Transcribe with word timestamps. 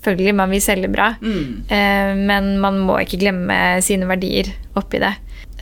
Selvfølgelig, 0.00 0.34
man 0.34 0.50
vil 0.50 0.62
selge 0.64 0.88
bra, 0.88 1.10
Mm. 1.20 1.64
eh, 1.68 2.14
men 2.16 2.58
man 2.58 2.78
må 2.80 2.94
ikke 3.02 3.18
glemme 3.20 3.82
sine 3.84 4.06
verdier 4.08 4.48
oppi 4.74 4.98
det. 4.98 5.12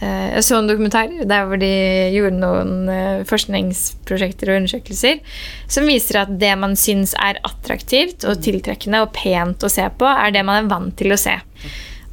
Eh, 0.01 0.35
jeg 0.37 0.45
så 0.47 0.59
en 0.61 0.69
dokumentar 0.69 1.09
der 1.27 1.47
hvor 1.49 1.59
de 1.59 1.71
gjorde 2.15 2.39
noen 2.39 2.89
eh, 2.89 3.25
forskningsprosjekter 3.27 4.53
og 4.53 4.61
undersøkelser 4.61 5.19
som 5.67 5.89
viser 5.91 6.21
at 6.21 6.31
det 6.39 6.53
man 6.57 6.77
syns 6.79 7.15
er 7.19 7.41
attraktivt 7.43 8.23
og 8.31 8.39
tiltrekkende 8.45 9.01
og 9.03 9.11
pent 9.17 9.59
å 9.67 9.69
se 9.73 9.89
på, 9.99 10.07
er 10.07 10.31
det 10.31 10.45
man 10.47 10.63
er 10.65 10.71
vant 10.71 10.95
til 10.97 11.11
å 11.11 11.19
se. 11.19 11.35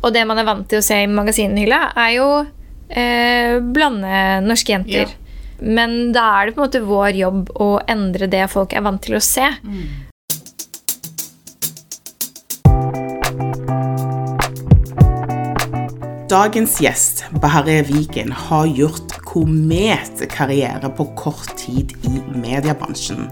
Og 0.01 0.13
det 0.13 0.25
man 0.25 0.41
er 0.41 0.45
vant 0.49 0.65
til 0.69 0.81
å 0.81 0.85
se 0.85 0.97
i 1.03 1.05
magasinhylla, 1.07 1.91
er 1.95 2.15
jo 2.17 2.27
eh, 2.89 3.59
blande 3.61 4.41
norske 4.45 4.73
jenter. 4.73 5.13
Ja. 5.13 5.61
Men 5.61 6.11
da 6.11 6.25
er 6.41 6.47
det 6.49 6.55
på 6.57 6.61
en 6.63 6.67
måte 6.67 6.81
vår 6.83 7.15
jobb 7.21 7.53
å 7.63 7.69
endre 7.87 8.27
det 8.27 8.43
folk 8.51 8.73
er 8.75 8.81
vant 8.85 9.01
til 9.05 9.15
å 9.15 9.21
se. 9.23 9.45
Dagens 16.25 16.79
gjest, 16.81 17.19
Bahareh 17.37 17.85
Viken, 17.85 18.31
har 18.31 18.65
gjort 18.65 19.11
kometkarriere 19.29 20.89
på 20.97 21.05
kort 21.13 21.51
tid 21.57 21.91
i 22.01 22.17
mediebransjen. 22.33 23.27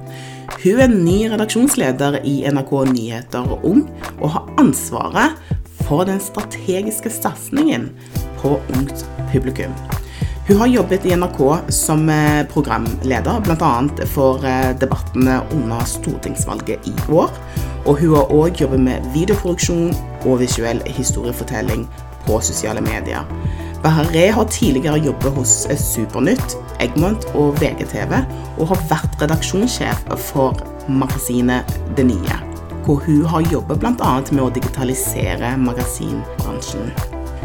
Hun 0.61 0.81
er 0.83 0.93
ny 0.93 1.15
redaksjonsleder 1.31 2.19
i 2.21 2.35
NRK 2.53 2.75
Nyheter 2.91 3.49
og 3.49 3.65
Ung, 3.65 3.81
og 4.19 4.35
har 4.35 4.53
ansvaret 4.61 5.41
for 5.87 6.05
den 6.05 6.21
strategiske 6.21 7.09
satsingen 7.09 7.89
på 8.43 8.59
ungt 8.75 9.07
publikum. 9.33 9.73
Hun 10.45 10.61
har 10.61 10.69
jobbet 10.75 11.09
i 11.09 11.17
NRK 11.17 11.41
som 11.73 12.05
eh, 12.13 12.45
programleder, 12.53 13.41
bl.a. 13.41 13.73
for 14.13 14.45
eh, 14.45 14.69
debattene 14.77 15.41
under 15.55 15.81
stortingsvalget 15.89 16.85
i 16.85 16.97
år. 17.09 17.33
Og 17.87 18.03
hun 18.05 18.17
har 18.19 18.37
òg 18.37 18.61
jobbet 18.61 18.85
med 18.85 19.13
videoproduksjon 19.17 19.95
og 20.27 20.43
visuell 20.45 20.85
historiefortelling 20.93 21.87
på 22.27 22.39
sosiale 22.41 22.81
medier. 22.81 23.27
Bahareh 23.83 24.31
har 24.33 24.47
tidligere 24.47 25.01
jobbet 25.05 25.35
hos 25.35 25.65
eh, 25.69 25.79
Supernytt, 25.79 26.55
Egmont 26.79 27.25
og 27.35 27.57
VGTV, 27.59 28.13
og 28.57 28.69
har 28.71 28.85
vært 28.91 29.17
redaksjonssjef 29.21 30.05
for 30.29 30.61
magasinet 30.87 31.67
Det 31.97 32.05
Nye, 32.07 32.37
hvor 32.85 33.03
hun 33.03 33.25
har 33.27 33.43
jobbet 33.51 33.83
bl.a. 33.83 34.13
med 34.31 34.45
å 34.45 34.53
digitalisere 34.55 35.55
magasinbransjen. 35.59 36.93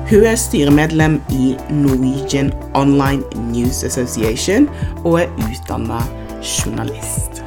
Hun 0.08 0.24
er 0.24 0.38
styremedlem 0.40 1.18
i 1.34 1.50
Norwegian 1.74 2.52
Online 2.78 3.26
News 3.50 3.82
Association 3.84 4.70
og 5.02 5.20
er 5.24 5.34
utdanna 5.50 6.00
journalist. 6.40 7.42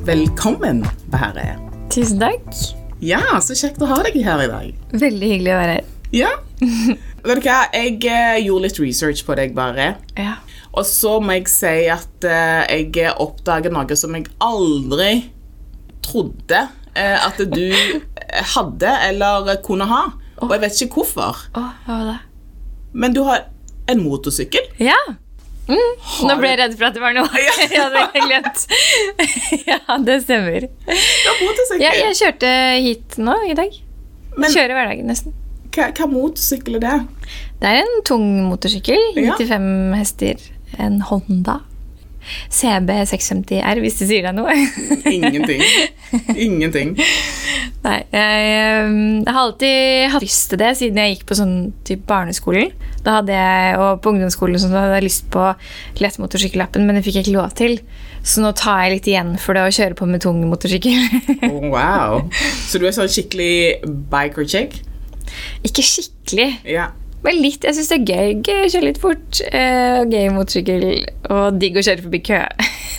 Velkommen, 0.00 0.78
Bahareh. 1.12 1.58
Tusen 1.92 2.16
takk. 2.22 2.46
Ja, 3.04 3.20
så 3.44 3.52
kjekt 3.52 3.82
å 3.84 3.88
ha 3.90 3.98
deg 4.06 4.14
her 4.24 4.40
i 4.40 4.46
dag. 4.48 4.78
Veldig 4.96 5.28
hyggelig 5.28 5.52
å 5.52 5.58
være 5.58 5.74
her. 5.74 5.90
Ja. 6.16 6.30
Vet 7.26 7.42
du 7.42 7.44
hva, 7.44 7.58
jeg 7.76 7.98
eh, 8.08 8.38
gjorde 8.46 8.64
litt 8.64 8.80
research 8.80 9.20
på 9.28 9.36
deg, 9.36 9.52
bare. 9.56 9.90
Ja. 10.16 10.38
Og 10.72 10.88
så 10.88 11.18
må 11.20 11.36
jeg 11.36 11.52
si 11.52 11.74
at 11.92 12.24
eh, 12.24 12.72
jeg 12.94 13.12
oppdager 13.20 13.74
noe 13.74 13.98
som 14.00 14.16
jeg 14.16 14.30
aldri 14.40 15.10
trodde 16.08 16.62
eh, 16.96 17.16
at 17.20 17.44
du 17.52 17.66
hadde 18.56 18.96
eller 19.10 19.52
kunne 19.66 19.88
ha. 19.90 20.06
Og 20.40 20.56
jeg 20.56 20.64
vet 20.64 20.80
ikke 20.86 21.02
hvorfor. 21.02 21.44
Oh, 21.52 21.74
hva 21.84 21.98
var 21.98 22.12
det? 22.14 22.18
Men 22.96 23.12
du 23.12 23.20
har 23.28 23.50
en 23.90 24.00
motorsykkel. 24.00 24.72
Ja. 24.80 24.96
Mm. 25.70 25.92
Nå 26.28 26.36
ble 26.40 26.48
jeg 26.50 26.58
redd 26.60 26.74
for 26.78 26.88
at 26.88 26.96
det 26.96 27.02
var 27.04 27.14
noe 27.14 27.42
Ja. 27.46 27.54
jeg 27.62 27.78
hadde 27.78 28.24
glemt. 28.26 28.64
ja, 29.70 29.78
det 30.06 30.16
stemmer. 30.24 30.66
Ja, 31.80 31.92
jeg 32.02 32.16
kjørte 32.18 32.50
hit 32.82 33.18
nå 33.22 33.36
i 33.48 33.54
dag. 33.58 33.76
Men 34.36 34.52
kjører 34.54 34.74
hverdagen 34.78 35.08
nesten. 35.10 35.34
hva, 35.74 35.88
hva 35.94 36.06
motorsykkel 36.10 36.78
er 36.80 36.84
det? 36.84 36.94
Det 37.60 37.70
er 37.74 37.82
en 37.84 38.02
tung 38.08 38.26
motorsykkel. 38.48 39.02
Ja. 39.20 39.36
95 39.38 39.98
hester. 40.00 40.46
En 40.78 41.00
Honda. 41.08 41.60
CB 42.52 42.96
650R, 43.10 43.80
hvis 43.84 43.98
det 44.00 44.08
sier 44.10 44.28
deg 44.28 44.36
noe. 44.36 44.54
Ingenting. 45.16 45.64
Ingenting. 46.34 46.94
Nei, 47.80 47.96
jeg, 48.12 48.44
eh, 48.50 48.90
jeg 49.24 49.30
har 49.30 49.40
alltid 49.42 50.14
hatt 50.14 50.24
lyst 50.26 50.50
til 50.52 50.60
det 50.60 50.74
siden 50.80 51.00
jeg 51.00 51.16
gikk 51.16 51.26
på 51.30 51.38
sånn 51.38 51.56
type 51.88 52.04
barneskolen. 52.10 52.74
Da 53.06 53.20
hadde 53.20 53.36
jeg, 53.36 53.78
og 53.80 54.02
på 54.04 54.12
ungdomsskolen 54.12 54.58
så 54.58 54.66
sånn, 54.66 54.76
da 54.76 54.84
hadde 54.84 54.98
jeg 55.00 55.08
lyst 55.08 55.26
på 55.32 55.46
lettmotorsykkellappen, 56.02 56.84
men 56.84 56.98
det 56.98 57.04
fikk 57.06 57.20
jeg 57.20 57.28
ikke 57.28 57.38
lov 57.38 57.54
til. 57.56 57.78
Så 58.20 58.42
nå 58.44 58.52
tar 58.58 58.82
jeg 58.84 58.98
litt 58.98 59.08
igjen 59.08 59.32
for 59.40 59.56
det 59.56 59.64
å 59.64 59.72
kjøre 59.72 59.96
på 59.96 60.08
med 60.10 60.20
tung 60.24 60.42
motorsykkel. 60.50 60.98
Oh, 61.50 61.64
wow. 61.72 62.20
Så 62.68 62.78
du 62.78 62.84
er 62.86 62.94
sånn 62.94 63.08
skikkelig 63.10 63.80
biker 64.12 64.46
chick? 64.48 64.80
ikke 65.66 65.84
skikkelig, 65.86 66.50
Ja. 66.68 66.90
Men 67.24 67.40
litt. 67.42 67.64
Jeg 67.64 67.76
syns 67.76 67.90
det 67.92 67.98
er 68.00 68.06
gøy. 68.14 68.42
Gøy 68.46 68.62
å 68.66 68.70
kjøre 68.74 68.86
litt 68.88 69.00
fort. 69.02 69.40
eh, 69.50 70.00
Og 70.00 70.12
gøy 70.14 70.30
motorsykkel. 70.36 70.86
Og 71.30 71.58
digg 71.60 71.76
å 71.76 71.84
kjøre 71.84 72.06
forbi 72.06 72.22
kø. 72.30 72.44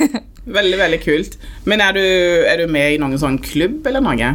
Veldig, 0.51 0.77
veldig 0.79 0.97
kult. 1.03 1.35
Men 1.69 1.83
er 1.85 1.93
du, 1.93 2.01
er 2.49 2.57
du 2.57 2.71
med 2.73 2.95
i 2.95 2.97
noen 2.99 3.19
sånn 3.21 3.35
klubb 3.45 3.85
eller 3.85 4.01
noe? 4.01 4.31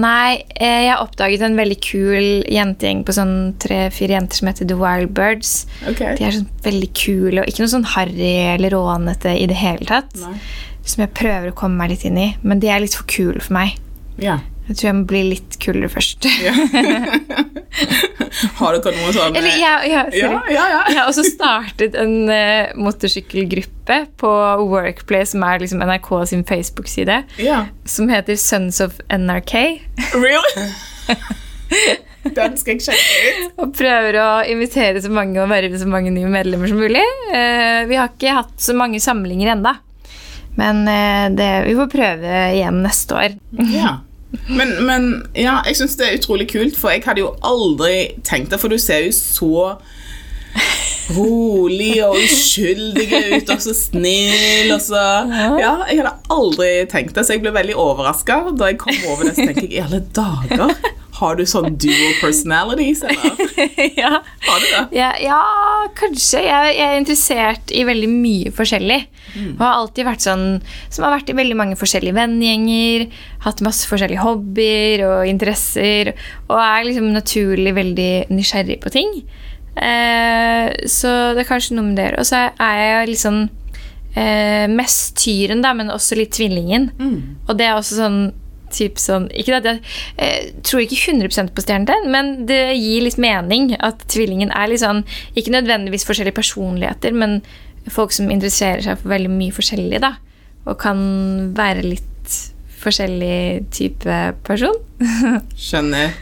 Nei, 0.00 0.40
jeg 0.56 0.86
jeg 0.88 0.96
oppdaget 0.96 1.44
en 1.44 1.58
veldig 1.58 1.76
kul 1.84 2.28
jentegjeng 2.50 3.02
på 3.04 3.12
sånn 3.14 3.34
tre-fire 3.60 4.16
jenter 4.16 4.40
som 4.40 4.48
heter 4.48 4.66
The 4.70 4.78
Wild 4.80 5.12
Birds. 5.14 5.52
Okay. 5.84 6.16
De 6.16 6.24
er 6.24 6.32
sånn 6.38 6.48
veldig 6.64 6.88
kule 6.96 7.44
og 7.44 7.52
ikke 7.52 7.60
noe 7.62 7.74
sånn 7.74 7.84
harry 7.92 8.32
eller 8.54 8.72
rånete 8.74 9.36
i 9.36 9.44
det 9.52 9.60
hele 9.60 9.84
tatt. 9.92 10.16
Nei. 10.24 10.32
Som 10.80 11.04
jeg 11.04 11.12
prøver 11.20 11.52
å 11.52 11.56
komme 11.60 11.76
meg 11.82 11.92
litt 11.92 12.08
inn 12.08 12.18
i. 12.24 12.30
Men 12.42 12.64
de 12.64 12.72
er 12.72 12.80
litt 12.82 12.96
for 12.96 13.04
kule 13.12 13.44
for 13.44 13.58
meg. 13.60 13.76
Ja. 14.16 14.40
Jeg 14.64 14.78
tror 14.80 14.88
jeg 14.88 14.96
må 15.02 15.06
bli 15.12 15.22
litt 15.34 15.60
kulere 15.60 15.92
først. 15.92 16.24
Har 18.58 18.76
dere 18.78 18.94
noe 18.98 19.12
sånn 19.14 19.36
Eller, 19.38 19.56
ja, 19.60 19.74
ja, 19.88 20.02
ja, 20.14 20.32
ja. 20.50 20.64
Jeg 20.88 20.98
har 20.98 21.08
også 21.08 21.24
startet 21.26 21.96
en 21.98 22.28
uh, 22.30 22.72
motorsykkelgruppe 22.80 24.00
på 24.20 24.32
Workplay, 24.70 25.26
som 25.28 25.44
er 25.46 25.62
liksom 25.62 25.84
NRK 25.84 26.10
sin 26.30 26.44
Facebook-side, 26.48 27.22
ja. 27.42 27.64
som 27.88 28.10
heter 28.12 28.38
Sons 28.40 28.80
of 28.84 28.98
NRK. 29.12 29.54
Really? 30.16 30.68
Den 32.34 32.54
skal 32.56 32.78
jeg 32.78 32.84
sjekke 32.86 33.16
ut. 33.24 33.56
Og 33.60 33.72
prøver 33.76 34.16
å 34.22 34.28
invitere 34.48 35.02
så 35.04 35.10
mange 35.12 35.42
og 35.42 35.50
verve 35.52 35.76
så 35.80 35.88
mange 35.90 36.12
nye 36.14 36.30
medlemmer 36.32 36.70
som 36.70 36.80
mulig. 36.80 37.02
Uh, 37.28 37.84
vi 37.90 37.98
har 38.00 38.12
ikke 38.12 38.38
hatt 38.38 38.54
så 38.62 38.76
mange 38.76 39.02
samlinger 39.04 39.52
enda. 39.56 39.76
Men 40.54 40.88
eh, 40.88 41.36
det, 41.36 41.64
vi 41.66 41.74
får 41.74 41.88
prøve 41.90 42.34
igjen 42.54 42.82
neste 42.84 43.16
år. 43.18 43.32
Ja. 43.74 43.96
Men, 44.48 44.74
men 44.86 45.04
ja, 45.38 45.60
jeg 45.68 45.78
syns 45.80 45.96
det 46.00 46.06
er 46.08 46.18
utrolig 46.18 46.48
kult, 46.50 46.78
for 46.78 46.94
jeg 46.94 47.04
hadde 47.06 47.22
jo 47.24 47.34
aldri 47.44 47.94
tenkt 48.26 48.50
det, 48.54 48.60
for 48.62 48.72
du 48.72 48.78
ser 48.82 49.06
jo 49.06 49.12
så 49.16 49.76
rolig 51.14 51.98
og 52.06 52.16
uskyldig 52.16 53.06
ut, 53.34 53.50
og 53.52 53.60
så 53.62 53.74
snill, 53.76 54.70
og 54.72 54.80
så 54.82 55.00
Ja, 55.60 55.74
jeg 55.90 56.00
hadde 56.00 56.14
aldri 56.32 56.70
tenkt 56.90 57.16
det, 57.16 57.26
så 57.26 57.36
jeg 57.36 57.44
ble 57.44 57.52
veldig 57.54 57.76
overraska 57.80 58.40
da 58.56 58.70
jeg 58.72 58.78
kom 58.80 58.96
over 59.12 59.28
det. 59.28 59.34
Så 59.36 59.44
tenkte 59.48 59.66
jeg 59.68 59.76
i 59.78 59.82
alle 59.84 60.00
dager, 60.16 60.74
har 61.24 61.38
du 61.38 61.44
sånn 61.48 61.74
dual 61.80 62.14
personalities, 62.20 63.02
ja. 64.02 64.12
Har 64.44 64.60
du 64.60 64.66
det? 64.68 64.82
Ja, 64.96 65.10
ja, 65.22 65.40
kanskje. 65.98 66.42
Jeg, 66.44 66.74
jeg 66.76 66.86
er 66.86 67.00
interessert 67.00 67.74
i 67.74 67.84
veldig 67.88 68.10
mye 68.12 68.52
forskjellig. 68.54 69.00
Og 69.56 69.62
har 69.64 69.80
alltid 69.80 70.06
vært 70.06 70.22
sånn 70.22 70.44
som 70.92 71.06
har 71.06 71.16
vært 71.16 71.32
i 71.32 71.36
veldig 71.36 71.56
mange 71.58 71.78
forskjellige 71.80 72.14
vennegjenger. 72.16 73.08
Hatt 73.46 73.64
masse 73.66 73.88
forskjellige 73.90 74.22
hobbyer 74.22 75.02
og 75.08 75.30
interesser. 75.30 76.12
Og 76.46 76.56
er 76.60 76.86
liksom 76.86 77.10
naturlig 77.14 77.74
veldig 77.74 78.12
nysgjerrig 78.34 78.78
på 78.84 78.94
ting. 78.94 79.16
Eh, 79.74 80.70
så 80.86 81.10
det 81.34 81.42
er 81.42 81.50
kanskje 81.50 81.78
noe 81.78 81.90
med 81.90 81.98
det. 81.98 82.12
Og 82.20 82.28
så 82.28 82.46
er 82.52 82.80
jeg 82.84 83.18
sånn 83.24 83.42
eh, 84.14 84.66
mest 84.70 85.16
tyren, 85.24 85.64
da, 85.64 85.74
men 85.76 85.92
også 85.94 86.18
litt 86.20 86.34
tvillingen. 86.36 86.90
Og 87.48 87.58
det 87.58 87.68
er 87.68 87.78
også 87.78 87.98
sånn 88.02 88.20
typ 88.74 89.00
sånn 89.00 89.28
Ikke 89.34 89.58
at 89.58 89.68
jeg 89.68 89.80
eh, 90.16 90.50
tror 90.66 90.84
ikke 90.84 91.14
100% 91.14 91.54
på 91.54 91.64
stjernetegn, 91.64 92.10
men 92.12 92.32
det 92.48 92.60
gir 92.76 93.04
litt 93.06 93.20
mening 93.22 93.72
at 93.78 94.04
tvillingen 94.12 94.52
er 94.54 94.70
litt 94.70 94.82
sånn 94.84 95.04
Ikke 95.34 95.54
nødvendigvis 95.54 96.06
forskjellige 96.08 96.38
personligheter, 96.40 97.14
men 97.16 97.40
folk 97.92 98.14
som 98.16 98.30
interesserer 98.32 98.84
seg 98.84 99.00
for 99.00 99.12
veldig 99.12 99.32
mye 99.32 99.52
forskjellig, 99.54 100.00
da. 100.00 100.14
Og 100.64 100.78
kan 100.80 101.00
være 101.56 101.84
litt 101.84 102.38
forskjellig 102.84 103.66
type 103.74 104.20
person. 104.46 104.76
Skjønner. 105.66 106.14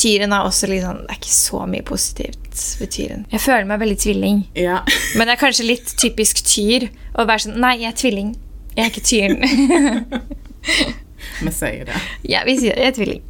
Tyren 0.00 0.32
er 0.32 0.46
også 0.46 0.68
litt 0.70 0.84
sånn 0.84 1.00
Det 1.02 1.12
er 1.12 1.18
ikke 1.18 1.32
så 1.34 1.64
mye 1.68 1.84
positivt 1.86 2.62
ved 2.80 2.92
tyren. 2.94 3.26
Jeg 3.32 3.42
føler 3.42 3.66
meg 3.68 3.82
veldig 3.82 3.98
tvilling. 4.00 4.40
Ja. 4.58 4.80
Men 5.16 5.26
det 5.26 5.36
er 5.36 5.42
kanskje 5.42 5.68
litt 5.68 5.92
typisk 6.00 6.44
tyr 6.46 6.88
å 7.18 7.26
være 7.28 7.46
sånn 7.46 7.60
Nei, 7.60 7.76
jeg 7.82 7.92
er 7.92 8.00
tvilling. 8.00 8.34
Jeg 8.76 8.86
er 8.86 8.92
ikke 8.92 9.06
tyren. 9.10 9.40
Vi 11.46 11.52
sier 11.54 11.84
det. 11.88 11.98
Ja, 12.28 12.42
vi 12.46 12.54
sier 12.60 12.74
det. 12.76 12.82
jeg 12.84 12.92
er 12.92 12.96
tvilling. 12.98 13.22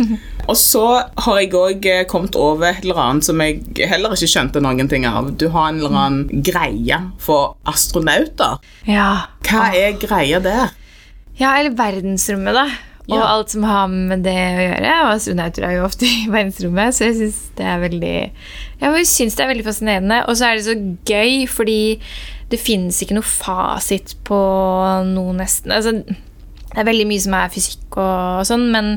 Og 0.48 0.56
så 0.56 0.82
har 1.24 1.38
jeg 1.42 1.52
òg 1.58 1.86
kommet 2.08 2.36
over 2.40 2.70
et 2.70 2.82
eller 2.86 3.00
annet 3.02 3.26
som 3.26 3.40
jeg 3.44 3.60
heller 3.90 4.14
ikke 4.16 4.30
skjønte 4.32 4.62
noen 4.64 4.88
ting 4.88 5.04
av. 5.08 5.28
Du 5.36 5.48
har 5.52 5.68
en 5.68 5.80
eller 5.82 5.96
annen 6.00 6.42
greie 6.46 6.98
for 7.20 7.56
astronauter. 7.68 8.56
Ja. 8.88 9.10
Hva 9.48 9.68
er 9.76 9.98
greia 10.00 10.40
der? 10.44 10.74
ja, 11.38 11.52
eller 11.60 11.70
verdensrommet, 11.78 12.56
da. 12.56 12.64
Og 13.08 13.14
Ja. 13.14 13.26
alt 13.30 13.52
som 13.52 13.62
har 13.62 13.86
med 13.88 14.24
det 14.26 14.32
å 14.36 14.64
gjøre. 14.64 14.94
Og 15.04 15.10
astronauter 15.14 15.64
er 15.68 15.76
jo 15.76 15.84
ofte 15.86 16.04
i 16.08 16.24
verdensrommet, 16.34 16.96
så 16.96 17.06
jeg 17.06 17.14
syns 17.20 17.38
det 17.56 17.64
er 17.68 17.78
veldig 17.84 18.16
Jeg 18.82 19.06
synes 19.08 19.36
det 19.38 19.44
er 19.44 19.52
veldig 19.52 19.64
fascinerende. 19.68 20.18
Og 20.28 20.36
så 20.36 20.48
er 20.50 20.58
det 20.58 20.66
så 20.66 20.74
gøy, 21.08 21.46
fordi 21.48 21.78
det 22.50 22.58
finnes 22.60 22.98
ikke 23.04 23.16
noe 23.18 23.28
fasit 23.28 24.16
på 24.24 24.36
noe, 25.12 25.36
nesten. 25.36 25.72
Altså, 25.76 25.94
det 26.68 26.82
er 26.82 26.88
veldig 26.88 27.08
mye 27.08 27.24
som 27.24 27.36
er 27.38 27.52
fysikk 27.52 27.98
og 28.02 28.44
sånn, 28.48 28.68
men 28.74 28.94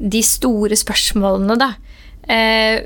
de 0.00 0.22
store 0.24 0.78
spørsmålene, 0.78 1.58
da, 1.60 1.74
eh, 2.30 2.80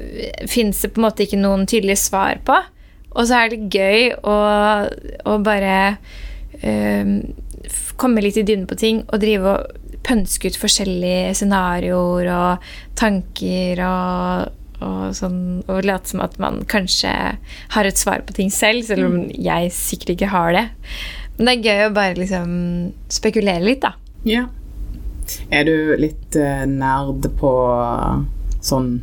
fins 0.50 0.82
det 0.82 0.94
på 0.94 1.00
en 1.00 1.06
måte 1.06 1.26
ikke 1.26 1.40
noen 1.40 1.66
tydelige 1.70 2.02
svar 2.02 2.42
på. 2.46 2.58
Og 3.14 3.28
så 3.28 3.44
er 3.44 3.52
det 3.52 3.70
gøy 3.70 4.10
å, 4.26 4.36
å 5.31 5.38
bare 5.46 5.76
eh, 6.60 7.14
komme 8.00 8.25
litt 8.25 8.40
i 8.40 8.46
dynen 8.46 8.66
på 8.66 8.78
ting 8.81 9.04
og 9.06 9.22
drive 9.22 9.54
og 9.54 9.81
pønske 10.04 10.50
ut 10.50 10.60
forskjellige 10.60 11.32
scenarioer 11.38 12.28
og 12.34 12.69
tanker 12.98 13.81
og, 13.86 14.52
og 14.84 15.02
sånn, 15.16 15.40
og 15.64 15.86
late 15.86 16.10
som 16.10 16.22
at 16.25 16.36
man 16.42 16.62
kanskje 16.69 17.12
har 17.76 17.88
et 17.88 18.00
svar 18.00 18.25
på 18.26 18.36
ting 18.36 18.52
selv, 18.52 18.84
selv 18.90 19.08
om 19.08 19.20
jeg 19.32 19.72
sikkert 19.72 20.16
ikke 20.16 20.32
har 20.34 20.56
det. 20.58 20.66
Men 21.38 21.46
det 21.46 21.54
er 21.54 21.69
gøy 21.69 21.86
å 21.86 21.94
bare 21.96 22.19
liksom 22.19 22.50
spekulere 23.12 23.64
litt, 23.64 23.86
da. 23.86 23.94
Ja. 24.24 24.46
Er 25.52 25.64
du 25.68 25.94
litt 26.00 26.36
uh, 26.36 26.64
nerd 26.68 27.28
på 27.40 27.52
sånn 28.64 28.98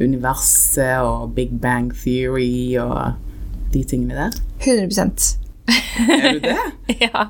universet 0.00 1.00
og 1.04 1.34
Big 1.36 1.52
Bang 1.60 1.90
Theory 1.92 2.76
og 2.80 3.16
de 3.74 3.84
tingene 3.84 4.16
der? 4.16 4.40
100% 4.64 5.36
Er 6.10 6.32
du 6.34 6.40
det? 6.44 6.58
Ja. 7.04 7.28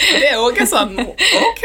Det 0.00 0.28
er 0.30 0.38
òg 0.40 0.60
sånn 0.70 0.94
Ok, 1.00 1.64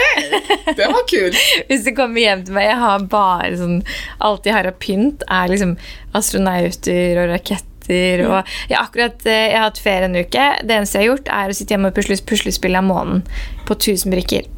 det 0.75 0.87
var 0.89 1.03
kult. 1.07 1.37
Hvis 1.69 1.85
du 1.85 1.91
kommer 1.95 2.19
hjem 2.23 2.41
til 2.47 2.57
meg, 2.57 2.71
jeg 2.71 2.79
har 2.81 3.05
bare 3.11 3.51
sånn 3.59 3.77
Alt 4.25 4.49
jeg 4.49 4.55
har 4.57 4.67
av 4.67 4.79
pynt, 4.81 5.23
er 5.29 5.51
liksom 5.51 5.75
astronauter 6.17 7.21
og 7.21 7.29
raketter. 7.31 8.25
Og 8.25 8.49
jeg, 8.71 8.79
akkurat, 8.79 9.21
eh, 9.29 9.51
jeg 9.51 9.59
har 9.59 9.67
hatt 9.69 9.79
ferie 9.83 10.09
en 10.09 10.17
uke. 10.17 10.47
Det 10.65 10.73
eneste 10.79 10.97
jeg 10.97 11.05
har 11.05 11.11
gjort, 11.13 11.31
er 11.37 11.53
å 11.53 11.57
sitte 11.59 11.75
hjemme 11.75 11.93
og 11.93 11.97
pusle 11.99 12.17
puslespill 12.27 12.79
av 12.79 12.87
månen 12.89 13.21
på 13.69 13.77
1000 13.77 14.15
brikker. 14.15 14.49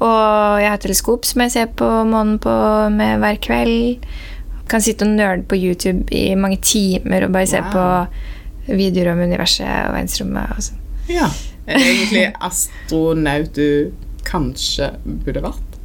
Og 0.00 0.60
jeg 0.62 0.70
har 0.72 0.80
teleskop 0.82 1.24
som 1.28 1.44
jeg 1.44 1.52
ser 1.54 1.66
på 1.78 1.86
månen 2.08 2.38
på 2.42 2.54
med 2.94 3.18
hver 3.22 3.36
kveld. 3.44 4.04
Kan 4.68 4.80
sitte 4.82 5.04
og 5.06 5.12
nøle 5.18 5.44
på 5.46 5.56
YouTube 5.58 6.08
i 6.14 6.34
mange 6.34 6.56
timer 6.64 7.26
og 7.26 7.32
bare 7.36 7.46
se 7.46 7.60
Wow. 7.60 7.72
på 7.74 8.74
videoer 8.78 9.12
om 9.12 9.20
universet 9.20 9.68
og 9.68 9.92
verdensrommet. 9.94 10.50
og 10.56 10.62
sånn. 10.62 10.80
Ja. 11.12 11.28
Er 11.66 11.78
det 11.78 11.86
egentlig 11.94 12.24
astronaut 12.44 13.52
du 13.56 13.92
kanskje 14.24 14.90
burde 15.04 15.42
vært? 15.44 15.78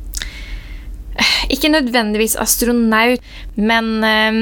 Ikke 1.51 1.69
nødvendigvis 1.71 2.37
astronaut, 2.39 3.19
men 3.55 4.03
eh, 4.03 4.39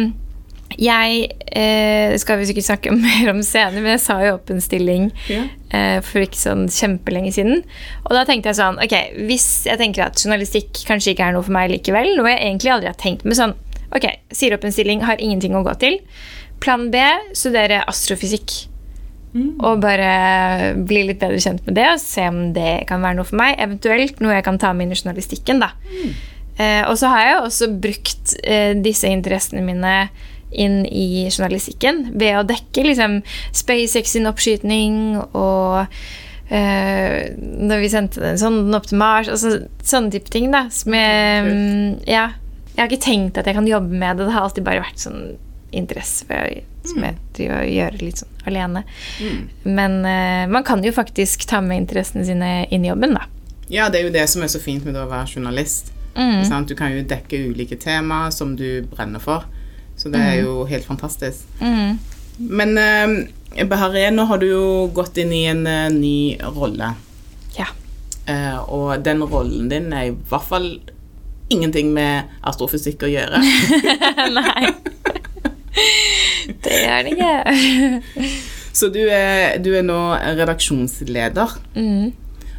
jeg 0.77 1.31
eh, 1.57 2.13
skal 2.21 2.37
vi 2.39 2.45
sikkert 2.49 2.67
snakke 2.67 2.91
mer 3.05 3.31
om 3.33 3.41
senere, 3.45 3.81
men 3.81 3.95
jeg 3.95 4.03
sa 4.05 4.19
jo 4.25 4.35
opp 4.37 4.51
en 4.53 4.61
stilling 4.61 5.09
Ja. 5.29 5.43
eh, 5.73 5.99
for 6.05 6.21
ikke 6.21 6.37
sånn 6.39 6.67
kjempelenge 6.69 7.33
siden. 7.35 7.63
Og 8.05 8.13
da 8.15 8.23
tenkte 8.29 8.51
jeg 8.53 8.59
sånn 8.61 8.77
Ok, 8.83 8.93
hvis 9.29 9.47
jeg 9.69 9.79
tenker 9.81 10.05
at 10.07 10.21
journalistikk 10.21 10.83
kanskje 10.87 11.13
ikke 11.15 11.27
er 11.27 11.35
noe 11.37 11.43
for 11.47 11.55
meg 11.57 11.71
likevel, 11.73 12.13
noe 12.17 12.29
jeg 12.35 12.43
egentlig 12.45 12.73
aldri 12.75 12.91
har 12.91 12.99
tenkt 13.01 13.25
med 13.25 13.37
sånn 13.39 13.55
Ok, 13.95 14.03
sier 14.35 14.51
opp 14.57 14.65
en 14.67 14.73
stilling, 14.75 15.01
har 15.07 15.15
ingenting 15.23 15.53
å 15.55 15.61
gå 15.63 15.71
til. 15.79 16.01
Plan 16.59 16.89
B, 16.91 16.99
studere 17.37 17.83
astrofysikk. 17.87 18.65
Og 19.63 19.79
bare 19.83 20.73
bli 20.87 21.03
litt 21.07 21.19
bedre 21.21 21.37
kjent 21.39 21.61
med 21.67 21.75
det 21.77 21.85
og 21.93 21.99
se 22.01 22.23
om 22.27 22.39
det 22.55 22.83
kan 22.89 23.03
være 23.05 23.15
noe 23.19 23.27
for 23.27 23.37
meg. 23.39 23.55
Eventuelt 23.61 24.19
noe 24.23 24.33
jeg 24.35 24.43
kan 24.47 24.57
ta 24.59 24.71
med 24.73 24.87
inn 24.87 24.95
i 24.95 24.97
journalistikken. 24.99 25.59
da. 25.61 25.69
Eh, 26.57 26.81
og 26.89 26.97
så 26.97 27.11
har 27.13 27.21
jeg 27.23 27.35
jo 27.35 27.43
også 27.45 27.67
brukt 27.83 28.33
eh, 28.43 28.73
disse 28.81 29.07
interessene 29.07 29.61
mine 29.63 29.93
inn 30.51 30.85
i 30.85 31.27
journalistikken 31.27 32.05
ved 32.15 32.39
å 32.39 32.45
dekke 32.47 32.85
liksom 32.87 33.19
SpaceX 33.55 34.15
sin 34.15 34.29
oppskytning 34.29 35.19
og 35.33 35.85
Uh, 36.47 37.35
når 37.35 37.81
vi 37.81 37.87
sendte 37.91 38.21
den 38.23 38.37
sånn 38.39 38.71
opp 38.71 38.85
til 38.87 39.01
Mars. 39.01 39.27
Altså, 39.27 39.65
sånne 39.83 40.13
type 40.13 40.31
ting. 40.31 40.45
da. 40.53 40.69
Som 40.71 40.95
jeg, 40.95 41.41
mm, 41.43 42.05
ja, 42.07 42.29
jeg 42.69 42.79
har 42.79 42.87
ikke 42.87 43.03
tenkt 43.03 43.39
at 43.41 43.49
jeg 43.49 43.57
kan 43.57 43.67
jobbe 43.67 43.91
med 43.91 44.15
det. 44.15 44.29
Det 44.29 44.31
har 44.31 44.47
alltid 44.47 44.63
bare 44.63 44.85
vært 44.85 45.03
sånn 45.03 45.25
interesse 45.75 46.23
jeg, 46.31 46.61
som 46.87 47.03
jeg 47.03 47.17
driver 47.35 47.65
og 47.65 47.73
gjør 47.73 47.99
litt 47.99 48.21
sånn 48.23 48.47
alene. 48.47 48.85
Men 49.67 49.99
uh, 50.07 50.47
man 50.47 50.63
kan 50.63 50.87
jo 50.87 50.95
faktisk 50.95 51.43
ta 51.51 51.59
med 51.59 51.83
interessene 51.83 52.23
sine 52.23 52.53
inn 52.71 52.87
i 52.87 52.93
jobben, 52.93 53.17
da. 53.19 53.27
Ja, 53.67 53.89
det 53.91 53.99
er 53.99 54.07
jo 54.07 54.15
det 54.15 54.23
som 54.31 54.47
er 54.47 54.53
så 54.55 54.63
fint 54.63 54.87
med 54.87 54.95
å 54.95 55.03
være 55.11 55.35
journalist. 55.35 55.91
Sant? 56.47 56.71
Du 56.71 56.73
kan 56.73 56.95
jo 56.95 57.03
dekke 57.05 57.43
ulike 57.51 57.75
tema 57.77 58.31
som 58.33 58.55
du 58.57 58.81
brenner 58.89 59.21
for. 59.21 59.43
Så 59.97 60.11
det 60.13 60.21
er 60.21 60.43
jo 60.43 60.61
helt 60.69 60.85
fantastisk. 60.85 61.47
Mm. 61.59 61.97
Men 62.37 62.77
eh, 62.77 63.65
Bahareh, 63.65 64.11
nå 64.13 64.27
har 64.29 64.41
du 64.41 64.47
jo 64.49 64.65
gått 64.93 65.17
inn 65.17 65.33
i 65.33 65.45
en 65.49 65.63
uh, 65.65 65.87
ny 65.89 66.37
rolle. 66.53 66.91
Ja. 67.57 67.71
Eh, 68.29 68.59
og 68.69 69.01
den 69.05 69.23
rollen 69.25 69.71
din 69.71 69.89
er 69.95 70.11
i 70.11 70.13
hvert 70.29 70.45
fall 70.45 70.69
ingenting 71.49 71.93
med 71.95 72.27
astrofysikk 72.45 73.07
å 73.07 73.09
gjøre. 73.09 73.41
Nei. 74.37 74.69
det 76.65 76.77
er 76.83 77.07
det 77.07 77.15
ikke. 77.15 78.29
Så 78.77 78.91
du 78.93 79.01
er, 79.09 79.57
du 79.63 79.71
er 79.73 79.85
nå 79.85 79.97
redaksjonsleder. 80.37 81.55
Mm. 81.73 82.11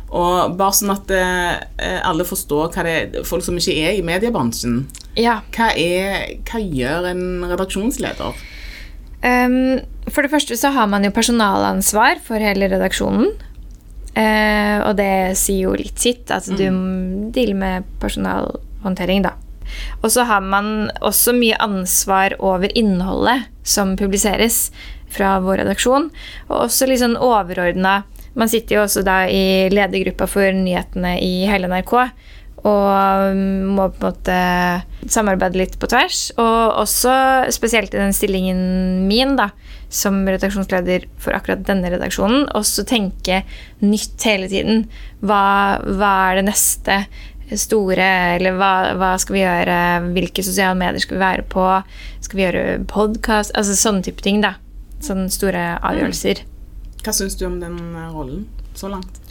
Og 0.08 0.56
bare 0.58 0.74
sånn 0.74 0.94
at 0.96 1.12
eh, 1.14 1.98
alle 2.02 2.26
forstår 2.26 2.72
hva 2.72 2.84
det 2.86 2.94
er 2.96 3.26
Folk 3.28 3.44
som 3.44 3.58
ikke 3.60 3.76
er 3.76 3.98
i 3.98 4.02
mediebransjen. 4.02 4.86
Ja. 5.16 5.40
Hva, 5.54 5.72
er, 5.72 6.38
hva 6.46 6.60
gjør 6.62 7.08
en 7.10 7.24
redaksjonsleder? 7.48 8.44
Um, 9.18 9.80
for 10.06 10.22
det 10.22 10.30
første 10.30 10.56
så 10.58 10.70
har 10.76 10.86
man 10.90 11.06
jo 11.06 11.14
personalansvar 11.14 12.20
for 12.24 12.42
hele 12.42 12.70
redaksjonen. 12.70 13.32
Uh, 14.18 14.78
og 14.82 14.96
det 14.98 15.38
sier 15.38 15.68
jo 15.68 15.74
litt 15.78 15.98
sitt, 16.02 16.30
at 16.34 16.46
du 16.50 16.64
mm. 16.74 17.28
dealer 17.34 17.58
med 17.58 17.90
personalhåndtering, 18.02 19.26
da. 19.26 19.36
Og 20.02 20.12
så 20.14 20.24
har 20.28 20.40
man 20.40 20.88
også 21.04 21.34
mye 21.36 21.58
ansvar 21.60 22.34
over 22.40 22.72
innholdet 22.78 23.48
som 23.66 23.96
publiseres 24.00 24.68
fra 25.12 25.36
vår 25.44 25.62
redaksjon. 25.62 26.08
Og 26.48 26.56
også 26.64 26.88
litt 26.88 27.02
sånn 27.04 27.18
overordna 27.20 28.02
Man 28.38 28.46
sitter 28.46 28.76
jo 28.76 28.82
også 28.84 29.02
da 29.02 29.24
i 29.26 29.66
ledergruppa 29.72 30.28
for 30.30 30.54
nyhetene 30.54 31.16
i 31.18 31.48
hele 31.48 31.66
NRK. 31.66 31.94
Og 32.66 33.36
mm, 33.36 33.70
må 33.76 33.88
på 33.94 34.00
en 34.00 34.06
måte 34.08 34.38
samarbeide 35.10 35.60
litt 35.60 35.78
på 35.80 35.88
tvers. 35.90 36.28
Og 36.40 36.82
også 36.82 37.14
spesielt 37.54 37.94
i 37.94 38.00
den 38.00 38.14
stillingen 38.16 39.06
min, 39.08 39.36
da, 39.38 39.50
som 39.88 40.20
redaksjonsleder 40.26 41.06
for 41.22 41.36
akkurat 41.36 41.64
denne 41.68 41.92
redaksjonen, 41.94 42.48
også 42.58 42.84
tenke 42.88 43.42
nytt 43.84 44.26
hele 44.26 44.50
tiden. 44.50 44.86
Hva, 45.22 45.42
hva 45.86 46.12
er 46.28 46.40
det 46.40 46.48
neste 46.50 47.02
store, 47.56 48.08
eller 48.36 48.58
hva, 48.58 48.72
hva 49.00 49.14
skal 49.20 49.38
vi 49.38 49.44
gjøre? 49.44 49.78
Hvilke 50.16 50.44
sosiale 50.44 50.76
medier 50.78 51.00
skal 51.04 51.16
vi 51.16 51.24
være 51.24 51.46
på? 51.48 51.64
Skal 52.24 52.40
vi 52.40 52.44
gjøre 52.44 52.64
podkast? 52.90 53.54
Altså 53.56 53.76
sånne 53.78 54.04
type 54.04 54.24
ting, 54.24 54.42
da. 54.44 54.56
Sånne 55.04 55.30
store 55.32 55.78
avgjørelser. 55.78 56.42
Hva 57.04 57.14
syns 57.14 57.38
du 57.38 57.46
om 57.48 57.60
den 57.62 57.78
eh, 57.94 58.10
rollen 58.12 58.44
så 58.76 58.90
langt? 58.92 59.22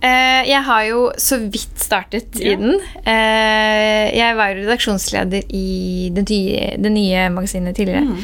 Eh, 0.00 0.42
jeg 0.48 0.64
har 0.64 0.84
jo 0.88 1.00
så 1.20 1.36
vidt 1.42 1.76
startet 1.80 2.38
i 2.40 2.54
den. 2.56 2.78
Eh, 3.04 4.06
jeg 4.16 4.36
var 4.38 4.52
jo 4.52 4.62
redaksjonsleder 4.62 5.50
i 5.52 6.10
det 6.16 6.24
nye, 6.30 6.70
det 6.80 6.92
nye 6.94 7.26
magasinet 7.34 7.76
tidligere. 7.76 8.16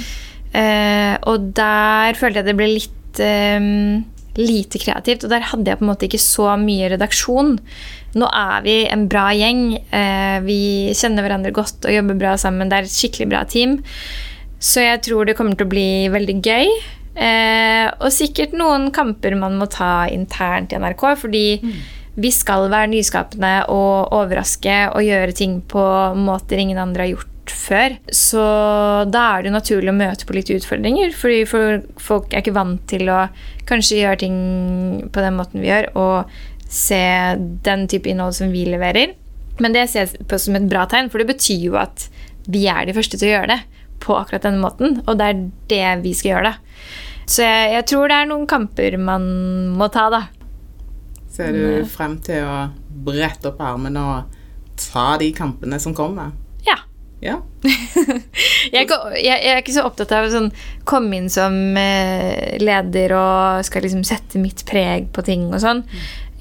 Eh, 0.57 1.15
og 1.29 1.51
der 1.57 2.17
følte 2.17 2.41
jeg 2.41 2.49
det 2.49 2.57
ble 2.57 2.71
litt 2.71 3.21
um, 3.21 4.05
lite 4.41 4.81
kreativt. 4.81 5.25
Og 5.25 5.33
der 5.33 5.45
hadde 5.51 5.71
jeg 5.71 5.81
på 5.81 5.87
en 5.87 5.91
måte 5.93 6.09
ikke 6.09 6.23
så 6.23 6.55
mye 6.61 6.91
redaksjon. 6.93 7.57
Nå 8.17 8.29
er 8.33 8.65
vi 8.65 8.77
en 8.89 9.07
bra 9.13 9.29
gjeng. 9.37 9.67
Eh, 9.77 10.39
vi 10.47 10.61
kjenner 10.97 11.27
hverandre 11.27 11.55
godt 11.57 11.85
og 11.85 11.97
jobber 11.97 12.21
bra 12.21 12.37
sammen. 12.41 12.71
Det 12.71 12.79
er 12.79 12.89
et 12.89 12.97
skikkelig 12.97 13.31
bra 13.33 13.45
team. 13.49 13.81
Så 14.63 14.85
jeg 14.85 15.03
tror 15.05 15.29
det 15.29 15.37
kommer 15.37 15.59
til 15.59 15.69
å 15.69 15.75
bli 15.75 15.91
veldig 16.13 16.39
gøy. 16.41 16.71
Eh, 17.17 17.87
og 17.97 18.13
sikkert 18.13 18.53
noen 18.57 18.91
kamper 18.95 19.37
man 19.39 19.57
må 19.57 19.69
ta 19.73 20.07
internt 20.13 20.75
i 20.75 20.81
NRK, 20.81 21.07
fordi 21.23 21.47
vi 22.17 22.33
skal 22.33 22.71
være 22.73 22.93
nyskapende 22.93 23.55
og 23.73 24.13
overraske 24.17 24.77
og 24.93 25.05
gjøre 25.05 25.37
ting 25.37 25.59
på 25.69 25.83
måter 26.17 26.61
ingen 26.61 26.81
andre 26.81 27.05
har 27.05 27.13
gjort 27.15 27.33
før. 27.53 27.97
Så 28.13 28.43
da 29.13 29.25
er 29.35 29.43
det 29.43 29.51
jo 29.51 29.57
naturlig 29.57 29.93
å 29.93 29.97
møte 29.97 30.29
på 30.29 30.37
litt 30.37 30.51
utfordringer, 30.53 31.13
fordi 31.17 31.43
for 31.49 31.85
folk 32.03 32.33
er 32.33 32.45
ikke 32.45 32.57
vant 32.57 32.83
til 32.91 33.09
å 33.13 33.27
kanskje 33.69 34.01
gjøre 34.03 34.23
ting 34.25 34.37
på 35.13 35.25
den 35.25 35.39
måten 35.39 35.63
vi 35.63 35.71
gjør, 35.71 35.91
og 35.99 36.73
se 36.73 37.05
den 37.67 37.87
type 37.91 38.11
innhold 38.11 38.37
som 38.39 38.53
vi 38.55 38.65
leverer. 38.69 39.15
Men 39.63 39.77
det 39.77 39.87
ser 39.91 40.05
jeg 40.05 40.27
på 40.29 40.39
som 40.41 40.57
et 40.59 40.69
bra 40.69 40.85
tegn, 40.91 41.11
for 41.13 41.23
det 41.23 41.31
betyr 41.31 41.69
jo 41.71 41.79
at 41.81 42.09
vi 42.47 42.67
er 42.71 42.87
de 42.87 42.95
første 42.97 43.19
til 43.19 43.31
å 43.31 43.35
gjøre 43.37 43.55
det 43.55 43.61
på 44.03 44.17
akkurat 44.17 44.45
denne 44.45 44.63
måten, 44.63 45.01
og 45.07 45.19
det 45.19 45.29
er 45.29 45.45
det 45.71 46.05
vi 46.05 46.15
skal 46.17 46.35
gjøre, 46.35 46.53
da. 46.53 47.05
Så 47.27 47.43
jeg, 47.43 47.71
jeg 47.75 47.87
tror 47.91 48.11
det 48.11 48.17
er 48.21 48.29
noen 48.31 48.47
kamper 48.51 48.97
man 49.03 49.25
må 49.77 49.89
ta, 49.93 50.07
da. 50.13 50.23
Ser 51.37 51.53
du 51.53 51.85
frem 51.91 52.17
til 52.25 52.47
å 52.47 52.67
brette 53.07 53.51
opp 53.51 53.61
armene 53.61 54.03
og 54.03 54.37
ta 54.81 55.17
de 55.21 55.33
kampene 55.37 55.79
som 55.83 55.95
kommer? 55.97 56.31
Ja. 56.67 56.79
Ja. 57.25 57.41
Jeg 58.67 58.83
er, 58.83 58.83
ikke, 58.83 58.97
jeg, 59.15 59.31
jeg 59.31 59.53
er 59.53 59.61
ikke 59.61 59.75
så 59.77 59.85
opptatt 59.87 60.11
av 60.17 60.27
å 60.27 60.31
sånn, 60.33 60.49
komme 60.89 61.15
inn 61.21 61.29
som 61.31 61.55
eh, 61.79 62.57
leder 62.59 63.13
og 63.15 63.63
skal 63.65 63.85
liksom 63.87 64.03
sette 64.05 64.41
mitt 64.43 64.65
preg 64.67 65.07
på 65.15 65.23
ting 65.25 65.45
og 65.53 65.61
sånn. 65.63 65.85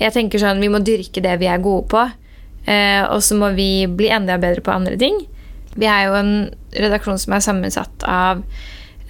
Jeg 0.02 0.16
tenker 0.16 0.42
sånn, 0.42 0.64
Vi 0.64 0.72
må 0.74 0.82
dyrke 0.82 1.22
det 1.22 1.36
vi 1.40 1.48
er 1.52 1.62
gode 1.64 1.86
på, 1.94 2.02
eh, 2.66 3.04
og 3.06 3.22
så 3.24 3.38
må 3.38 3.52
vi 3.56 3.86
bli 3.88 4.10
enda 4.10 4.40
bedre 4.42 4.66
på 4.66 4.74
andre 4.74 4.98
ting. 5.00 5.22
Vi 5.78 5.86
er 5.86 6.08
jo 6.10 6.18
en 6.18 6.34
redaksjon 6.74 7.22
som 7.22 7.38
er 7.38 7.46
sammensatt 7.46 8.08
av 8.10 8.42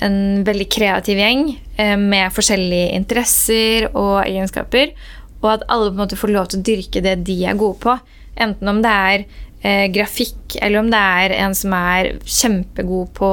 en 0.03 0.43
veldig 0.47 0.67
kreativ 0.71 1.19
gjeng 1.21 1.47
eh, 1.79 1.95
med 1.99 2.33
forskjellige 2.35 2.91
interesser 2.97 3.87
og 3.93 4.25
egenskaper, 4.25 4.93
og 5.41 5.49
at 5.53 5.65
alle 5.71 5.91
på 5.91 5.95
en 5.95 6.03
måte 6.03 6.19
får 6.19 6.33
lov 6.33 6.51
til 6.51 6.61
å 6.61 6.67
dyrke 6.69 7.03
det 7.05 7.17
de 7.27 7.39
er 7.47 7.59
gode 7.59 7.79
på. 7.85 7.95
Enten 8.41 8.71
om 8.71 8.81
det 8.83 8.91
er 8.91 9.25
eh, 9.61 9.85
grafikk, 9.93 10.57
eller 10.59 10.81
om 10.81 10.91
det 10.91 11.01
er 11.21 11.35
en 11.39 11.55
som 11.57 11.75
er 11.77 12.15
kjempegod 12.25 13.13
på 13.17 13.31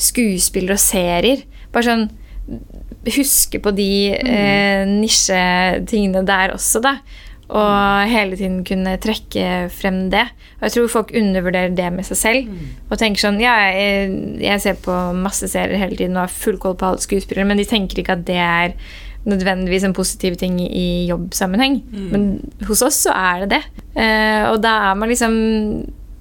skuespiller 0.00 0.76
og 0.76 0.82
serier. 0.82 1.46
Bare 1.72 1.88
sånn 1.90 2.10
Huske 3.02 3.58
på 3.58 3.72
de 3.74 4.14
eh, 4.14 4.82
nisjetingene 4.86 6.20
der 6.26 6.52
også, 6.54 6.78
da. 6.82 6.92
Og 7.50 8.08
hele 8.08 8.36
tiden 8.38 8.62
kunne 8.64 8.94
trekke 9.02 9.68
frem 9.74 10.10
det. 10.12 10.24
Og 10.60 10.66
jeg 10.68 10.72
tror 10.76 10.88
folk 10.88 11.12
undervurderer 11.18 11.74
det 11.76 11.88
med 11.92 12.06
seg 12.08 12.16
selv. 12.16 12.50
Og 12.88 12.98
tenker 12.98 13.20
sånn 13.26 13.40
Ja, 13.42 13.56
jeg, 13.74 14.12
jeg 14.40 14.60
ser 14.64 14.78
på 14.80 14.94
masse 15.18 15.48
serier 15.50 15.80
hele 15.80 15.98
tiden 15.98 16.16
og 16.16 16.26
har 16.28 16.36
full 16.36 16.58
koll 16.62 16.76
på 16.78 16.92
alle 16.92 17.02
skuespillere, 17.02 17.44
men 17.48 17.60
de 17.60 17.68
tenker 17.68 18.00
ikke 18.00 18.16
at 18.16 18.26
det 18.28 18.38
er 18.38 18.76
nødvendigvis 19.28 19.84
en 19.86 19.94
positiv 19.94 20.34
ting 20.40 20.56
i 20.60 21.06
jobbsammenheng. 21.10 21.82
Men 22.10 22.40
hos 22.66 22.82
oss 22.82 23.04
så 23.04 23.12
er 23.14 23.44
det 23.44 23.50
det. 23.58 23.62
Eh, 24.02 24.48
og 24.50 24.62
da 24.64 24.90
er 24.90 24.96
man 24.98 25.08
liksom 25.12 25.36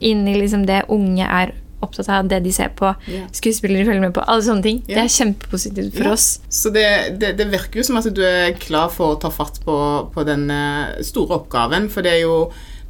inni 0.02 0.36
liksom 0.36 0.66
det 0.66 0.84
unge 0.90 1.26
er 1.26 1.54
opptatt 1.86 2.10
av, 2.10 2.28
det 2.32 2.42
de 2.46 2.54
ser 2.56 2.72
på, 2.78 2.92
yeah. 3.10 3.30
skuespillere 3.36 3.88
følger 3.88 4.04
med 4.04 4.16
på, 4.16 4.26
alle 4.26 4.46
sånne 4.46 4.66
ting. 4.66 4.82
Det 4.88 5.00
er 5.02 5.12
kjempepositivt 5.12 5.96
for 5.96 6.08
yeah. 6.08 6.18
oss. 6.18 6.28
Så 6.50 6.74
det, 6.74 6.86
det, 7.22 7.34
det 7.40 7.48
virker 7.52 7.82
jo 7.82 7.88
som 7.88 8.00
at 8.02 8.10
du 8.14 8.22
er 8.26 8.54
klar 8.62 8.92
for 8.94 9.16
å 9.16 9.22
ta 9.22 9.32
fatt 9.34 9.62
på, 9.66 9.78
på 10.14 10.28
den 10.28 10.48
eh, 10.54 11.02
store 11.08 11.42
oppgaven. 11.42 11.90
For 11.92 12.06
det 12.06 12.18
er 12.18 12.24
jo 12.26 12.38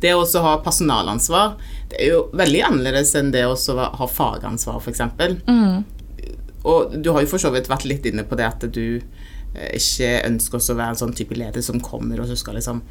det 0.01 0.15
å 0.17 0.25
ha 0.41 0.55
personalansvar 0.65 1.57
Det 1.91 2.00
er 2.01 2.13
jo 2.15 2.21
veldig 2.38 2.62
annerledes 2.65 3.13
enn 3.19 3.31
det 3.33 3.43
å 3.45 3.55
ha 3.55 4.07
fagansvar, 4.10 4.79
f.eks. 4.81 5.03
Mm. 5.45 5.83
Og 6.63 6.95
du 6.98 7.12
har 7.12 7.24
jo 7.24 7.31
for 7.31 7.41
så 7.41 7.51
vidt 7.53 7.69
vært 7.69 7.88
litt 7.89 8.05
inne 8.10 8.25
på 8.27 8.38
det 8.39 8.48
at 8.48 8.65
du 8.74 8.86
eh, 8.98 9.71
ikke 9.77 10.13
ønsker 10.27 10.62
å 10.62 10.77
være 10.77 10.95
en 10.95 11.01
sånn 11.03 11.17
type 11.17 11.38
leder 11.38 11.65
som 11.65 11.81
kommer 11.83 12.21
og 12.21 12.29
så 12.29 12.38
skal 12.39 12.57
liksom, 12.60 12.83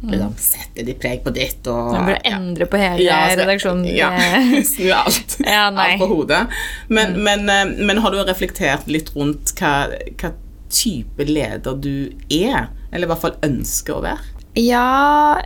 liksom 0.00 0.34
sette 0.40 0.84
de 0.86 0.94
preg 0.96 1.20
på 1.24 1.32
ditt 1.36 1.66
og 1.68 1.92
Man 1.92 2.06
burde 2.08 2.30
endre 2.32 2.66
på 2.70 2.78
hele 2.80 3.04
Ja, 3.04 3.18
så, 3.28 3.40
redaksjonen. 3.42 3.84
Ja, 3.92 4.10
snu 4.72 4.88
alt. 4.96 5.36
Ja, 5.44 5.66
alt 5.68 6.00
på 6.00 6.08
hodet. 6.08 6.46
Men, 6.88 7.18
men, 7.24 7.48
eh, 7.52 7.74
men 7.84 8.00
har 8.00 8.14
du 8.14 8.20
reflektert 8.24 8.88
litt 8.88 9.12
rundt 9.16 9.52
hva, 9.60 9.90
hva 10.20 10.32
type 10.70 11.26
leder 11.28 11.76
du 11.76 12.10
er? 12.30 12.70
Eller 12.90 13.06
i 13.06 13.10
hvert 13.10 13.24
fall 13.24 13.36
ønsker 13.46 13.98
å 13.98 14.04
være? 14.04 14.36
Ja, 14.58 15.40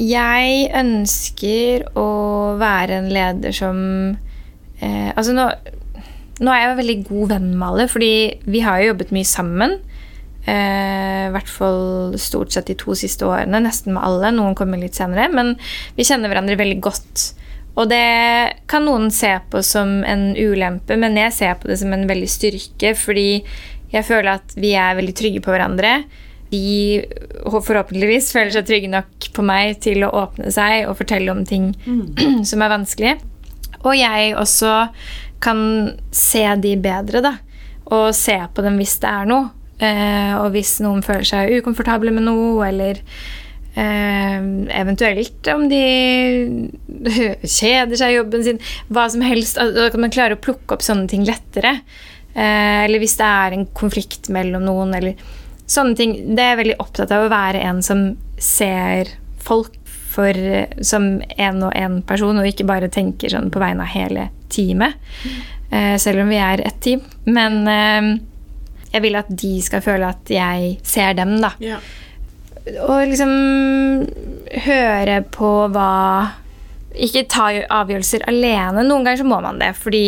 jeg 0.00 0.70
ønsker 0.76 1.86
å 1.98 2.08
være 2.60 3.00
en 3.00 3.10
leder 3.12 3.54
som 3.56 3.78
eh, 4.80 5.10
Altså, 5.14 5.34
nå, 5.36 5.46
nå 6.40 6.52
er 6.52 6.64
jeg 6.64 6.80
veldig 6.80 6.98
god 7.08 7.32
venn 7.34 7.48
med 7.54 7.66
alle, 7.68 7.86
fordi 7.92 8.12
vi 8.48 8.62
har 8.64 8.80
jo 8.80 8.92
jobbet 8.92 9.14
mye 9.16 9.28
sammen. 9.28 9.78
Eh, 10.46 11.26
I 11.28 11.32
hvert 11.34 11.50
fall 11.52 12.16
stort 12.20 12.54
sett 12.54 12.70
de 12.70 12.78
to 12.80 12.94
siste 12.98 13.26
årene, 13.28 13.60
nesten 13.64 13.94
med 13.94 14.04
alle. 14.06 14.32
Noen 14.34 14.56
kommer 14.58 14.80
litt 14.80 14.98
senere, 14.98 15.28
men 15.32 15.56
vi 15.98 16.06
kjenner 16.06 16.32
hverandre 16.32 16.58
veldig 16.60 16.80
godt. 16.84 17.26
Og 17.78 17.86
det 17.90 18.60
kan 18.70 18.84
noen 18.84 19.10
se 19.14 19.30
på 19.50 19.62
som 19.64 20.00
en 20.04 20.32
ulempe, 20.36 20.96
men 20.98 21.18
jeg 21.18 21.36
ser 21.36 21.60
på 21.60 21.70
det 21.70 21.78
som 21.80 21.92
en 21.94 22.08
veldig 22.08 22.30
styrke, 22.30 22.94
fordi 22.98 23.44
jeg 23.90 24.06
føler 24.06 24.36
at 24.38 24.56
vi 24.58 24.74
er 24.78 24.98
veldig 24.98 25.14
trygge 25.18 25.42
på 25.44 25.52
hverandre. 25.54 26.00
De 26.50 26.98
forhåpentligvis 27.46 28.32
føler 28.34 28.50
seg 28.54 28.66
trygge 28.66 28.90
nok 28.90 29.30
på 29.36 29.44
meg 29.46 29.78
til 29.84 30.02
å 30.02 30.10
åpne 30.24 30.50
seg 30.54 30.88
og 30.88 30.96
fortelle 30.98 31.30
om 31.30 31.44
ting 31.46 31.70
som 32.50 32.64
er 32.64 32.74
vanskelig. 32.74 33.14
Og 33.84 33.94
jeg 33.96 34.34
også 34.36 34.74
kan 35.40 35.60
se 36.14 36.42
de 36.60 36.74
bedre, 36.82 37.22
da. 37.24 37.36
Og 37.90 38.10
se 38.14 38.36
på 38.54 38.66
dem 38.66 38.76
hvis 38.82 38.98
det 39.02 39.10
er 39.10 39.30
noe. 39.30 39.48
Eh, 39.80 40.32
og 40.36 40.50
hvis 40.54 40.76
noen 40.84 41.04
føler 41.04 41.26
seg 41.28 41.54
ukomfortable 41.60 42.12
med 42.12 42.26
noe, 42.26 42.60
eller 42.68 43.00
eh, 43.74 44.38
eventuelt 44.76 45.50
om 45.54 45.66
de 45.70 45.82
kjeder 47.58 47.96
seg 47.96 48.12
i 48.12 48.18
jobben 48.18 48.46
sin, 48.46 48.62
hva 48.92 49.08
som 49.12 49.24
helst. 49.24 49.60
Da 49.60 49.88
kan 49.92 50.04
man 50.04 50.14
klare 50.14 50.36
å 50.36 50.42
plukke 50.42 50.76
opp 50.76 50.84
sånne 50.84 51.08
ting 51.10 51.24
lettere. 51.28 51.78
Eh, 52.34 52.84
eller 52.84 53.02
hvis 53.02 53.16
det 53.18 53.28
er 53.28 53.56
en 53.56 53.68
konflikt 53.76 54.30
mellom 54.32 54.68
noen, 54.68 54.94
eller 54.98 55.36
sånne 55.70 55.96
ting. 55.98 56.16
Det 56.34 56.44
er 56.44 56.54
jeg 56.54 56.62
veldig 56.64 56.80
opptatt 56.82 57.14
av 57.14 57.26
å 57.26 57.32
være 57.32 57.62
en 57.66 57.80
som 57.84 58.10
ser 58.40 59.14
folk 59.40 59.76
for, 60.10 60.36
som 60.84 61.20
en 61.38 61.62
og 61.62 61.72
en 61.78 62.00
person, 62.06 62.38
og 62.38 62.48
ikke 62.48 62.66
bare 62.68 62.90
tenker 62.92 63.32
sånn 63.32 63.52
på 63.54 63.62
vegne 63.62 63.86
av 63.86 63.94
hele 63.94 64.28
teamet. 64.50 64.98
Eh, 65.70 65.94
selv 66.02 66.24
om 66.24 66.32
vi 66.32 66.40
er 66.42 66.64
et 66.66 66.80
team. 66.82 67.04
Men 67.30 67.62
eh, 67.70 68.10
jeg 68.90 69.02
vil 69.04 69.18
at 69.20 69.30
de 69.30 69.54
skal 69.62 69.82
føle 69.84 70.10
at 70.10 70.30
jeg 70.32 70.76
ser 70.86 71.14
dem, 71.18 71.36
da. 71.42 71.54
Ja. 71.62 71.78
Og 72.84 73.08
liksom 73.08 73.32
høre 74.66 75.22
på 75.32 75.50
hva 75.72 75.92
Ikke 77.00 77.22
ta 77.30 77.46
avgjørelser 77.70 78.24
alene. 78.28 78.82
Noen 78.82 79.06
ganger 79.06 79.20
så 79.20 79.26
må 79.30 79.38
man 79.40 79.60
det, 79.62 79.70
fordi 79.78 80.02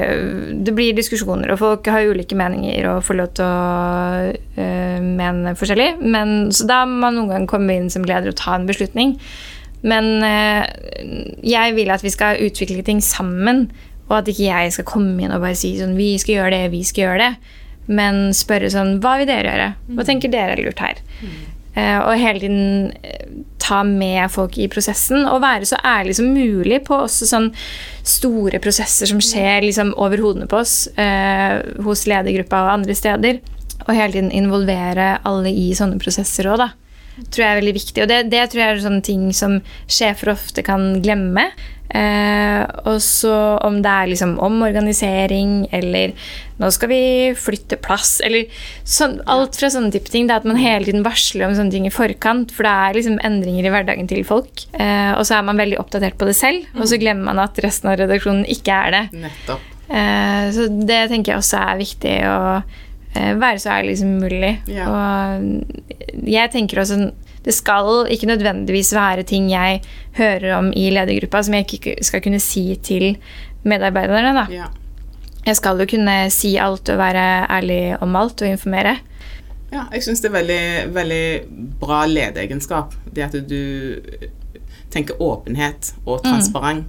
øh, 0.00 0.54
det 0.64 0.72
blir 0.72 0.96
diskusjoner, 0.96 1.52
og 1.52 1.60
folk 1.60 1.90
har 1.92 2.08
ulike 2.08 2.38
meninger 2.40 2.88
og 2.88 3.04
får 3.04 3.18
lov 3.18 3.28
til 3.36 3.44
å 3.44 4.32
øh, 4.32 5.04
mene 5.04 5.52
forskjellig. 5.60 5.90
Men, 6.00 6.48
så 6.48 6.64
da 6.70 6.86
må 6.88 7.02
man 7.04 7.18
noen 7.18 7.34
ganger 7.34 7.52
komme 7.52 7.76
inn 7.76 7.92
som 7.92 8.08
leder 8.08 8.32
og 8.32 8.38
ta 8.40 8.56
en 8.56 8.64
beslutning. 8.66 9.18
Men 9.84 10.24
øh, 10.24 10.64
jeg 11.44 11.76
vil 11.76 11.92
at 11.92 12.02
vi 12.02 12.16
skal 12.16 12.40
utvikle 12.48 12.80
ting 12.86 13.04
sammen, 13.04 13.66
og 14.08 14.22
at 14.22 14.32
ikke 14.32 14.48
jeg 14.48 14.72
skal 14.72 14.88
komme 14.88 15.20
inn 15.20 15.36
og 15.36 15.44
bare 15.44 15.56
si 15.58 15.76
sånn 15.76 15.98
Vi 16.00 16.14
skal 16.20 16.40
gjøre 16.40 16.54
det, 16.56 16.64
vi 16.72 16.80
skal 16.88 17.10
gjøre 17.10 17.26
det. 17.26 17.60
Men 17.90 18.28
spørre 18.36 18.70
sånn 18.70 19.00
Hva 19.02 19.16
vil 19.20 19.26
dere 19.30 19.50
gjøre? 19.50 19.72
Hva 19.96 20.06
tenker 20.06 20.30
dere 20.32 20.54
er 20.54 20.62
lurt 20.62 20.82
her? 20.82 21.00
Eh, 21.72 21.98
og 22.04 22.20
hele 22.20 22.42
tiden 22.42 22.90
eh, 23.00 23.28
ta 23.62 23.80
med 23.86 24.28
folk 24.32 24.58
i 24.60 24.68
prosessen 24.68 25.24
og 25.24 25.40
være 25.40 25.70
så 25.70 25.78
ærlig 25.88 26.18
som 26.18 26.28
mulig 26.34 26.82
på 26.84 26.98
også 27.06 27.28
sånn 27.30 27.48
store 28.04 28.60
prosesser 28.60 29.08
som 29.08 29.22
skjer 29.24 29.64
liksom 29.64 29.94
over 29.96 30.20
hodene 30.20 30.48
på 30.50 30.60
oss 30.60 30.84
eh, 31.00 31.62
hos 31.86 32.04
ledergruppa 32.10 32.66
og 32.66 32.74
andre 32.74 32.96
steder. 32.98 33.40
Og 33.86 33.96
hele 33.96 34.12
tiden 34.12 34.30
involvere 34.36 35.16
alle 35.26 35.50
i 35.50 35.70
sånne 35.74 35.98
prosesser 36.02 36.50
òg, 36.52 36.60
da. 36.60 36.68
Tror 37.32 37.42
jeg 37.44 37.50
er 37.50 37.60
veldig 37.60 37.74
viktig. 37.76 38.02
Og 38.04 38.08
det, 38.08 38.20
det 38.32 38.44
tror 38.50 38.62
jeg 38.62 38.74
er 38.74 38.84
sånne 38.84 39.04
ting 39.04 39.24
som 39.36 39.58
sjefer 39.90 40.32
ofte 40.32 40.64
kan 40.64 41.00
glemme. 41.04 41.48
Eh, 41.92 42.62
og 42.88 42.96
så 43.04 43.34
om 43.66 43.82
det 43.84 43.90
er 43.92 44.08
liksom 44.12 44.38
omorganisering, 44.42 45.66
eller 45.76 46.14
nå 46.60 46.70
skal 46.72 46.88
vi 46.92 47.02
flytte 47.36 47.76
plass, 47.82 48.14
eller 48.24 48.48
sånn, 48.88 49.18
alt 49.30 49.58
fra 49.60 49.68
sånne 49.72 49.92
type 49.92 50.12
ting. 50.12 50.28
Det 50.28 50.36
er 50.36 50.42
at 50.42 50.48
man 50.48 50.60
hele 50.60 50.88
tiden 50.88 51.04
varsler 51.04 51.48
om 51.48 51.56
sånne 51.58 51.74
ting 51.74 51.88
i 51.88 51.92
forkant, 51.92 52.54
for 52.54 52.68
det 52.68 52.72
er 52.72 52.98
liksom 52.98 53.18
endringer 53.26 53.68
i 53.68 53.74
hverdagen 53.74 54.08
til 54.10 54.24
folk. 54.28 54.64
Eh, 54.72 55.12
og 55.16 55.26
så 55.28 55.38
er 55.38 55.48
man 55.48 55.60
veldig 55.60 55.80
oppdatert 55.82 56.16
på 56.20 56.28
det 56.30 56.38
selv, 56.38 56.64
og 56.78 56.88
så 56.88 57.00
glemmer 57.02 57.28
man 57.32 57.42
at 57.44 57.60
resten 57.64 57.92
av 57.92 58.00
redaksjonen 58.00 58.48
ikke 58.56 58.78
er 58.86 58.96
det. 58.96 59.04
Nettopp. 59.26 59.68
Eh, 59.92 60.46
så 60.54 60.70
det 60.72 61.02
tenker 61.12 61.34
jeg 61.34 61.42
også 61.42 61.60
er 61.60 61.82
viktig 61.82 62.14
å 62.30 62.38
eh, 62.56 63.34
være 63.36 63.60
så 63.60 63.74
ærlig 63.76 63.98
som 64.00 64.14
mulig. 64.22 64.54
Ja. 64.72 64.88
Og 64.88 66.24
jeg 66.28 66.52
tenker 66.54 66.80
også 66.80 67.10
det 67.44 67.54
skal 67.54 68.06
ikke 68.12 68.28
nødvendigvis 68.30 68.92
være 68.94 69.24
ting 69.26 69.50
jeg 69.50 69.80
hører 70.18 70.58
om 70.58 70.70
i 70.76 70.90
ledergruppa 70.94 71.42
som 71.42 71.56
jeg 71.58 71.66
ikke 71.66 71.96
skal 72.04 72.22
kunne 72.22 72.40
si 72.42 72.68
til 72.82 73.16
medarbeiderne. 73.66 74.34
Da. 74.36 74.46
Ja. 74.52 74.68
Jeg 75.46 75.58
skal 75.58 75.80
jo 75.82 75.88
kunne 75.90 76.16
si 76.30 76.54
alt 76.60 76.88
og 76.92 77.00
være 77.00 77.24
ærlig 77.50 77.96
om 78.02 78.14
alt 78.16 78.42
og 78.44 78.48
informere. 78.48 78.96
Ja, 79.72 79.86
jeg 79.94 80.04
syns 80.04 80.20
det 80.20 80.28
er 80.28 80.36
veldig, 80.36 80.64
veldig 80.94 81.24
bra 81.80 82.04
lederegenskap. 82.06 82.94
Det 83.08 83.24
at 83.26 83.38
du 83.48 83.96
tenker 84.92 85.22
åpenhet 85.22 85.94
og 86.04 86.20
transparent. 86.22 86.86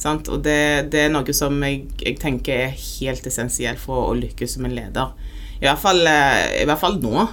Sant? 0.00 0.28
Og 0.32 0.42
det, 0.42 0.90
det 0.90 1.04
er 1.04 1.12
noe 1.12 1.36
som 1.36 1.60
jeg, 1.62 1.84
jeg 2.00 2.18
tenker 2.22 2.66
er 2.66 2.74
helt 2.74 3.26
essensielt 3.28 3.78
for 3.78 4.08
å 4.08 4.16
lykkes 4.18 4.56
som 4.56 4.66
en 4.66 4.74
leder. 4.74 5.12
I 5.60 5.68
hvert 5.68 5.80
fall, 5.80 6.00
eh, 6.08 6.62
i 6.62 6.66
hvert 6.66 6.80
fall 6.80 6.98
nå. 7.02 7.28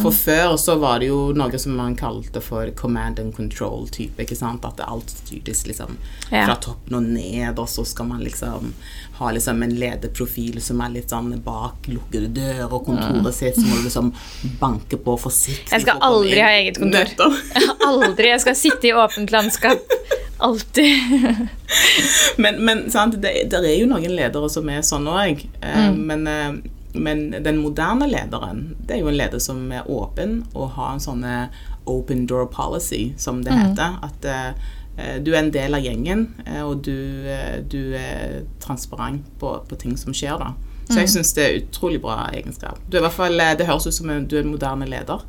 For 0.00 0.14
før 0.16 0.54
så 0.56 0.78
var 0.80 1.02
det 1.02 1.10
jo 1.10 1.32
noe 1.36 1.58
som 1.60 1.74
man 1.76 1.92
kalte 1.98 2.40
for 2.40 2.70
command 2.78 3.18
and 3.20 3.34
control-type. 3.36 4.16
ikke 4.24 4.36
sant? 4.38 4.64
At 4.64 4.80
alt 4.80 5.10
styres 5.12 5.66
liksom 5.68 5.98
Ja. 6.30 6.46
fra 6.46 6.56
toppen 6.56 6.96
og 6.96 7.02
ned, 7.02 7.58
og 7.58 7.68
så 7.68 7.84
skal 7.86 8.06
man 8.08 8.22
liksom 8.24 8.72
ha 9.18 9.30
liksom 9.30 9.62
en 9.62 9.74
lederprofil 9.76 10.60
som 10.62 10.80
er 10.80 10.88
litt 10.94 11.10
sånn 11.12 11.34
bak 11.44 11.84
lukkede 11.92 12.32
dører, 12.32 12.72
og 12.72 12.86
kontoret 12.86 13.34
sitt 13.34 13.54
så 13.56 13.66
må 13.68 13.76
du 13.76 13.82
liksom 13.84 14.12
banke 14.58 14.96
på 14.96 15.18
forsiktig. 15.20 15.70
Jeg 15.70 15.82
skal 15.84 16.00
aldri 16.00 16.40
ha 16.40 16.48
eget 16.56 16.78
kontor. 16.80 17.12
Jeg 17.54 17.76
Aldri. 17.86 18.28
Jeg 18.32 18.40
skal 18.40 18.56
sitte 18.56 18.88
i 18.88 18.92
åpent 18.96 19.30
landskap. 19.30 19.78
Alltid. 20.42 21.48
Men, 22.42 22.64
men 22.64 22.90
sant, 22.90 23.14
det, 23.22 23.50
det 23.50 23.58
er 23.60 23.76
jo 23.78 23.86
noen 23.90 24.14
ledere 24.16 24.48
som 24.50 24.68
er 24.72 24.80
sånn 24.86 25.06
òg. 25.10 25.44
Mm. 25.62 25.98
Men, 26.08 26.26
eh, 26.26 26.56
men 26.94 27.30
den 27.42 27.58
moderne 27.62 28.06
lederen, 28.10 28.76
det 28.86 28.96
er 28.96 29.00
jo 29.00 29.08
en 29.08 29.16
leder 29.16 29.38
som 29.40 29.70
er 29.72 29.86
åpen 29.88 30.42
og 30.54 30.70
har 30.76 30.92
en 30.94 31.00
sånn 31.00 31.24
open 31.86 32.26
door 32.26 32.46
policy, 32.46 33.12
som 33.16 33.42
det 33.44 33.52
Mm. 33.52 33.62
heter. 33.70 33.96
At 34.02 34.24
eh, 34.24 35.18
du 35.24 35.32
er 35.32 35.38
en 35.38 35.50
del 35.50 35.74
av 35.74 35.80
gjengen, 35.80 36.26
eh, 36.46 36.60
og 36.62 36.82
du, 36.82 37.24
eh, 37.26 37.60
du 37.66 37.94
er 37.96 38.42
transparent 38.60 39.24
på, 39.40 39.54
på 39.68 39.78
ting 39.78 39.96
som 39.96 40.12
skjer, 40.12 40.38
da. 40.38 40.52
Så 40.88 40.94
Mm. 40.94 41.00
jeg 41.00 41.08
syns 41.08 41.32
det 41.34 41.44
er 41.46 41.60
utrolig 41.62 42.00
bra 42.02 42.28
egenskap. 42.32 42.78
Du 42.90 42.98
i 42.98 43.00
hvert 43.00 43.12
fall, 43.12 43.40
eh, 43.40 43.54
det 43.56 43.66
høres 43.66 43.86
ut 43.86 43.94
som 43.94 44.10
en, 44.10 44.26
du 44.26 44.36
er 44.36 44.42
en 44.42 44.50
moderne 44.52 44.86
leder. 44.86 45.22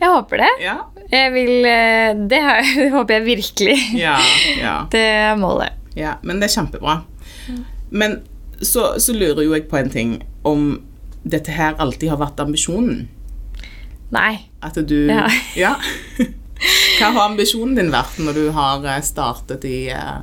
Jeg 0.00 0.08
håper 0.08 0.36
det. 0.38 0.50
Ja, 0.62 0.78
Jeg 1.12 1.32
vil 1.32 1.64
eh, 1.66 2.14
Det 2.14 2.40
det 2.76 2.90
håper 2.92 3.14
jeg 3.18 3.24
virkelig. 3.24 3.76
ja, 4.00 4.18
ja. 4.58 4.86
Det 4.90 5.00
er 5.00 5.36
målet. 5.36 5.72
Ja, 5.96 6.14
men 6.22 6.40
det 6.40 6.48
er 6.50 6.62
kjempebra. 6.62 7.02
Men 7.90 8.22
så, 8.62 8.94
så 8.98 9.12
lurer 9.12 9.44
jo 9.44 9.52
jeg 9.54 9.68
på 9.68 9.76
en 9.76 9.90
ting. 9.90 10.22
Om 10.44 10.80
dette 11.24 11.54
her 11.56 11.76
alltid 11.80 12.12
har 12.12 12.20
vært 12.20 12.40
ambisjonen? 12.44 13.06
Nei. 14.14 14.46
At 14.62 14.76
du 14.76 14.96
Ja. 15.08 15.26
ja. 15.64 15.74
Hva 16.98 17.10
har 17.10 17.24
ambisjonen 17.28 17.74
din 17.76 17.90
vært 17.92 18.18
når 18.22 18.36
du 18.38 18.44
har 18.54 18.84
eh, 18.86 19.00
startet 19.04 19.64
i, 19.68 19.88
eh, 19.92 20.20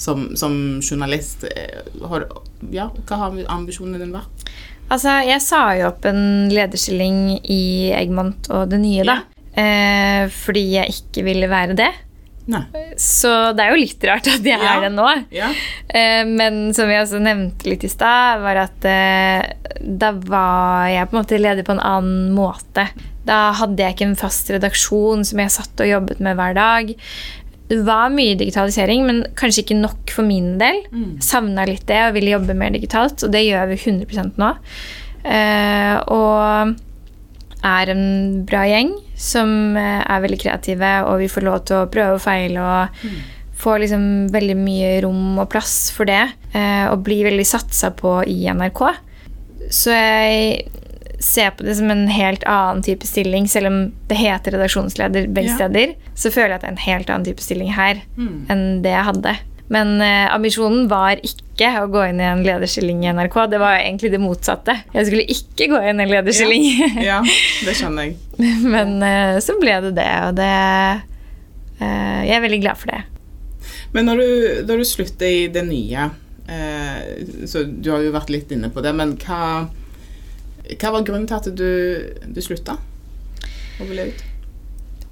som, 0.00 0.30
som 0.38 0.54
journalist? 0.82 1.44
Eh, 1.44 1.84
Har, 2.08 2.24
ja, 2.72 2.88
hva 3.04 3.20
har 3.20 3.36
ambisjonen 3.52 4.00
din 4.00 4.14
vært? 4.14 4.48
Altså, 4.92 5.20
jeg 5.24 5.40
sa 5.40 5.60
jo 5.78 5.88
opp 5.88 6.04
en 6.08 6.50
lederstilling 6.52 7.38
i 7.50 7.92
Eggmont 7.96 8.50
og 8.52 8.68
det 8.72 8.80
nye, 8.82 9.04
da. 9.06 9.20
Eh, 9.54 10.26
fordi 10.34 10.64
jeg 10.74 10.96
ikke 10.98 11.24
ville 11.28 11.48
være 11.48 11.76
det. 11.78 11.92
Nei. 12.46 12.60
Så 13.00 13.30
det 13.56 13.64
er 13.64 13.70
jo 13.72 13.80
litt 13.80 14.04
rart 14.04 14.26
at 14.28 14.44
jeg 14.44 14.60
Ja. 14.60 14.74
er 14.76 14.80
det 14.84 14.92
nå. 14.92 15.06
Ja. 15.32 15.48
Eh, 15.88 16.24
men 16.28 16.74
som 16.76 16.90
jeg 16.92 17.00
også 17.06 17.20
nevnte 17.24 17.70
litt 17.70 17.84
i 17.84 17.88
stad, 17.88 18.42
var 18.44 18.56
at 18.66 18.84
eh, 18.84 19.46
da 19.80 20.10
var 20.12 20.88
jeg 20.92 21.08
på 21.08 21.16
en 21.16 21.22
måte 21.22 21.40
leder 21.40 21.64
på 21.64 21.72
en 21.72 21.80
annen 21.80 22.34
måte. 22.36 22.88
Da 23.24 23.52
hadde 23.56 23.80
jeg 23.80 23.94
ikke 23.96 24.10
en 24.10 24.18
fast 24.20 24.50
redaksjon 24.52 25.24
som 25.24 25.40
jeg 25.40 25.50
satt 25.54 25.80
og 25.80 25.88
jobbet 25.88 26.20
med 26.20 26.36
hver 26.36 26.54
dag. 26.58 26.92
Det 27.70 27.78
var 27.86 28.10
mye 28.12 28.36
digitalisering, 28.36 29.06
men 29.08 29.22
kanskje 29.40 29.62
ikke 29.64 29.80
nok 29.80 30.10
for 30.12 30.22
min 30.28 30.58
del. 30.60 30.82
Savna 31.24 31.64
litt 31.64 31.86
det 31.88 32.02
og 32.10 32.12
ville 32.18 32.34
jobbe 32.36 32.52
mer 32.60 32.74
digitalt, 32.76 33.24
og 33.24 33.32
det 33.32 33.46
gjør 33.46 33.70
vi 33.72 33.78
100 33.80 34.34
nå. 34.36 34.50
Eh, 35.24 35.96
og 36.12 36.76
er 37.64 37.88
en 37.94 38.44
bra 38.44 38.66
gjeng 38.68 38.92
som 39.16 39.76
eh, 39.76 40.02
er 40.02 40.20
veldig 40.24 40.40
kreative, 40.42 40.92
og 41.08 41.18
vi 41.22 41.28
får 41.30 41.42
lov 41.46 41.64
til 41.68 41.76
å 41.82 41.88
prøve 41.90 42.14
og 42.18 42.20
feile 42.24 42.60
og 42.60 43.08
får 43.56 43.78
liksom 43.84 44.06
veldig 44.34 44.56
mye 44.58 45.00
rom 45.04 45.38
og 45.38 45.48
plass 45.52 45.90
for 45.94 46.04
det, 46.10 46.22
eh, 46.52 46.86
og 46.90 47.04
blir 47.06 47.24
veldig 47.28 47.46
satsa 47.46 47.90
på 47.94 48.16
i 48.26 48.40
NRK. 48.50 48.82
Så 49.70 49.94
jeg 49.94 50.66
ser 51.24 51.50
på 51.56 51.64
det 51.64 51.76
som 51.78 51.88
en 51.90 52.06
helt 52.10 52.42
annen 52.50 52.82
type 52.84 53.06
stilling, 53.06 53.46
selv 53.48 53.66
om 53.70 53.78
det 54.10 54.18
heter 54.18 54.52
redaksjonsleder 54.58 55.30
begge 55.32 55.48
Ja. 55.54 55.56
steder, 55.56 55.94
så 56.14 56.30
føler 56.34 56.48
jeg 56.48 56.54
at 56.56 56.60
det 56.60 56.68
er 56.68 56.72
en 56.72 56.86
helt 56.90 57.10
annen 57.10 57.24
type 57.24 57.40
stilling 57.40 57.72
her 57.72 58.02
Mm. 58.18 58.46
enn 58.50 58.82
det 58.82 58.90
jeg 58.92 59.04
hadde. 59.04 59.36
Men 59.74 59.96
eh, 60.04 60.26
ambisjonen 60.30 60.86
var 60.90 61.18
ikke 61.24 61.70
å 61.80 61.88
gå 61.90 62.04
inn 62.10 62.20
i 62.22 62.26
en 62.28 62.44
lederstilling 62.46 63.02
i 63.04 63.12
NRK. 63.16 63.38
Det 63.50 63.60
var 63.62 63.78
egentlig 63.80 64.12
det 64.12 64.20
motsatte. 64.22 64.76
Jeg 64.94 65.08
skulle 65.08 65.24
ikke 65.34 65.70
gå 65.72 65.80
inn 65.82 66.02
i 66.02 66.04
en 66.04 66.12
lederstilling. 66.12 66.66
ja, 67.02 67.18
det 67.66 67.74
skjønner 67.78 68.10
jeg. 68.10 68.18
Men 68.62 68.98
eh, 69.02 69.40
så 69.44 69.56
ble 69.58 69.80
det 69.88 69.94
det, 69.98 70.10
og 70.28 70.36
det 70.38 70.50
eh, 71.80 72.20
Jeg 72.28 72.36
er 72.36 72.44
veldig 72.44 72.60
glad 72.62 72.80
for 72.80 72.94
det. 72.94 73.02
Men 73.94 74.10
når 74.10 74.20
du, 74.20 74.28
når 74.68 74.82
du 74.82 74.86
slutter 74.88 75.30
i 75.30 75.46
det 75.54 75.62
nye 75.66 76.08
eh, 76.50 77.46
Så 77.46 77.62
du 77.64 77.92
har 77.92 78.02
jo 78.02 78.14
vært 78.14 78.32
litt 78.34 78.50
inne 78.54 78.70
på 78.74 78.82
det, 78.84 78.92
men 78.96 79.14
hva, 79.22 79.40
hva 80.74 80.94
var 80.96 81.06
grunnen 81.06 81.28
til 81.30 81.38
at 81.38 81.50
du, 81.54 81.70
du 82.26 82.40
slutta 82.42 82.76
å 83.80 83.86
ville 83.88 84.10
ut? 84.10 84.24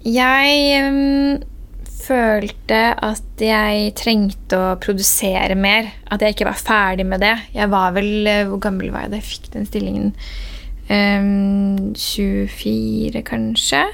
Jeg 0.02 0.82
mm, 0.90 1.42
følte 2.02 2.80
at 2.94 3.42
jeg 3.42 3.92
trengte 3.98 4.58
å 4.58 4.72
produsere 4.82 5.56
mer. 5.58 5.90
At 6.12 6.22
jeg 6.22 6.36
ikke 6.36 6.48
var 6.50 6.60
ferdig 6.60 7.06
med 7.08 7.22
det. 7.24 7.34
Jeg 7.54 7.70
var 7.72 7.94
vel 7.96 8.26
eh, 8.28 8.44
Hvor 8.48 8.60
gammel 8.62 8.92
var 8.94 9.06
jeg 9.06 9.12
da 9.12 9.20
jeg 9.20 9.28
fikk 9.28 9.52
den 9.54 9.68
stillingen? 9.68 10.10
Um, 10.90 11.92
24, 11.96 13.22
kanskje? 13.26 13.84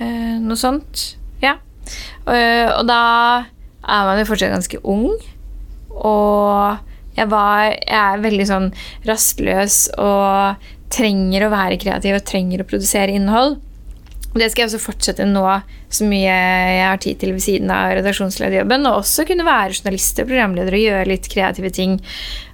Uh, 0.00 0.36
noe 0.42 0.58
sånt. 0.58 1.12
Ja. 1.44 1.58
Uh, 2.26 2.72
og 2.78 2.86
da 2.88 3.02
er 3.86 4.08
man 4.08 4.20
jo 4.20 4.28
fortsatt 4.28 4.54
ganske 4.54 4.80
ung. 4.82 5.12
Og 5.96 6.82
jeg 7.16 7.30
var 7.32 7.70
Jeg 7.72 7.96
er 7.96 8.24
veldig 8.24 8.46
sånn 8.48 8.66
rastløs 9.08 9.86
og 9.96 10.66
trenger 10.92 11.46
å 11.46 11.52
være 11.52 11.78
kreativ 11.80 12.18
og 12.18 12.26
trenger 12.28 12.62
å 12.62 12.68
produsere 12.68 13.14
innhold. 13.16 13.56
Og 14.36 14.42
Det 14.42 14.50
skal 14.52 14.66
jeg 14.66 14.68
også 14.68 14.82
fortsette 14.84 15.24
nå, 15.24 15.42
så 15.88 16.04
mye 16.04 16.28
jeg 16.28 16.80
har 16.84 16.98
tid 17.00 17.16
til 17.22 17.30
ved 17.32 17.40
siden 17.40 17.70
av 17.72 17.94
redaksjonslederjobben. 17.96 18.84
Og 18.84 18.98
også 18.98 19.24
kunne 19.24 19.46
være 19.46 19.72
journalist 19.72 20.20
og 20.20 20.28
programleder 20.28 20.76
og 20.76 20.82
gjøre 20.82 21.08
litt 21.08 21.28
kreative 21.32 21.70
ting. 21.72 21.94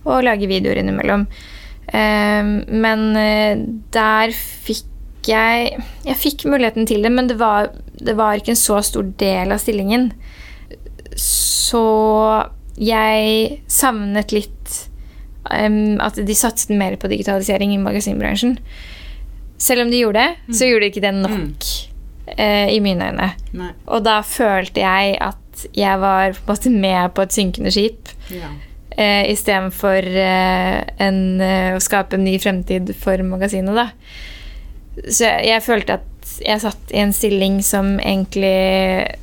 Og 0.07 0.23
lage 0.23 0.47
videoer 0.47 0.79
innimellom. 0.79 1.27
Eh, 1.91 2.53
men 2.87 3.03
eh, 3.19 3.67
der 3.91 4.31
fikk 4.37 4.87
jeg 5.27 5.75
Jeg 6.03 6.19
fikk 6.19 6.47
muligheten 6.51 6.87
til 6.87 7.03
det, 7.03 7.11
men 7.15 7.29
det 7.31 7.37
var, 7.39 7.69
det 7.99 8.17
var 8.19 8.39
ikke 8.39 8.55
en 8.55 8.63
så 8.63 8.81
stor 8.83 9.11
del 9.19 9.55
av 9.55 9.61
stillingen. 9.63 10.09
Så 11.19 11.83
jeg 12.79 13.61
savnet 13.71 14.35
litt 14.35 14.81
em, 15.51 15.99
at 16.03 16.19
de 16.19 16.35
satset 16.35 16.75
mer 16.75 16.95
på 16.99 17.11
digitalisering 17.11 17.75
i 17.75 17.83
magasinbransjen. 17.83 18.57
Selv 19.63 19.85
om 19.85 19.93
de 19.93 20.01
gjorde 20.03 20.25
det, 20.25 20.57
så 20.59 20.67
gjorde 20.69 20.85
de 20.87 20.91
ikke 20.91 21.05
det 21.05 21.15
nok 21.21 21.67
uh, 22.35 22.69
i 22.73 22.81
mine 22.83 23.13
øyne. 23.13 23.31
Nei. 23.55 23.71
Og 23.87 24.03
da 24.07 24.19
følte 24.27 24.83
jeg 24.83 25.17
at 25.23 25.67
jeg 25.79 26.01
var 26.03 26.35
på 26.35 26.43
en 26.43 26.51
måte 26.51 26.73
med 26.75 27.15
på 27.15 27.23
et 27.23 27.35
synkende 27.37 27.71
skip. 27.75 28.11
Ja. 28.35 28.51
Uh, 28.93 29.23
Istedenfor 29.31 30.05
uh, 30.05 30.79
eh, 31.07 31.69
å 31.77 31.81
skape 31.81 32.19
en 32.19 32.27
ny 32.27 32.35
fremtid 32.43 32.91
for 32.99 33.23
magasinet, 33.25 33.77
da. 33.77 33.87
Så 35.07 35.25
jeg, 35.25 35.47
jeg 35.49 35.65
følte 35.65 36.01
at 36.01 36.09
jeg 36.43 36.63
satt 36.63 36.93
i 36.93 37.01
en 37.03 37.15
stilling 37.15 37.61
som 37.65 37.95
egentlig 38.03 38.53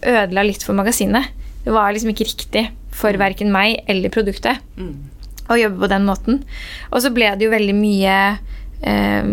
ødela 0.08 0.44
litt 0.48 0.64
for 0.66 0.78
magasinet. 0.78 1.30
Det 1.66 1.74
var 1.76 1.92
liksom 1.94 2.14
ikke 2.14 2.30
riktig 2.32 2.66
for 2.96 3.16
verken 3.20 3.52
meg 3.54 3.84
eller 3.88 4.12
produktet 4.14 4.60
Mm. 4.80 4.96
å 5.50 5.58
jobbe 5.60 5.84
på 5.84 5.92
den 5.92 6.08
måten. 6.08 6.44
Og 6.92 7.04
så 7.04 7.12
ble 7.14 7.30
det 7.36 7.46
jo 7.46 7.54
veldig 7.54 7.76
mye 7.78 8.16
eh, 8.82 9.30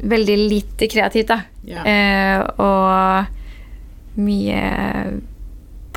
Veldig 0.00 0.36
lite 0.38 0.88
kreativt, 0.90 1.28
da. 1.28 1.42
Ja. 1.68 1.84
Eh, 1.84 2.40
og 2.62 4.20
mye 4.20 4.62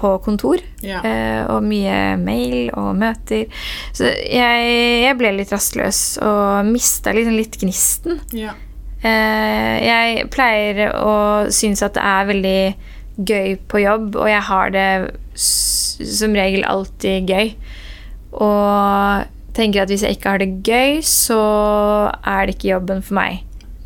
på 0.03 0.17
kontor. 0.25 0.59
Ja. 0.83 0.99
Eh, 1.07 1.41
og 1.47 1.63
mye 1.63 2.17
mail 2.19 2.69
og 2.75 2.91
møter. 2.99 3.47
Så 3.95 4.09
jeg, 4.11 4.75
jeg 5.05 5.17
ble 5.19 5.31
litt 5.37 5.53
rastløs 5.53 6.03
og 6.23 6.67
mista 6.67 7.15
liksom 7.15 7.39
litt 7.39 7.59
gnisten. 7.61 8.21
ja. 8.35 8.55
Eh, 9.03 9.83
jeg 9.83 10.27
pleier 10.31 10.93
å 10.95 11.15
synes 11.51 11.81
at 11.83 11.97
det 11.97 12.03
er 12.07 12.27
veldig 12.29 12.59
gøy 13.27 13.57
på 13.67 13.81
jobb, 13.83 14.13
og 14.15 14.29
jeg 14.31 14.43
har 14.47 14.71
det 14.71 14.87
som 15.35 16.35
regel 16.37 16.63
alltid 16.63 17.27
gøy. 17.27 17.51
Og 18.33 19.27
tenker 19.57 19.83
at 19.83 19.91
hvis 19.91 20.05
jeg 20.07 20.17
ikke 20.17 20.31
har 20.31 20.41
det 20.41 20.63
gøy, 20.65 21.01
så 21.05 21.41
er 22.23 22.47
det 22.47 22.55
ikke 22.55 22.71
jobben 22.71 23.03
for 23.03 23.19
meg. 23.19 23.43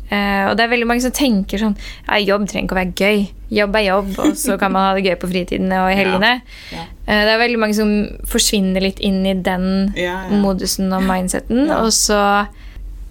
Eh, 0.08 0.44
og 0.48 0.54
det 0.56 0.64
er 0.64 0.70
veldig 0.72 0.86
mange 0.88 1.04
som 1.04 1.12
tenker 1.12 1.60
sånn 1.60 1.74
ja, 1.76 2.16
Jobb 2.16 2.46
trenger 2.48 2.64
ikke 2.64 2.76
å 2.76 2.80
være 2.80 2.94
gøy. 2.96 3.26
Jobb 3.58 3.76
er 3.76 3.84
jobb, 3.86 4.14
og 4.24 4.38
så 4.40 4.56
kan 4.60 4.72
man 4.72 4.86
ha 4.86 4.94
det 4.96 5.04
gøy 5.04 5.16
på 5.20 5.28
fritidene 5.28 5.82
og 5.84 5.90
i 5.92 5.98
helgene. 5.98 6.30
Ja. 6.72 6.86
Eh, 7.04 7.24
det 7.28 7.34
er 7.34 7.42
veldig 7.42 7.60
mange 7.60 7.76
som 7.76 7.92
forsvinner 8.28 8.84
litt 8.84 9.02
inn 9.04 9.20
i 9.28 9.34
den 9.34 9.68
Ja, 9.96 10.22
ja. 10.28 10.40
modusen 10.40 10.92
og 10.96 11.04
mindseten. 11.08 11.66
Ja. 11.68 11.82
Og 11.84 11.92
så 11.96 12.22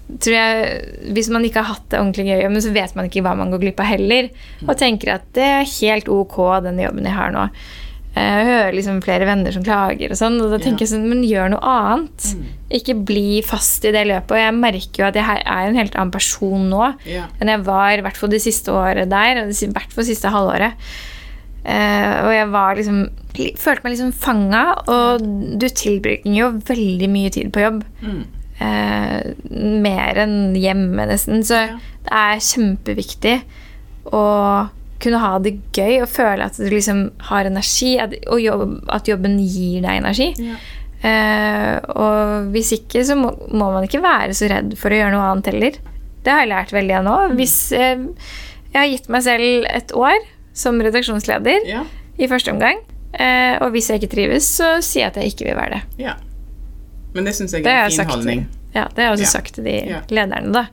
tror 0.08 0.32
jeg 0.32 1.10
Hvis 1.12 1.28
man 1.28 1.44
ikke 1.44 1.60
har 1.60 1.74
hatt 1.74 1.90
det 1.92 1.98
ordentlig 2.00 2.24
gøy, 2.30 2.46
men 2.48 2.62
så 2.64 2.70
vet 2.72 2.94
man 2.96 3.10
ikke 3.10 3.20
hva 3.26 3.34
man 3.36 3.50
går 3.52 3.60
glipp 3.66 3.82
av 3.84 3.90
heller. 3.92 4.30
Og 4.66 4.72
tenker 4.80 5.18
at 5.18 5.26
det 5.36 5.44
er 5.44 5.68
helt 5.68 6.08
ok, 6.08 6.38
den 6.64 6.80
jobben 6.80 7.04
jeg 7.04 7.14
har 7.18 7.34
nå. 7.34 7.48
Jeg 8.18 8.46
hører 8.48 8.74
liksom 8.76 9.00
flere 9.04 9.26
venner 9.28 9.54
som 9.54 9.62
klager, 9.66 10.10
og 10.10 10.18
sånn, 10.18 10.40
og 10.42 10.50
da 10.50 10.58
tenker 10.62 10.84
jeg 10.84 10.90
sånn 10.92 11.06
Men 11.08 11.22
gjør 11.26 11.52
noe 11.54 11.60
annet. 11.72 12.28
Ikke 12.74 12.94
bli 13.08 13.42
fast 13.46 13.84
i 13.88 13.92
det 13.94 14.02
løpet. 14.10 14.32
Og 14.34 14.40
jeg 14.42 14.56
merker 14.58 15.02
jo 15.02 15.06
at 15.08 15.18
jeg 15.20 15.42
er 15.44 15.68
en 15.68 15.78
helt 15.78 15.94
annen 15.96 16.10
person 16.14 16.66
nå 16.70 16.94
Ja. 17.06 17.26
enn 17.40 17.48
jeg 17.52 17.64
var 17.64 17.92
i 17.98 18.02
hvert 18.04 18.16
fall 18.16 18.30
det 18.30 18.42
siste 18.42 18.72
året 18.74 19.08
der, 19.08 19.42
og 19.44 19.50
i 19.54 19.70
hvert 19.72 19.92
fall 19.94 20.04
siste 20.04 20.28
halvåret. 20.34 20.74
Uh, 21.68 22.24
og 22.24 22.32
jeg 22.32 22.48
var 22.54 22.76
liksom 22.78 23.00
følte 23.60 23.84
meg 23.84 23.92
liksom 23.92 24.12
fanga, 24.14 24.62
og 24.88 25.20
du 25.60 25.66
tilbringer 25.68 26.38
jo 26.38 26.48
veldig 26.66 27.08
mye 27.12 27.30
tid 27.30 27.52
på 27.52 27.60
jobb. 27.60 27.84
Mm. 28.02 28.22
Uh, 28.58 29.20
mer 29.84 30.18
enn 30.24 30.54
hjemme, 30.58 31.06
nesten. 31.06 31.44
Så 31.46 31.54
Ja. 31.68 31.78
det 32.04 32.12
er 32.12 32.40
kjempeviktig 32.42 33.36
å 34.12 34.68
kunne 35.00 35.18
ha 35.22 35.38
det 35.38 35.52
gøy 35.76 36.00
og 36.02 36.08
føle 36.10 36.44
at 36.48 36.56
du 36.58 36.66
liksom 36.72 37.04
har 37.30 37.46
energi, 37.46 37.92
at, 38.02 38.14
og 38.26 38.40
jobb, 38.42 38.80
at 38.90 39.06
jobben 39.08 39.38
gir 39.38 39.82
deg 39.84 40.00
energi. 40.02 40.32
Ja. 40.42 40.56
Uh, 40.98 41.76
og 41.94 42.48
hvis 42.54 42.72
ikke, 42.74 43.04
så 43.06 43.14
må, 43.14 43.30
må 43.54 43.68
man 43.70 43.84
ikke 43.86 44.00
være 44.02 44.34
så 44.34 44.48
redd 44.50 44.72
for 44.80 44.90
å 44.90 44.98
gjøre 44.98 45.12
noe 45.14 45.28
annet 45.30 45.50
heller. 45.52 45.76
Det 46.26 46.32
har 46.34 46.42
jeg 46.42 46.50
lært 46.50 46.72
veldig 46.74 46.96
av 46.98 47.04
nå. 47.06 47.16
Hvis 47.38 47.54
uh, 47.78 48.02
jeg 48.72 48.78
har 48.80 48.88
gitt 48.90 49.06
meg 49.14 49.22
selv 49.26 49.68
et 49.70 49.94
år 49.94 50.18
som 50.58 50.80
redaksjonsleder 50.82 51.68
Ja. 51.70 51.84
i 52.18 52.26
første 52.30 52.50
omgang, 52.50 52.82
uh, 53.14 53.54
og 53.62 53.70
hvis 53.76 53.92
jeg 53.92 54.02
ikke 54.02 54.10
trives, 54.16 54.48
så 54.58 54.72
sier 54.82 55.04
jeg 55.06 55.12
at 55.12 55.20
jeg 55.22 55.32
ikke 55.36 55.46
vil 55.52 55.60
være 55.60 55.78
det. 55.78 55.82
ja. 56.08 56.16
Men 57.14 57.24
det 57.24 57.32
syns 57.38 57.54
jeg 57.56 57.64
er 57.64 57.86
en 57.86 57.88
fin 57.88 57.96
sagt, 58.02 58.10
holdning. 58.12 58.42
ja, 58.74 58.82
det 58.94 59.00
har 59.00 59.06
jeg 59.08 59.12
også 59.16 59.24
Ja. 59.24 59.30
sagt 59.32 59.54
til 59.56 59.64
de 59.64 59.76
lederne, 60.12 60.50
da. 60.52 60.66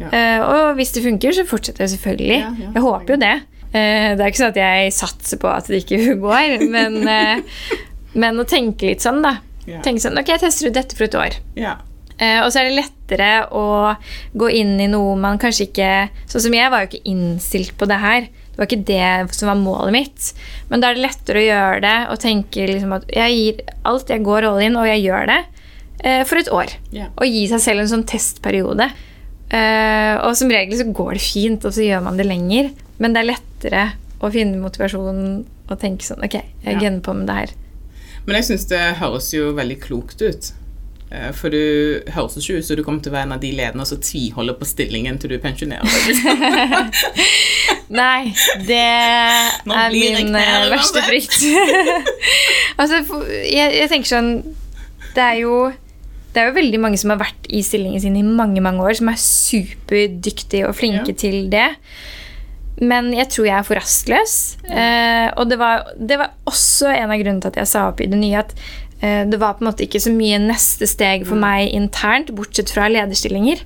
Ja. 0.00 0.38
Og 0.46 0.74
hvis 0.78 0.94
det 0.96 1.02
funker, 1.04 1.34
så 1.36 1.44
fortsetter 1.46 1.84
jeg 1.84 1.90
selvfølgelig. 1.98 2.38
Jeg 2.72 2.82
håper 2.82 3.12
jo 3.12 3.18
det. 3.20 3.34
Eh, 3.72 4.12
det 4.16 4.20
er 4.20 4.28
ikke 4.28 4.42
sånn 4.42 4.52
at 4.52 4.60
jeg 4.60 4.92
satser 4.96 5.40
på 5.40 5.48
at 5.48 5.70
det 5.72 5.82
ikke 5.84 6.18
går, 6.20 6.66
men, 6.72 7.00
eh, 7.08 7.64
men 8.12 8.42
å 8.42 8.48
tenke 8.48 8.92
litt 8.92 9.04
sånn, 9.04 9.22
da. 9.24 9.38
Yeah. 9.64 9.80
Tenke 9.84 10.02
sånn, 10.04 10.18
ok, 10.18 10.34
jeg 10.34 10.42
tester 10.42 10.68
ut 10.68 10.76
dette 10.76 10.98
for 10.98 11.06
et 11.06 11.18
år. 11.18 11.38
Eh, 12.22 12.38
og 12.42 12.50
så 12.52 12.60
er 12.60 12.68
det 12.68 12.76
lettere 12.76 13.30
å 13.56 13.94
gå 14.38 14.50
inn 14.52 14.76
i 14.82 14.90
noe 14.90 15.14
man 15.18 15.40
kanskje 15.40 15.64
ikke 15.70 15.92
Sånn 16.30 16.44
som 16.44 16.54
jeg 16.54 16.70
var 16.70 16.84
jo 16.84 16.90
ikke 16.90 17.08
innstilt 17.10 17.72
på 17.80 17.88
det 17.90 17.98
her. 18.02 18.28
Det 18.52 18.60
var 18.60 18.68
ikke 18.68 18.84
det 18.90 19.34
som 19.34 19.48
var 19.48 19.58
målet 19.58 19.94
mitt. 19.96 20.28
Men 20.68 20.82
da 20.82 20.90
er 20.90 20.98
det 20.98 21.06
lettere 21.06 21.40
å 21.40 21.46
gjøre 21.46 21.80
det 21.84 21.96
og 22.12 22.20
tenke 22.22 22.66
liksom 22.68 22.92
at 22.98 23.08
jeg 23.10 23.38
gir 23.38 23.62
alt, 23.88 24.12
jeg 24.12 24.26
går 24.26 24.48
all 24.48 24.60
in, 24.62 24.76
og 24.78 24.90
jeg 24.90 25.06
gjør 25.06 25.30
det 25.32 25.40
eh, 26.04 26.22
for 26.28 26.42
et 26.42 26.52
år. 26.52 26.76
Yeah. 26.92 27.10
Og 27.16 27.32
gi 27.32 27.46
seg 27.50 27.64
selv 27.64 27.84
en 27.84 27.90
sånn 27.94 28.06
testperiode. 28.12 28.90
Eh, 29.52 30.14
og 30.24 30.32
som 30.38 30.48
regel 30.52 30.78
så 30.80 30.86
går 30.96 31.18
det 31.18 31.24
fint, 31.24 31.64
og 31.68 31.74
så 31.76 31.84
gjør 31.84 32.04
man 32.06 32.16
det 32.16 32.24
lenger. 32.28 32.70
Men 33.02 33.12
det 33.12 33.22
er 33.22 33.30
lettere 33.34 33.84
å 34.22 34.30
finne 34.32 34.60
motivasjonen 34.62 35.42
og 35.68 35.78
tenke 35.80 36.06
sånn 36.06 36.22
Ok, 36.24 36.38
jeg 36.64 36.80
Ja. 36.82 36.90
på 37.00 37.14
med 37.14 37.26
det 37.26 37.34
her. 37.36 37.50
Men 38.26 38.36
jeg 38.36 38.44
syns 38.44 38.68
det 38.70 38.80
høres 39.00 39.32
jo 39.34 39.52
veldig 39.52 39.80
klokt 39.82 40.22
ut. 40.22 40.52
Eh, 41.10 41.32
For 41.32 41.50
du 41.50 42.02
høres 42.14 42.36
ikke 42.38 42.58
ut 42.58 42.64
som 42.64 42.76
du 42.76 42.82
kommer 42.84 43.02
til 43.02 43.12
å 43.12 43.16
være 43.16 43.26
en 43.28 43.32
av 43.36 43.40
de 43.40 43.52
lederne 43.52 43.84
som 43.86 43.98
tviholder 44.00 44.54
på 44.54 44.64
stillingen 44.64 45.18
til 45.20 45.30
du 45.34 45.38
pensjonerer 45.38 45.84
deg. 45.84 46.94
Nei, 47.92 48.32
det 48.64 48.86
Nå 49.68 49.74
er 49.76 49.90
min 49.92 50.34
eh, 50.38 50.70
verste 50.72 51.02
frykt. 51.04 51.42
altså, 52.80 53.02
jeg, 53.44 53.74
jeg 53.82 53.90
tenker 53.92 54.08
sånn 54.08 54.30
Det 55.12 55.20
er 55.26 55.42
jo 55.42 55.56
det 56.32 56.40
er 56.40 56.48
jo 56.48 56.56
veldig 56.56 56.80
mange 56.80 56.98
som 57.00 57.12
har 57.12 57.20
vært 57.20 57.48
i 57.52 57.60
stillingen 57.64 58.00
sin 58.00 58.16
i 58.16 58.24
mange 58.24 58.62
mange 58.64 58.80
år, 58.84 58.96
som 58.98 59.10
er 59.12 59.20
superdyktige 59.20 60.68
og 60.68 60.76
flinke 60.78 61.12
Ja. 61.12 61.18
til 61.24 61.50
det. 61.52 61.68
Men 62.80 63.12
jeg 63.12 63.28
tror 63.28 63.44
jeg 63.46 63.58
er 63.58 63.62
for 63.68 63.74
rastløs. 63.78 64.56
Eh, 64.64 65.28
og 65.36 65.50
det 65.50 65.58
var, 65.60 65.84
det 65.98 66.18
var 66.18 66.32
også 66.48 66.88
en 66.96 67.10
av 67.12 67.18
grunnene 67.20 67.42
til 67.44 67.52
at 67.52 67.56
jeg 67.62 67.68
sa 67.68 67.88
opp 67.90 68.00
i 68.00 68.06
det 68.06 68.18
nye, 68.18 68.38
at 68.40 68.54
eh, 69.02 69.24
det 69.28 69.38
var 69.38 69.54
på 69.54 69.64
en 69.64 69.70
måte 69.70 69.84
ikke 69.84 70.00
så 70.00 70.10
mye 70.10 70.40
neste 70.40 70.88
steg 70.88 71.26
for 71.28 71.36
meg 71.36 71.68
internt, 71.76 72.32
bortsett 72.34 72.72
fra 72.72 72.88
lederstillinger 72.88 73.60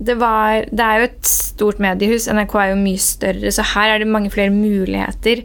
det, 0.00 0.16
var, 0.16 0.64
det 0.72 0.80
er 0.80 1.00
jo 1.00 1.08
et 1.10 1.28
stort 1.28 1.80
mediehus. 1.82 2.28
NRK 2.32 2.54
er 2.56 2.70
jo 2.72 2.78
mye 2.80 3.02
større, 3.04 3.52
så 3.52 3.66
her 3.74 3.94
er 3.94 4.02
det 4.02 4.08
mange 4.08 4.30
flere 4.32 4.52
muligheter. 4.54 5.42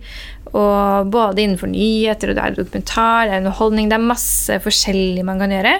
Og 0.56 1.10
både 1.12 1.44
innenfor 1.44 1.72
nyheter, 1.72 2.32
og 2.32 2.38
det 2.38 2.44
er 2.44 2.60
dokumentar, 2.60 3.26
det 3.28 3.34
er 3.34 3.42
underholdning, 3.44 3.90
det 3.92 3.98
er 3.98 4.12
masse 4.12 4.60
forskjellig 4.64 5.26
man 5.28 5.42
kan 5.42 5.52
gjøre. 5.52 5.74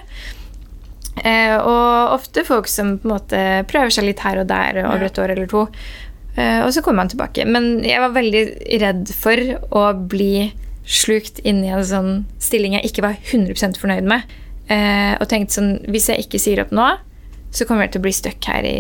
Eh, 1.24 1.56
og 1.56 2.16
ofte 2.18 2.44
folk 2.44 2.68
som 2.68 2.98
på 3.00 3.08
en 3.08 3.14
måte 3.14 3.44
prøver 3.72 3.94
seg 3.94 4.10
litt 4.10 4.24
her 4.26 4.42
og 4.42 4.50
der 4.52 4.82
over 4.84 5.08
et 5.08 5.22
år 5.22 5.32
eller 5.36 5.48
to. 5.52 5.64
Eh, 6.36 6.60
og 6.66 6.74
så 6.76 6.84
kommer 6.84 7.06
man 7.06 7.14
tilbake. 7.14 7.48
Men 7.48 7.80
jeg 7.88 8.04
var 8.04 8.16
veldig 8.18 8.44
redd 8.84 9.12
for 9.16 9.40
å 9.72 9.86
bli 9.96 10.52
slukt 10.86 11.40
inn 11.48 11.64
i 11.66 11.72
en 11.74 11.86
sånn 11.88 12.12
stilling 12.44 12.76
jeg 12.78 12.92
ikke 12.92 13.06
var 13.08 13.16
100 13.32 13.80
fornøyd 13.82 14.08
med. 14.12 14.28
Eh, 14.70 15.14
og 15.22 15.28
tenkte 15.30 15.60
sånn 15.60 15.76
Hvis 15.94 16.08
jeg 16.10 16.24
ikke 16.24 16.40
sier 16.42 16.64
opp 16.64 16.72
nå, 16.74 16.88
så 17.54 17.68
kommer 17.70 17.86
jeg 17.86 17.96
til 17.96 18.02
å 18.02 18.06
bli 18.08 18.14
stuck 18.18 18.48
her 18.50 18.66
i 18.66 18.78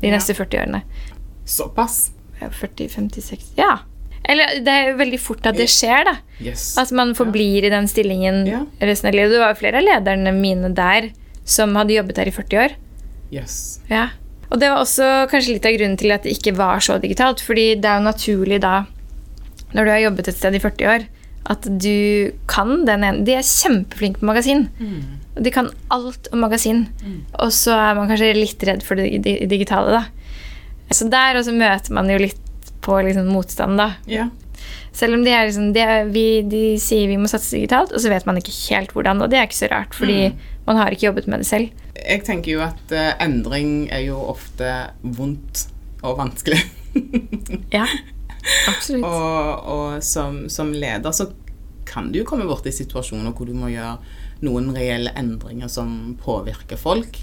de 0.00 0.12
neste 0.12 0.36
40 0.36 0.60
årene. 0.62 0.84
Såpass. 1.44 2.12
Ja, 2.40 2.48
40, 2.50 2.88
50, 2.88 3.26
60 3.34 3.60
Ja. 3.60 3.72
Eller 4.24 4.60
det 4.64 4.72
er 4.72 4.86
jo 4.90 4.96
veldig 4.98 5.20
fort 5.20 5.46
at 5.46 5.56
det 5.58 5.66
skjer, 5.68 6.04
da. 6.08 6.14
Yes. 6.40 6.78
At 6.80 6.90
man 6.96 7.12
forblir 7.14 7.64
i 7.66 7.70
den 7.72 7.86
stillingen 7.90 8.46
Ja. 8.48 8.62
resten 8.80 9.08
av 9.10 9.14
livet. 9.14 9.32
Det 9.34 9.40
var 9.42 9.52
jo 9.54 9.60
flere 9.60 9.76
av 9.82 9.84
lederne 9.84 10.32
mine 10.32 10.70
der 10.74 11.10
som 11.44 11.74
hadde 11.76 11.92
jobbet 11.98 12.14
der 12.16 12.28
i 12.28 12.30
40 12.32 12.58
år. 12.64 12.70
yes. 13.32 13.80
Ja. 13.90 14.08
Og 14.52 14.60
det 14.60 14.68
var 14.70 14.78
også 14.84 15.28
kanskje 15.30 15.54
litt 15.56 15.66
av 15.66 15.72
grunnen 15.76 15.98
til 15.98 16.12
at 16.14 16.22
det 16.22 16.32
ikke 16.38 16.54
var 16.56 16.78
så 16.78 16.98
digitalt. 17.02 17.40
Fordi 17.42 17.74
det 17.80 17.84
er 17.90 17.98
jo 17.98 18.04
naturlig 18.08 18.60
da, 18.60 18.86
når 19.74 19.84
du 19.84 19.90
har 19.90 20.02
jobbet 20.04 20.28
et 20.28 20.36
sted 20.36 20.54
i 20.54 20.60
40 20.62 20.86
år, 20.86 21.06
at 21.46 21.60
du 21.82 22.30
kan 22.46 22.84
den 22.86 23.02
ene 23.04 23.24
De 23.26 23.34
er 23.34 23.42
kjempeflinke 23.42 24.20
på 24.20 24.28
magasin. 24.30 24.68
Og 25.36 25.42
de 25.42 25.50
kan 25.50 25.68
alt 25.90 26.28
om 26.32 26.38
magasin. 26.40 26.86
Og 27.40 27.50
så 27.52 27.72
er 27.74 27.94
man 27.98 28.08
kanskje 28.08 28.32
litt 28.38 28.62
redd 28.64 28.82
for 28.86 28.94
det 28.94 29.20
digitale, 29.50 29.90
da. 29.90 30.04
Så 30.94 31.10
der 31.10 31.34
også 31.40 31.52
møter 31.52 31.90
man 31.92 32.08
jo 32.08 32.16
litt 32.18 32.38
på 32.84 32.96
liksom 33.06 33.30
motstand, 33.32 33.80
da. 33.80 33.94
Ja. 34.10 34.28
Selv 34.94 35.16
om 35.16 35.24
de, 35.26 35.32
er 35.34 35.48
liksom, 35.48 35.72
de, 35.74 35.82
er, 35.82 36.08
vi, 36.14 36.26
de 36.46 36.62
sier 36.80 37.08
vi 37.10 37.18
må 37.18 37.28
satse 37.30 37.56
digitalt, 37.56 37.92
og 37.92 38.02
så 38.02 38.12
vet 38.12 38.26
man 38.28 38.38
ikke 38.38 38.54
helt 38.68 38.94
hvordan. 38.94 39.24
Og 39.24 39.32
det 39.32 39.40
er 39.40 39.48
ikke 39.48 39.62
så 39.64 39.70
rart, 39.72 39.96
fordi 39.96 40.30
man 40.68 40.78
har 40.78 40.94
ikke 40.94 41.08
jobbet 41.08 41.28
med 41.30 41.42
det 41.42 41.48
selv. 41.48 41.86
Jeg 41.98 42.24
tenker 42.26 42.54
jo 42.54 42.62
at 42.64 42.94
uh, 42.94 43.12
endring 43.22 43.88
er 43.92 44.04
jo 44.06 44.20
ofte 44.30 44.70
vondt 45.02 45.66
og 46.04 46.18
vanskelig. 46.20 46.60
Ja, 47.74 47.86
absolutt. 48.70 49.02
og 49.02 49.72
og 49.74 50.04
som, 50.04 50.44
som 50.52 50.70
leder 50.70 51.14
så 51.16 51.30
kan 51.88 52.12
du 52.12 52.20
jo 52.20 52.26
komme 52.28 52.46
borti 52.48 52.72
situasjoner 52.74 53.34
hvor 53.34 53.48
du 53.48 53.54
må 53.56 53.70
gjøre 53.72 53.96
noen 54.44 54.70
reelle 54.76 55.12
endringer 55.18 55.70
som 55.70 56.14
påvirker 56.22 56.78
folk. 56.80 57.18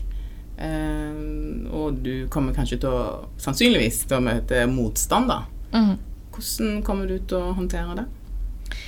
Eh, 0.62 1.72
og 1.74 2.00
du 2.06 2.28
kommer 2.34 2.56
kanskje 2.56 2.82
til 2.84 2.94
å 2.94 3.04
sannsynligvis 3.42 4.04
til 4.06 4.20
å 4.20 4.26
møte 4.26 4.66
motstand, 4.70 5.32
da. 5.32 5.42
Mm. 5.74 5.96
Hvordan 6.32 6.82
kommer 6.86 7.10
du 7.10 7.18
til 7.18 7.40
å 7.40 7.54
håndtere 7.58 8.02
det, 8.02 8.08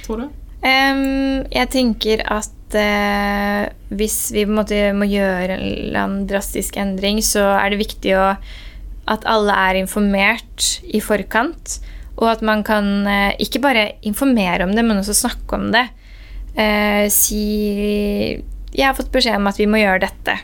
tror 0.05 0.23
du? 0.23 0.27
Um, 0.63 1.43
jeg 1.51 1.67
tenker 1.73 2.21
at 2.31 2.75
uh, 2.77 3.63
hvis 3.91 4.17
vi 4.31 4.45
på 4.45 4.53
en 4.53 4.59
måte 4.61 4.77
må 4.95 5.09
gjøre 5.11 5.57
en 5.57 5.65
eller 5.65 5.99
annen 5.99 6.29
drastisk 6.29 6.77
endring, 6.79 7.19
så 7.25 7.49
er 7.57 7.73
det 7.73 7.81
viktig 7.81 8.13
å, 8.15 8.29
at 9.11 9.27
alle 9.27 9.57
er 9.65 9.81
informert 9.81 10.77
i 10.87 11.03
forkant. 11.03 11.81
Og 12.15 12.29
at 12.29 12.45
man 12.45 12.63
kan 12.63 12.87
uh, 13.09 13.33
ikke 13.43 13.63
bare 13.63 13.89
informere 14.07 14.63
om 14.63 14.71
det, 14.77 14.85
men 14.87 15.01
også 15.01 15.17
snakke 15.25 15.59
om 15.59 15.67
det. 15.75 15.87
Uh, 16.55 17.09
si 17.11 17.43
'Jeg 18.73 18.87
har 18.87 18.95
fått 18.95 19.11
beskjed 19.11 19.41
om 19.41 19.51
at 19.51 19.59
vi 19.59 19.67
må 19.67 19.81
gjøre 19.83 20.05
dette'. 20.07 20.39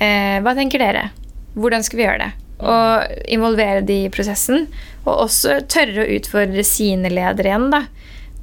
Eh, 0.00 0.38
hva 0.40 0.54
tenker 0.56 0.82
dere? 0.82 1.10
Hvordan 1.56 1.84
skal 1.84 2.00
vi 2.00 2.06
gjøre 2.06 2.22
det? 2.24 2.30
Og 2.60 3.24
involvere 3.32 3.84
de 3.84 4.02
i 4.06 4.12
prosessen. 4.12 4.66
Og 5.06 5.26
også 5.26 5.62
tørre 5.70 6.04
å 6.04 6.12
utfordre 6.18 6.64
sine 6.66 7.12
ledere 7.12 7.52
igjen. 7.52 7.70
da 7.72 7.84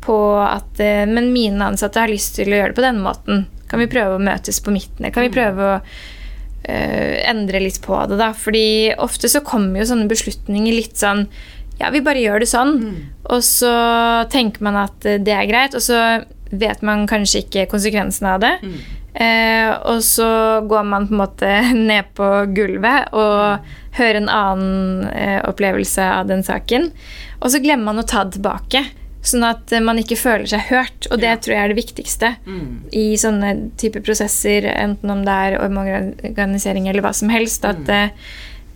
på 0.07 0.17
at 0.39 0.79
eh, 0.79 1.05
Men 1.09 1.31
mine 1.33 1.71
ansatte 1.71 2.01
har 2.01 2.11
lyst 2.11 2.37
til 2.37 2.51
å 2.51 2.61
gjøre 2.61 2.73
det 2.73 2.79
på 2.79 2.85
denne 2.85 3.03
måten. 3.03 3.45
Kan 3.67 3.83
vi 3.83 3.89
prøve 3.91 4.17
å 4.17 4.23
møtes 4.23 4.61
på 4.63 4.73
midten? 4.75 5.09
Kan 5.11 5.27
vi 5.27 5.33
prøve 5.33 5.67
å 5.67 5.75
eh, 6.63 7.19
endre 7.27 7.61
litt 7.63 7.81
på 7.83 7.99
det, 8.07 8.19
da? 8.21 8.31
Fordi 8.37 8.93
ofte 9.03 9.31
så 9.31 9.43
kommer 9.45 9.81
jo 9.81 9.91
sånne 9.91 10.09
beslutninger 10.11 10.77
litt 10.77 10.99
sånn 10.99 11.27
Ja, 11.77 11.91
vi 11.93 12.01
bare 12.01 12.23
gjør 12.23 12.41
det 12.41 12.49
sånn. 12.49 12.77
Og 13.27 13.43
så 13.45 13.73
tenker 14.33 14.65
man 14.65 14.79
at 14.87 15.05
eh, 15.05 15.19
det 15.21 15.35
er 15.35 15.49
greit, 15.49 15.77
og 15.77 15.83
så 15.83 16.23
vet 16.47 16.83
man 16.85 17.03
kanskje 17.09 17.43
ikke 17.43 17.67
konsekvensen 17.73 18.29
av 18.31 18.39
det. 18.39 18.53
Eh, 19.17 19.71
og 19.89 20.03
så 20.05 20.27
går 20.69 20.83
man 20.85 21.07
på 21.09 21.15
en 21.15 21.21
måte 21.23 21.49
ned 21.89 22.11
på 22.17 22.27
gulvet 22.53 23.09
og 23.17 23.65
hører 23.97 24.19
en 24.21 24.29
annen 24.29 25.07
eh, 25.09 25.39
opplevelse 25.49 26.05
av 26.19 26.27
den 26.29 26.43
saken. 26.45 26.91
Og 27.41 27.49
så 27.53 27.61
glemmer 27.63 27.89
man 27.91 28.03
å 28.03 28.07
ta 28.07 28.23
det 28.27 28.37
tilbake. 28.37 28.83
Sånn 29.27 29.43
at 29.47 29.73
eh, 29.73 29.81
man 29.83 29.97
ikke 29.97 30.19
føler 30.21 30.45
seg 30.51 30.67
hørt. 30.69 31.07
Og 31.09 31.17
det 31.23 31.31
Ja. 31.31 31.39
tror 31.41 31.55
jeg 31.55 31.63
er 31.65 31.73
det 31.73 31.79
viktigste 31.81 32.29
Mm. 32.45 32.67
i 32.93 33.07
sånne 33.17 33.55
type 33.81 34.03
prosesser, 34.05 34.69
enten 34.77 35.09
om 35.11 35.25
det 35.25 35.33
er 35.33 35.57
omorganisering 35.65 36.87
eller 36.87 37.01
hva 37.01 37.13
som 37.17 37.29
helst. 37.33 37.65
At 37.65 37.89
eh, 37.89 38.09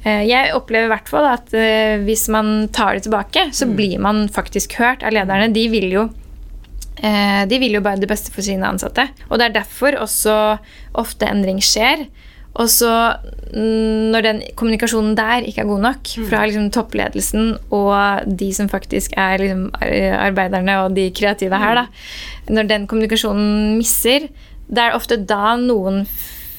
eh, 0.03 0.23
jeg 0.27 0.55
opplever 0.57 0.89
i 0.89 0.93
hvert 0.95 1.09
fall 1.13 1.29
at 1.29 1.53
eh, 1.53 2.01
hvis 2.01 2.25
man 2.33 2.67
tar 2.73 2.97
det 2.97 3.05
tilbake, 3.05 3.51
så 3.53 3.69
blir 3.69 3.99
man 4.01 4.25
faktisk 4.33 4.73
hørt 4.81 5.03
av 5.05 5.13
lederne. 5.13 5.53
De 5.53 5.67
vil 5.69 5.89
jo 5.93 6.07
de 7.01 7.57
vil 7.59 7.73
jo 7.77 7.81
bare 7.81 7.97
det 8.01 8.09
beste 8.11 8.31
for 8.33 8.41
sine 8.45 8.67
ansatte. 8.67 9.07
Og 9.29 9.39
det 9.39 9.45
er 9.47 9.53
derfor 9.61 9.95
også 9.97 10.35
ofte 10.99 11.25
endring 11.25 11.61
skjer. 11.63 12.03
Og 12.59 12.67
så 12.67 12.91
mm, 13.55 14.11
når 14.11 14.25
den 14.25 14.41
kommunikasjonen 14.59 15.15
der 15.15 15.45
ikke 15.47 15.63
er 15.63 15.69
god 15.69 15.81
nok 15.85 16.09
fra 16.27 16.41
liksom 16.45 16.67
toppledelsen 16.75 17.53
og 17.71 18.27
de 18.27 18.49
som 18.53 18.67
faktisk 18.69 19.13
er 19.15 19.39
liksom 19.39 19.69
arbeiderne 20.19 20.75
og 20.83 20.95
de 20.97 21.05
kreative 21.15 21.57
her, 21.61 21.79
da 21.79 21.85
Når 22.51 22.67
den 22.67 22.87
kommunikasjonen 22.91 23.77
misser, 23.77 24.27
det 24.67 24.83
er 24.83 24.95
ofte 24.97 25.15
da 25.17 25.55
noen 25.55 26.03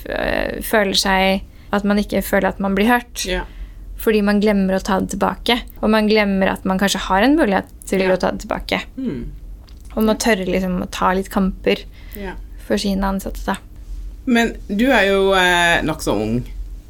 øh, 0.08 0.62
føler 0.64 0.96
seg 0.96 1.42
at 1.72 1.84
man 1.84 1.98
ikke 2.00 2.22
føler 2.24 2.48
at 2.48 2.58
man 2.60 2.74
blir 2.74 2.88
hørt. 2.88 3.26
Ja. 3.28 3.44
Fordi 4.02 4.20
man 4.24 4.40
glemmer 4.40 4.76
å 4.76 4.82
ta 4.82 4.98
det 5.00 5.12
tilbake. 5.14 5.60
Og 5.80 5.90
man 5.92 6.08
glemmer 6.08 6.50
at 6.52 6.64
man 6.68 6.80
kanskje 6.80 7.04
har 7.06 7.22
en 7.22 7.36
mulighet 7.38 7.68
til 7.86 8.00
Ja. 8.00 8.12
å 8.12 8.18
ta 8.20 8.30
det 8.32 8.40
tilbake. 8.46 8.80
Mm. 8.96 9.30
Og 9.94 10.06
må 10.06 10.16
tørre 10.20 10.48
liksom 10.48 10.80
å 10.84 10.88
ta 10.92 11.12
litt 11.16 11.30
kamper 11.32 11.84
ja. 12.18 12.36
for 12.66 12.80
sine 12.80 13.06
ansatte, 13.08 13.44
da. 13.46 13.58
Men 14.24 14.54
du 14.68 14.86
er 14.94 15.08
jo 15.10 15.32
eh, 15.34 15.80
nokså 15.84 16.14
ung. 16.14 16.36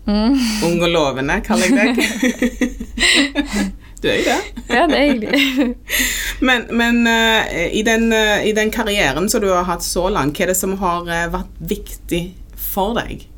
Mm. 0.07 0.35
Ung 0.67 0.83
og 0.83 0.91
lovende, 0.91 1.39
kaller 1.47 1.71
jeg 1.71 1.95
deg. 1.95 2.73
du 4.03 4.09
er 4.11 4.19
jo 4.19 4.25
det. 4.27 4.39
Ja, 4.69 4.87
det 4.91 4.99
er 4.99 5.07
hyggelig. 5.13 5.77
Men, 6.43 6.65
men 6.75 7.07
eh, 7.07 7.69
i, 7.71 7.85
den, 7.87 8.09
eh, 8.13 8.43
i 8.49 8.53
den 8.53 8.73
karrieren 8.75 9.29
som 9.31 9.39
du 9.45 9.47
har 9.53 9.63
hatt 9.69 9.85
så 9.87 10.09
langt, 10.11 10.35
hva 10.35 10.49
er 10.49 10.51
det 10.51 10.57
som 10.59 10.73
har 10.81 11.07
eh, 11.07 11.29
vært 11.31 11.61
viktig 11.71 12.23
for 12.59 12.97
deg? 12.99 13.29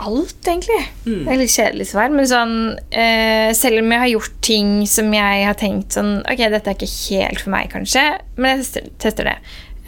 Alt, 0.00 0.36
egentlig. 0.46 0.80
Mm. 1.04 1.24
Det 1.26 1.32
er 1.32 1.40
litt 1.40 1.52
kjedelig 1.52 1.88
svar, 1.90 2.12
men 2.14 2.28
sånn 2.28 2.54
eh, 2.96 3.50
Selv 3.56 3.82
om 3.82 3.90
jeg 3.92 4.02
har 4.04 4.12
gjort 4.14 4.38
ting 4.46 4.70
som 4.88 5.10
jeg 5.12 5.42
har 5.44 5.58
tenkt 5.60 5.96
sånn 5.98 6.20
Ok, 6.24 6.40
dette 6.40 6.72
er 6.72 6.78
ikke 6.78 6.88
helt 6.88 7.42
for 7.42 7.52
meg, 7.52 7.68
kanskje, 7.74 8.04
men 8.38 8.54
jeg 8.54 8.64
tester, 8.64 8.88
tester 9.04 9.28
det. 9.28 9.36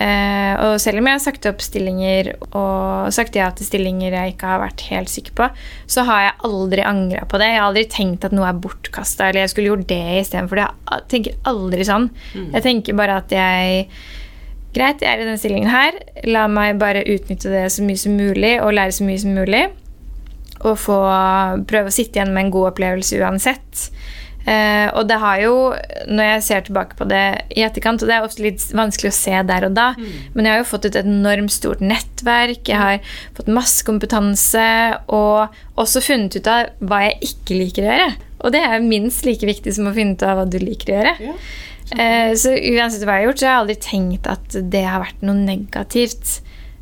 Eh, 0.03 0.55
og 0.65 0.81
selv 0.83 0.99
om 0.99 1.07
jeg 1.07 1.15
har 1.15 1.23
sagt 1.23 1.47
opp 1.47 1.61
stillinger 1.63 2.33
og 2.49 3.13
sagt 3.15 3.37
ja 3.39 3.51
til 3.55 3.69
stillinger 3.69 4.17
jeg 4.17 4.33
ikke 4.33 4.49
har 4.51 4.63
vært 4.65 4.87
helt 4.89 5.13
sikker 5.13 5.37
på, 5.39 5.49
så 5.91 6.07
har 6.09 6.25
jeg 6.25 6.41
aldri 6.49 6.87
angra 6.89 7.27
på 7.29 7.39
det. 7.41 7.53
Jeg 7.53 7.61
har 7.61 7.69
aldri 7.69 7.85
tenkt 7.93 8.27
at 8.27 8.35
noe 8.35 8.49
er 8.49 8.59
bortkasta, 8.65 9.29
eller 9.29 9.45
jeg 9.45 9.53
skulle 9.53 9.71
gjort 9.71 9.87
det 9.93 10.03
istedenfor 10.23 10.59
det. 10.59 10.67
Jeg 10.91 11.07
tenker 11.13 11.39
aldri 11.53 11.87
sånn. 11.87 12.11
Jeg 12.57 12.67
tenker 12.67 12.99
bare 12.99 13.21
at 13.23 13.37
jeg 13.37 13.87
Greit, 14.73 15.05
jeg 15.05 15.11
er 15.13 15.21
i 15.21 15.29
den 15.29 15.41
stillingen 15.41 15.73
her. 15.73 15.99
La 16.29 16.47
meg 16.49 16.81
bare 16.81 17.05
utnytte 17.05 17.53
det 17.53 17.67
så 17.75 17.85
mye 17.85 18.01
som 18.01 18.17
mulig 18.17 18.57
og 18.63 18.73
lære 18.77 18.97
så 18.97 19.07
mye 19.07 19.21
som 19.21 19.37
mulig. 19.37 19.67
Og 20.63 20.79
få 20.79 20.99
prøve 21.69 21.91
å 21.91 21.95
sitte 21.95 22.19
igjen 22.19 22.33
med 22.33 22.47
en 22.47 22.55
god 22.55 22.73
opplevelse 22.73 23.21
uansett. 23.21 23.89
Eh, 24.43 24.89
og 24.99 25.07
det 25.07 25.19
har 25.23 25.39
jo, 25.39 25.55
når 26.11 26.29
jeg 26.29 26.45
ser 26.47 26.65
tilbake 26.67 26.97
på 26.99 27.07
det 27.11 27.23
i 27.55 27.63
etterkant, 27.63 28.03
og 28.03 28.11
det 28.11 28.17
er 28.17 28.25
ofte 28.27 28.43
litt 28.43 28.65
vanskelig 28.75 29.13
å 29.13 29.15
se 29.15 29.37
der 29.47 29.69
og 29.69 29.77
da, 29.77 29.93
men 30.35 30.49
jeg 30.49 30.55
har 30.55 30.63
jo 30.65 30.71
fått 30.73 30.89
et 30.89 30.99
enormt 30.99 31.55
stort 31.55 31.85
nettverk, 31.85 32.65
jeg 32.67 32.81
har 32.81 33.15
fått 33.37 33.53
masse 33.55 33.87
kompetanse, 33.87 34.67
og 35.15 35.79
også 35.79 36.03
funnet 36.03 36.41
ut 36.41 36.51
av 36.51 36.73
hva 36.83 37.05
jeg 37.07 37.31
ikke 37.31 37.61
liker 37.61 37.87
å 37.87 37.93
gjøre. 37.93 38.09
Og 38.43 38.57
det 38.57 38.65
er 38.67 38.83
minst 38.83 39.23
like 39.29 39.47
viktig 39.47 39.77
som 39.77 39.87
å 39.87 39.95
finne 39.95 40.19
ut 40.19 40.27
av 40.27 40.41
hva 40.41 40.49
du 40.51 40.59
liker 40.59 40.91
å 40.91 40.99
gjøre. 40.99 41.15
Ja. 41.23 41.37
Eh, 41.93 42.33
så 42.39 42.55
uansett 42.57 43.05
hva 43.05 43.19
jeg 43.19 43.27
har 43.27 43.29
gjort, 43.31 43.41
så 43.43 43.47
har 43.47 43.53
jeg 43.53 43.63
aldri 43.65 43.77
tenkt 43.85 44.29
at 44.31 44.57
det 44.73 44.85
har 44.89 45.03
vært 45.05 45.25
noe 45.27 45.37
negativt. 45.37 46.39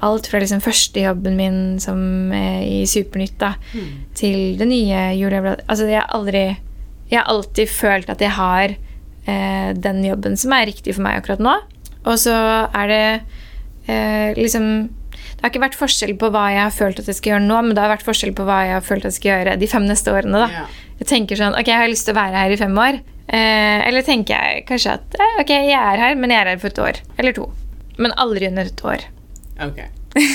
Alt 0.06 0.30
fra 0.30 0.40
liksom 0.40 0.62
første 0.64 1.02
jobben 1.02 1.36
min 1.36 1.58
som 1.82 2.32
eh, 2.32 2.62
i 2.64 2.78
Supernytt 2.88 3.36
da, 3.42 3.54
til 4.16 4.56
det 4.60 4.68
nye 4.70 5.10
julebladet. 5.18 5.66
Altså, 5.68 5.88
jeg 5.90 6.00
har 6.00 6.08
aldri 6.16 6.44
Jeg 7.10 7.18
har 7.18 7.26
alltid 7.26 7.68
følt 7.68 8.08
at 8.08 8.20
jeg 8.22 8.30
har 8.30 8.70
eh, 9.26 9.70
den 9.74 10.04
jobben 10.06 10.36
som 10.38 10.52
er 10.54 10.68
riktig 10.70 10.94
for 10.94 11.02
meg 11.02 11.18
akkurat 11.18 11.42
nå. 11.42 11.56
Og 12.06 12.16
så 12.22 12.32
er 12.72 12.86
det 12.88 13.02
eh, 13.90 14.30
liksom 14.38 14.88
Det 15.34 15.42
har 15.42 15.50
ikke 15.50 15.64
vært 15.66 15.76
forskjell 15.80 16.14
på 16.20 16.30
hva 16.32 16.46
jeg 16.54 16.62
har 16.62 16.72
følt 16.72 17.00
at 17.00 17.08
jeg 17.10 17.18
skal 17.18 17.34
gjøre 17.34 17.48
nå, 17.48 17.58
men 17.66 17.74
det 17.74 17.82
har 17.82 17.92
vært 17.92 18.06
forskjell 18.06 18.32
på 18.36 18.44
hva 18.46 18.62
jeg 18.68 18.76
har 18.78 18.84
følt 18.86 19.04
at 19.04 19.12
jeg 19.12 19.18
skal 19.18 19.32
gjøre 19.34 19.58
de 19.60 19.68
fem 19.68 19.84
neste 19.88 20.12
årene. 20.12 20.46
da. 20.46 20.48
Ja. 20.52 20.64
Jeg 21.00 21.08
tenker 21.08 21.36
sånn, 21.40 21.56
ok, 21.56 21.66
jeg 21.66 21.80
har 21.80 21.88
lyst 21.88 22.04
til 22.08 22.12
å 22.14 22.20
være 22.20 22.42
her 22.44 22.52
i 22.52 22.60
fem 22.60 22.76
år. 22.78 23.00
Eh, 23.30 23.78
eller 23.86 24.02
tenker 24.02 24.34
jeg 24.34 24.64
kanskje 24.66 24.96
at 24.98 25.14
eh, 25.22 25.36
ok, 25.44 25.50
jeg 25.54 25.76
er 25.78 26.00
her, 26.02 26.16
men 26.18 26.32
jeg 26.34 26.42
er 26.42 26.48
her 26.54 26.60
for 26.62 26.72
et 26.72 26.80
år. 26.82 27.00
Eller 27.20 27.36
to. 27.36 27.46
Men 28.00 28.14
aldri 28.18 28.48
under 28.50 28.66
et 28.70 28.84
år. 28.84 29.04
Ok. 29.62 29.80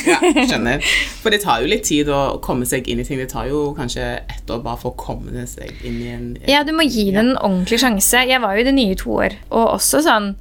Ja, 0.08 0.16
skjønner. 0.48 0.80
For 1.20 1.34
det 1.34 1.42
tar 1.44 1.60
jo 1.60 1.68
litt 1.68 1.84
tid 1.90 2.08
å 2.08 2.38
komme 2.46 2.64
seg 2.70 2.88
inn 2.88 3.02
i 3.02 3.04
ting. 3.04 3.20
Det 3.20 3.28
tar 3.34 3.50
jo 3.50 3.74
kanskje 3.76 4.06
ett 4.32 4.54
år 4.54 4.62
bare 4.64 4.80
for 4.80 4.94
å 4.94 5.00
komme 5.02 5.44
seg 5.52 5.74
inn 5.84 5.98
i 6.00 6.08
en 6.14 6.30
Ja, 6.48 6.62
du 6.64 6.72
må 6.78 6.86
gi 6.88 7.10
det 7.12 7.20
en 7.20 7.34
ordentlig 7.36 7.82
sjanse. 7.84 8.22
Jeg 8.30 8.40
var 8.40 8.56
jo 8.56 8.64
i 8.64 8.68
det 8.70 8.76
nye 8.78 8.96
to 8.96 9.18
år. 9.20 9.36
Og 9.52 9.74
også 9.76 10.00
sånn 10.06 10.32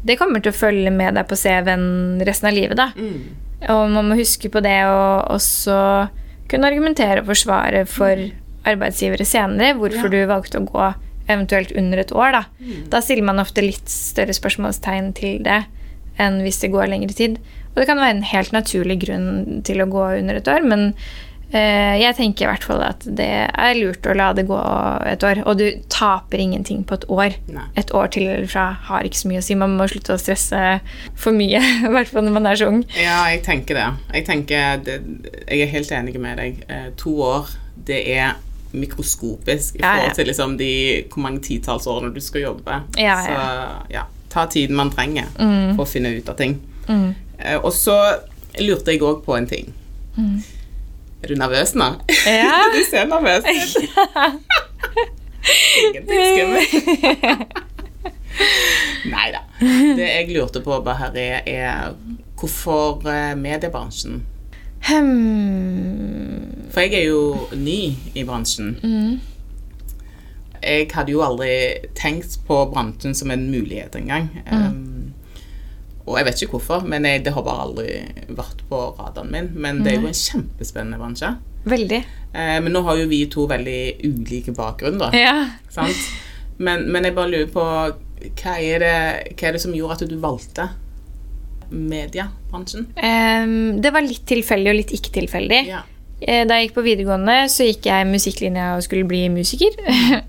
Det 0.00 0.16
kommer 0.16 0.40
til 0.40 0.54
å 0.54 0.56
følge 0.56 0.88
med 0.94 1.12
deg 1.18 1.26
på 1.28 1.36
CV-en 1.36 2.22
resten 2.24 2.48
av 2.48 2.54
livet, 2.56 2.78
da. 2.80 2.86
Mm. 2.96 3.36
Og 3.68 3.82
man 3.92 4.08
må 4.08 4.16
huske 4.16 4.48
på 4.48 4.62
det 4.64 4.78
og 4.88 5.28
også 5.34 5.76
kunne 6.48 6.70
argumentere 6.70 7.20
og 7.20 7.28
forsvare 7.28 7.82
for 7.84 8.22
arbeidsgivere 8.64 9.26
senere 9.28 9.74
hvorfor 9.76 10.08
Ja. 10.08 10.14
du 10.14 10.30
valgte 10.30 10.56
å 10.56 10.64
gå 10.64 10.86
eventuelt 11.32 11.72
under 11.78 12.02
et 12.02 12.14
år. 12.14 12.36
Da. 12.36 12.44
da 12.92 13.02
stiller 13.04 13.26
man 13.26 13.42
ofte 13.42 13.64
litt 13.64 13.90
større 13.90 14.36
spørsmålstegn 14.36 15.12
til 15.18 15.42
det 15.46 15.62
enn 16.20 16.42
hvis 16.44 16.60
det 16.62 16.72
går 16.74 16.90
lengre 16.90 17.16
tid. 17.16 17.40
Og 17.72 17.80
det 17.80 17.88
kan 17.88 18.00
være 18.00 18.18
en 18.18 18.28
helt 18.30 18.54
naturlig 18.54 19.00
grunn 19.04 19.60
til 19.66 19.82
å 19.82 19.90
gå 19.90 20.06
under 20.18 20.40
et 20.40 20.48
år, 20.50 20.64
men 20.66 20.88
eh, 21.54 21.94
jeg 22.02 22.16
tenker 22.18 22.44
i 22.44 22.50
hvert 22.50 22.66
fall 22.66 22.82
at 22.82 23.06
det 23.06 23.28
er 23.46 23.78
lurt 23.78 24.08
å 24.10 24.16
la 24.18 24.30
det 24.36 24.46
gå 24.48 24.58
et 25.06 25.24
år. 25.26 25.42
Og 25.46 25.60
du 25.60 25.64
taper 25.92 26.42
ingenting 26.42 26.82
på 26.84 26.98
et 26.98 27.06
år. 27.12 27.38
Nei. 27.54 27.68
Et 27.80 27.94
år 27.96 28.10
til 28.12 28.26
eller 28.26 28.50
fra 28.50 28.66
har 28.90 29.06
ikke 29.06 29.22
så 29.22 29.30
mye 29.30 29.42
å 29.42 29.46
si. 29.46 29.58
Man 29.62 29.78
må 29.78 29.86
slutte 29.90 30.16
å 30.16 30.20
stresse 30.20 30.60
for 31.14 31.36
mye, 31.36 31.62
i 31.86 31.94
hvert 31.94 32.10
fall 32.10 32.26
når 32.26 32.38
man 32.40 32.50
er 32.50 32.60
så 32.60 32.70
ung. 32.74 32.84
Ja, 32.98 33.22
jeg 33.30 33.44
tenker 33.46 33.78
det. 33.78 33.88
Jeg 34.18 34.28
tenker 34.28 34.84
det, 34.86 35.00
Jeg 35.46 35.66
er 35.66 35.74
helt 35.78 35.98
enig 36.02 36.18
med 36.20 36.42
deg. 36.42 36.62
Eh, 36.68 36.88
to 37.00 37.16
år, 37.30 37.54
det 37.86 38.02
er 38.18 38.34
mikroskopisk 38.72 39.74
i 39.76 39.78
Ja, 39.82 39.86
ja. 39.86 39.94
forhold 40.00 40.14
til 40.16 40.26
liksom 40.26 40.56
de, 40.58 40.70
hvor 41.12 41.22
mange 41.22 41.40
titalls 41.40 41.86
årene 41.86 42.14
du 42.14 42.20
skal 42.20 42.40
jobbe. 42.42 42.82
Ja, 42.98 43.16
Så 43.24 43.32
ja, 43.94 44.02
ta 44.30 44.46
tiden 44.46 44.76
man 44.76 44.90
trenger 44.90 45.24
Mm. 45.38 45.76
for 45.76 45.84
å 45.84 45.88
finne 45.88 46.12
ut 46.18 46.28
av 46.28 46.36
ting. 46.36 46.60
Eh, 46.88 47.56
og 47.56 47.72
så 47.72 47.96
lurte 48.60 48.92
jeg 48.92 49.00
òg 49.02 49.22
på 49.24 49.36
en 49.38 49.46
ting. 49.46 49.72
Er 51.22 51.28
du 51.28 51.34
nervøs 51.34 51.74
nå? 51.74 51.84
Mm. 51.84 52.16
Ja. 52.26 52.62
du 52.74 52.80
ser 52.90 53.06
nervøs 53.06 53.44
ut. 53.44 53.76
Ingenting 55.80 56.20
skummelt. 56.36 57.52
Nei 59.10 59.30
da. 59.34 59.40
Det 59.60 60.06
jeg 60.06 60.28
lurte 60.34 60.60
på, 60.64 60.76
bare 60.84 60.96
her 60.96 61.42
er 61.46 61.94
hvorfor 62.40 63.02
eh, 63.10 63.34
mediebransjen? 63.36 64.22
Hmm. 64.88 66.68
For 66.70 66.86
jeg 66.86 66.94
er 67.00 67.08
jo 67.10 67.50
ny 67.58 67.80
i 68.14 68.24
bransjen. 68.26 68.76
Jeg 70.60 70.88
hadde 70.92 71.14
jo 71.14 71.22
aldri 71.24 71.52
tenkt 71.98 72.38
på 72.46 72.62
bransjen 72.72 73.16
som 73.16 73.32
en 73.32 73.48
mulighet 73.50 73.96
engang. 73.98 74.28
Um, 74.50 75.12
og 76.06 76.18
jeg 76.18 76.26
vet 76.26 76.42
ikke 76.42 76.58
hvorfor, 76.58 76.84
men 76.88 77.06
jeg, 77.06 77.24
det 77.26 77.34
har 77.36 77.44
bare 77.46 77.66
aldri 77.68 77.88
vært 78.34 78.64
på 78.70 78.80
radaren 78.98 79.30
min. 79.34 79.50
Men 79.54 79.82
det 79.84 79.94
er 79.94 80.00
jo 80.00 80.10
en 80.10 80.16
kjempespennende 80.16 80.98
bransje. 81.00 81.34
Veldig. 81.70 82.00
Eh, 82.32 82.56
men 82.64 82.72
nå 82.72 82.82
har 82.86 82.98
jo 82.98 83.08
vi 83.10 83.24
to 83.30 83.44
veldig 83.50 83.80
ulike 84.06 84.54
bakgrunn, 84.56 85.00
da. 85.00 85.10
Ja. 85.16 85.34
Sant? 85.72 86.06
Men, 86.60 86.88
men 86.92 87.06
jeg 87.06 87.16
bare 87.16 87.32
lurer 87.32 87.50
på 87.52 87.64
hva 87.64 88.54
er, 88.60 88.82
det, 88.82 88.96
hva 89.32 89.48
er 89.48 89.56
det 89.56 89.62
som 89.62 89.76
gjorde 89.76 89.96
at 89.96 90.10
du 90.10 90.16
valgte 90.20 90.66
mediebransjen? 91.70 92.88
Um, 92.98 93.80
det 93.82 93.92
var 93.94 94.04
litt 94.06 94.26
tilfeldig 94.28 94.72
og 94.72 94.78
litt 94.82 94.92
ikke 94.96 95.14
tilfeldig. 95.20 95.62
Ja. 95.70 95.82
Eh, 96.20 96.44
Da 96.44 96.58
jeg 96.58 96.68
gikk 96.68 96.76
på 96.76 96.84
videregående, 96.84 97.36
så 97.48 97.64
gikk 97.64 97.86
jeg 97.88 98.08
musikklinja 98.10 98.74
og 98.76 98.84
skulle 98.84 99.08
bli 99.08 99.22
musiker. 99.32 99.76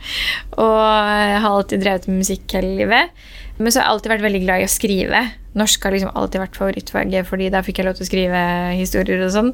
og 0.63 0.79
jeg 0.79 1.41
har 1.43 1.51
alltid 1.51 1.83
drevet 1.83 2.07
med 2.07 2.21
musikk 2.23 2.55
hele 2.55 2.75
livet. 2.79 3.11
Men 3.59 3.69
så 3.69 3.81
har 3.81 3.85
jeg 3.85 3.93
alltid 3.95 4.11
vært 4.15 4.25
veldig 4.25 4.41
glad 4.45 4.61
i 4.61 4.65
å 4.69 4.71
skrive. 4.71 5.19
Norsk 5.59 5.83
har 5.83 5.93
liksom 5.93 6.13
alltid 6.15 6.41
vært 6.45 6.57
favorittfaget, 6.57 7.27
fordi 7.27 7.49
da 7.51 7.61
fikk 7.65 7.81
jeg 7.81 7.87
lov 7.89 7.97
til 7.99 8.05
å 8.05 8.09
skrive 8.09 8.39
historier 8.79 9.25
og 9.25 9.33
sånn. 9.35 9.51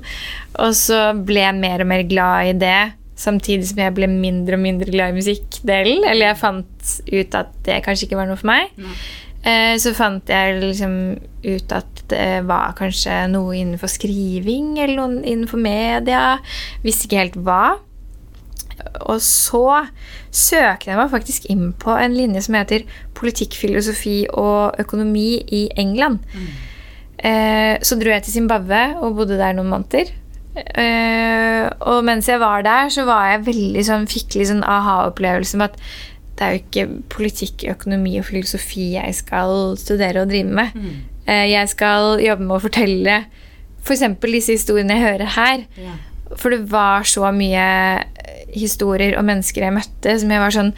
Og 0.63 0.75
så 0.77 1.01
ble 1.17 1.41
jeg 1.41 1.57
mer 1.57 1.83
og 1.83 1.89
mer 1.89 2.05
glad 2.07 2.51
i 2.51 2.55
det, 2.61 2.77
samtidig 3.17 3.65
som 3.71 3.81
jeg 3.81 3.95
ble 3.97 4.07
mindre 4.11 4.59
og 4.59 4.61
mindre 4.61 4.93
glad 4.93 5.15
i 5.15 5.17
musikkdelen. 5.17 6.05
Eller 6.05 6.29
jeg 6.29 6.39
fant 6.43 6.91
ut 7.09 7.39
at 7.41 7.55
det 7.65 7.81
kanskje 7.87 8.05
ikke 8.07 8.19
var 8.21 8.29
noe 8.29 8.37
for 8.39 8.51
meg. 8.53 8.69
Eh, 8.77 9.07
Så 9.43 9.93
fant 9.95 10.27
jeg 10.27 10.57
liksom 10.59 10.93
ut 11.45 11.71
at 11.71 12.01
det 12.11 12.41
var 12.49 12.73
kanskje 12.75 13.13
noe 13.31 13.53
innenfor 13.55 13.87
skriving 13.87 14.73
eller 14.79 14.95
noe 14.99 15.21
innenfor 15.23 15.61
media. 15.61 16.37
Visste 16.83 17.07
ikke 17.07 17.21
helt 17.21 17.37
hva. 17.45 17.77
Og 19.07 19.21
så 19.23 19.61
søkte 20.33 20.91
jeg 20.91 20.99
meg 20.99 21.11
faktisk 21.13 21.47
inn 21.53 21.71
på 21.79 21.95
en 21.95 22.13
linje 22.17 22.43
som 22.45 22.57
heter 22.59 22.83
politikk, 23.17 23.55
filosofi 23.57 24.25
og 24.33 24.75
økonomi 24.83 25.37
i 25.47 25.63
England. 25.79 26.19
Eh, 27.17 27.77
Så 27.81 27.95
dro 27.97 28.11
jeg 28.11 28.23
til 28.27 28.33
Zimbabwe 28.41 28.97
og 29.01 29.15
bodde 29.15 29.37
der 29.39 29.53
noen 29.57 29.71
måneder. 29.71 30.11
Eh, 30.57 31.69
og 31.85 32.03
mens 32.05 32.27
jeg 32.29 32.39
var 32.41 32.61
der, 32.65 32.89
så 32.89 33.05
var 33.05 33.31
jeg 33.31 33.45
veldig 33.47 33.83
sånn, 33.85 34.07
fikk 34.09 34.35
litt 34.39 34.49
sånn 34.51 34.63
aha-opplevelse 34.65 35.57
med 35.57 35.71
at 35.71 35.79
det 36.37 36.45
er 36.45 36.53
jo 36.53 36.61
ikke 36.61 36.87
politikk, 37.09 37.63
økonomi 37.73 38.17
og 38.21 38.27
filosofi 38.29 38.91
jeg 38.93 39.15
skal 39.17 39.75
studere 39.81 40.21
og 40.21 40.29
drive 40.29 40.53
med. 40.59 40.75
Mm. 40.77 40.97
jeg 41.49 41.69
skal 41.73 42.21
jobbe 42.23 42.45
med 42.45 42.55
å 42.57 42.63
fortelle 42.63 43.15
f.eks. 43.83 44.03
For 44.21 44.31
disse 44.31 44.53
historiene 44.55 44.95
jeg 44.97 45.05
hører 45.07 45.33
her. 45.37 45.65
Ja. 45.81 45.95
For 46.37 46.51
det 46.53 46.65
var 46.71 47.03
så 47.07 47.29
mye 47.31 47.67
eh, 48.03 48.47
historier 48.53 49.15
og 49.17 49.25
mennesker 49.27 49.63
jeg 49.63 49.75
møtte 49.77 50.17
som 50.19 50.31
jeg 50.33 50.41
var 50.43 50.51
sånn 50.55 50.73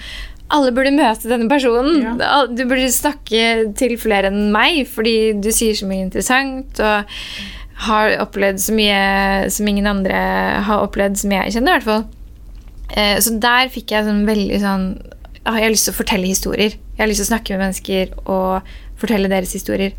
Alle 0.50 0.72
burde 0.74 0.90
møte 0.96 1.30
denne 1.30 1.50
personen. 1.50 2.00
Ja. 2.22 2.46
Du 2.50 2.64
burde 2.70 2.88
snakke 2.94 3.72
til 3.78 3.98
flere 4.02 4.32
enn 4.32 4.48
meg, 4.54 4.80
fordi 4.90 5.34
du 5.38 5.52
sier 5.54 5.76
så 5.78 5.86
mye 5.90 6.08
interessant 6.08 6.80
og 6.82 7.12
har 7.86 8.16
opplevd 8.24 8.58
så 8.64 8.74
mye 8.76 9.50
som 9.54 9.68
ingen 9.70 9.86
andre 9.88 10.18
har 10.66 10.82
opplevd, 10.88 11.20
som 11.22 11.32
jeg 11.36 11.54
kjenner, 11.54 11.70
i 11.70 11.78
hvert 11.78 11.86
fall. 11.92 12.08
Eh, 12.98 13.18
Så 13.22 13.36
der 13.40 13.70
fikk 13.70 13.94
jeg 13.94 14.08
sånn 14.10 14.26
veldig 14.28 14.60
sånn 14.64 14.88
ah, 15.46 15.56
Jeg 15.58 15.68
har 15.68 15.74
lyst 15.74 15.90
til 15.90 15.96
å 15.96 16.00
fortelle 16.00 16.30
historier. 16.30 16.76
Jeg 16.96 17.04
har 17.04 17.10
lyst 17.12 17.24
til 17.24 17.30
å 17.30 17.32
snakke 17.34 17.56
med 17.56 17.66
mennesker 17.68 18.14
og 18.26 18.70
fortelle 19.00 19.32
deres 19.32 19.56
historier. 19.56 19.96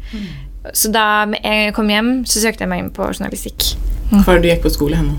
Så 0.76 0.90
da 0.92 1.24
jeg 1.38 1.72
kom 1.76 1.88
hjem, 1.88 2.12
så 2.29 2.42
søkte 2.42 2.66
jeg 2.66 2.72
meg 2.72 2.85
inn 2.85 2.92
på 2.92 3.07
journalistikk. 3.09 3.72
Hva 4.11 4.24
var 4.26 4.40
det 4.40 4.44
du 4.44 4.50
gikk 4.50 4.64
på 4.66 4.72
skole 4.74 4.98
henne? 5.00 5.16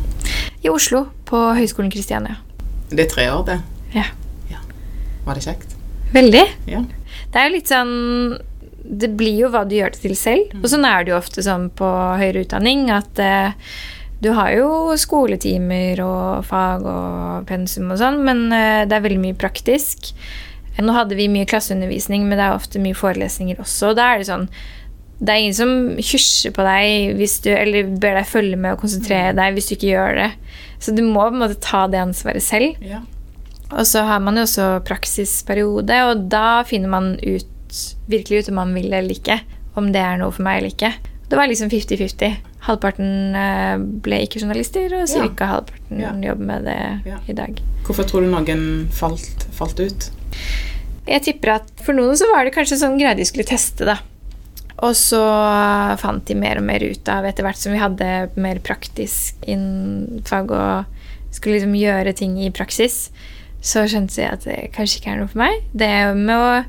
I 0.62 0.69
Oslo, 0.69 1.07
på 1.25 1.39
Høgskolen 1.57 1.89
Kristiania. 1.93 2.38
Det 2.91 3.07
er 3.07 3.10
tre 3.10 3.29
år, 3.34 3.45
det. 3.47 3.62
Ja. 3.95 4.10
Var 5.25 5.38
det 5.38 5.43
kjekt? 5.45 5.75
Veldig. 6.13 6.45
Ja. 6.69 6.81
Det 7.31 7.39
er 7.39 7.47
jo 7.47 7.55
litt 7.55 7.69
sånn 7.71 7.91
Det 8.81 9.12
blir 9.15 9.43
jo 9.43 9.49
hva 9.53 9.62
du 9.67 9.75
gjør 9.77 9.93
det 9.93 10.01
til 10.03 10.15
selv. 10.17 10.55
Og 10.60 10.67
sånn 10.71 10.86
er 10.89 11.05
det 11.05 11.13
jo 11.13 11.19
ofte 11.19 11.43
sånn 11.45 11.69
på 11.77 11.88
høyere 12.19 12.41
utdanning 12.45 12.89
at 12.91 13.21
eh, 13.21 13.53
du 14.21 14.29
har 14.38 14.53
jo 14.53 14.93
skoletimer 15.01 16.01
og 16.05 16.45
fag 16.45 16.86
og 16.86 17.47
pensum 17.49 17.89
og 17.89 17.97
sånn, 18.01 18.19
men 18.25 18.49
eh, 18.53 18.84
det 18.86 18.97
er 18.97 19.05
veldig 19.07 19.21
mye 19.23 19.38
praktisk. 19.38 20.12
Nå 20.81 20.93
hadde 20.95 21.17
vi 21.17 21.27
mye 21.29 21.47
klasseundervisning, 21.49 22.27
men 22.29 22.39
det 22.39 22.45
er 22.45 22.57
ofte 22.57 22.81
mye 22.81 22.97
forelesninger 22.97 23.60
også. 23.62 23.91
Og 23.91 23.97
da 23.99 24.12
er 24.12 24.21
det 24.21 24.29
sånn 24.29 24.47
Det 25.21 25.29
er 25.29 25.41
ingen 25.43 25.53
som 25.53 25.73
hysjer 26.01 26.53
på 26.55 26.63
deg 26.65 27.19
du, 27.19 27.49
eller 27.53 27.91
ber 28.01 28.15
deg 28.17 28.29
følge 28.29 28.57
med 28.57 28.73
og 28.73 28.81
konsentrere 28.81 29.36
deg 29.38 29.53
hvis 29.53 29.69
du 29.69 29.75
ikke 29.75 29.91
gjør 29.91 30.15
det. 30.17 30.29
Så 30.81 30.95
du 30.97 31.03
må 31.05 31.27
på 31.27 31.36
en 31.36 31.43
måte 31.43 31.60
ta 31.62 31.84
det 31.91 32.01
ansvaret 32.01 32.41
selv. 32.41 32.79
Ja. 32.81 33.03
Og 33.69 33.86
så 33.88 34.01
har 34.07 34.23
man 34.23 34.39
jo 34.39 34.47
også 34.47 34.71
praksisperiode, 34.88 35.99
og 36.10 36.25
da 36.34 36.63
finner 36.67 36.89
man 36.91 37.13
ut 37.21 37.77
virkelig 38.10 38.41
ut 38.41 38.49
om 38.51 38.60
man 38.63 38.73
vil 38.75 38.89
eller 38.89 39.13
ikke. 39.13 39.38
Om 39.77 39.93
det 39.93 40.01
er 40.01 40.17
noe 40.19 40.34
for 40.34 40.45
meg 40.47 40.60
eller 40.60 40.73
ikke. 40.73 41.11
Det 41.31 41.37
var 41.39 41.47
liksom 41.47 41.69
50-50. 41.71 42.33
Halvparten 42.67 43.35
eh, 43.39 43.77
ble 44.03 44.17
ikke 44.25 44.41
journalister, 44.43 44.91
og 44.99 45.07
Ja. 45.07 45.47
halvparten 45.55 46.01
Ja. 46.01 46.11
jobber 46.27 46.45
med 46.45 46.65
det 46.67 46.77
Ja. 47.07 47.17
i 47.27 47.33
dag. 47.33 47.61
Hvorfor 47.87 48.03
tror 48.03 48.21
du 48.21 48.27
noen 48.31 48.89
falt, 48.91 49.47
falt 49.55 49.79
ut? 49.79 50.09
Jeg 51.07 51.23
tipper 51.23 51.55
at 51.55 51.71
for 51.81 51.93
noen 51.93 52.13
så 52.19 52.27
var 52.35 52.43
det 52.45 52.53
kanskje 52.53 52.77
sånn 52.77 52.99
greie 52.99 53.15
de 53.15 53.23
skulle 53.25 53.47
teste, 53.47 53.85
da. 53.85 53.97
Og 54.83 54.93
så 54.97 55.21
fant 55.99 56.25
de 56.25 56.35
mer 56.35 56.57
og 56.57 56.63
mer 56.63 56.79
ut 56.83 57.07
av 57.09 57.23
etter 57.25 57.43
hvert 57.45 57.57
som 57.57 57.71
vi 57.71 57.79
hadde 57.79 58.29
mer 58.35 58.59
praktisk 58.59 59.35
innfag 59.47 60.51
og 60.51 60.85
skulle 61.31 61.59
liksom 61.59 61.75
gjøre 61.77 62.13
ting 62.17 62.37
i 62.43 62.49
praksis, 62.49 63.09
så 63.61 63.85
skjønte 63.87 64.15
jeg 64.17 64.31
at 64.31 64.43
det 64.43 64.71
kanskje 64.73 64.99
ikke 65.01 65.11
er 65.13 65.19
noe 65.21 65.27
for 65.31 65.37
meg. 65.37 65.61
Det 65.73 66.15
med 66.17 66.35
å 66.35 66.65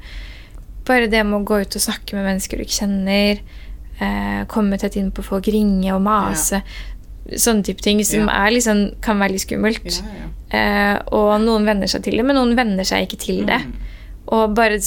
Bare 0.85 1.07
det 1.07 1.21
med 1.25 1.37
å 1.41 1.45
gå 1.47 1.61
ut 1.63 1.77
og 1.77 1.83
snakke 1.85 2.15
med 2.17 2.25
mennesker 2.27 2.59
du 2.59 2.65
ikke 2.65 2.81
kjenner, 2.83 3.39
eh, 4.03 4.43
komme 4.51 4.79
tett 4.83 4.97
inn 4.99 5.13
på 5.15 5.23
folk, 5.25 5.47
ringe 5.55 5.93
og 5.95 6.03
mase, 6.05 6.63
sånne 7.39 7.63
type 7.65 7.81
ting 7.85 8.01
som 8.05 8.27
Ja. 8.29 8.49
liksom, 8.51 9.01
kan 9.01 9.19
være 9.23 9.37
litt 9.37 9.45
skummelt. 9.47 10.03
Ja, 10.03 10.13
ja. 10.19 10.29
Eh, 10.53 10.99
og 11.15 11.41
noen 11.41 11.65
venner 11.69 11.87
seg 11.89 12.03
til 12.05 12.19
det, 12.19 12.25
men 12.27 12.37
noen 12.37 12.57
venner 12.59 12.85
seg 12.85 13.07
ikke 13.07 13.21
til 13.23 13.45
det. 13.47 13.61
Mm. 13.63 13.73
Og 14.33 14.55
bare 14.55 14.79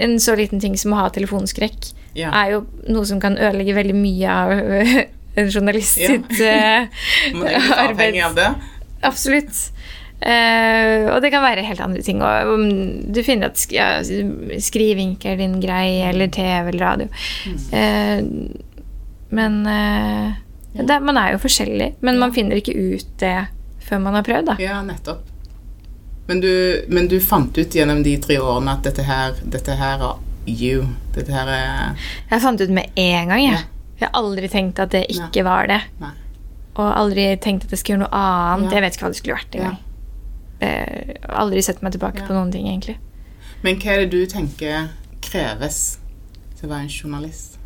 en 0.00 0.16
så 0.22 0.34
liten 0.38 0.60
ting 0.60 0.76
som 0.76 0.92
å 0.92 1.02
ha 1.02 1.08
telefonskrekk 1.14 1.92
Ja. 2.18 2.30
er 2.32 2.50
jo 2.56 2.66
noe 2.88 3.04
som 3.06 3.20
kan 3.20 3.36
ødelegge 3.36 3.74
veldig 3.76 3.94
mye 3.94 4.28
av 4.28 4.50
en 5.38 5.50
journalist 5.50 5.98
Ja. 5.98 6.08
sitt 6.08 6.40
eh, 6.40 6.88
det. 8.34 8.48
Absolutt. 9.02 9.70
Eh, 10.18 11.06
og 11.12 11.22
det 11.22 11.30
kan 11.30 11.44
være 11.44 11.66
helt 11.66 11.82
andre 11.84 12.02
ting. 12.02 12.22
Og 12.24 12.54
om 12.54 12.64
du 13.06 13.22
finner 13.26 13.52
at 13.52 13.60
sk 13.60 13.76
ja, 13.76 13.88
skriving 14.02 15.14
ikke 15.16 15.34
er 15.34 15.42
din 15.42 15.58
greie, 15.62 16.08
eller 16.10 16.32
TV 16.34 16.72
eller 16.72 16.84
radio. 16.84 17.08
Mm. 17.46 17.62
Uh, 17.72 18.66
men 19.28 19.66
eh, 19.66 20.36
det, 20.72 21.00
man 21.04 21.20
er 21.20 21.34
jo 21.34 21.42
forskjellig. 21.42 21.94
Men 22.00 22.20
man 22.20 22.34
finner 22.34 22.60
ikke 22.60 22.76
ut 22.76 23.08
det 23.22 23.36
før 23.88 24.02
man 24.04 24.18
har 24.18 24.26
prøvd, 24.26 24.52
da. 24.52 24.56
Ja, 24.62 24.80
nettopp. 24.84 25.24
Men 26.28 26.42
du, 26.44 26.52
men 26.92 27.08
du 27.08 27.16
fant 27.24 27.56
ut 27.56 27.74
gjennom 27.74 28.02
de 28.04 28.18
tre 28.20 28.36
årene 28.36 28.74
at 28.76 28.84
dette 28.84 29.04
her, 29.08 29.38
dette 29.48 29.76
her 29.78 30.02
er 30.04 30.18
you. 30.48 30.84
Dette 31.14 31.32
her 31.32 31.48
er 31.48 32.08
Jeg 32.28 32.42
fant 32.44 32.60
ut 32.60 32.72
med 32.74 32.90
en 33.00 33.32
gang, 33.32 33.44
jeg. 33.46 33.56
Ja. 33.56 33.64
Jeg 33.98 34.10
har 34.10 34.20
aldri 34.20 34.48
tenkt 34.52 34.78
at 34.82 34.92
det 34.94 35.06
ikke 35.10 35.42
var 35.46 35.70
det. 35.70 35.80
Nei. 36.02 36.12
Og 36.78 36.86
aldri 36.86 37.30
tenkt 37.42 37.64
at 37.66 37.72
det 37.72 37.80
skulle 37.80 37.96
gjøre 37.96 38.04
noe 38.04 38.20
annet. 38.20 38.68
Ja. 38.68 38.76
Jeg 38.76 38.84
vet 38.84 38.98
ikke 38.98 39.06
hva 39.06 39.12
det 39.14 39.20
skulle 39.20 39.38
vært 39.40 39.56
engang. 39.58 39.78
Eh, 40.60 41.14
aldri 41.28 41.62
sett 41.62 41.82
meg 41.82 41.92
tilbake 41.94 42.18
Ja. 42.22 42.26
på 42.26 42.34
noen 42.34 42.50
ting, 42.52 42.66
egentlig. 42.66 42.96
Men 43.62 43.76
hva 43.76 43.92
er 43.94 44.06
det 44.06 44.10
du 44.10 44.26
tenker 44.26 44.88
kreves 45.20 45.98
til 46.58 46.68
å 46.68 46.72
være 46.72 46.82
en 46.82 46.88
journalist? 46.88 47.58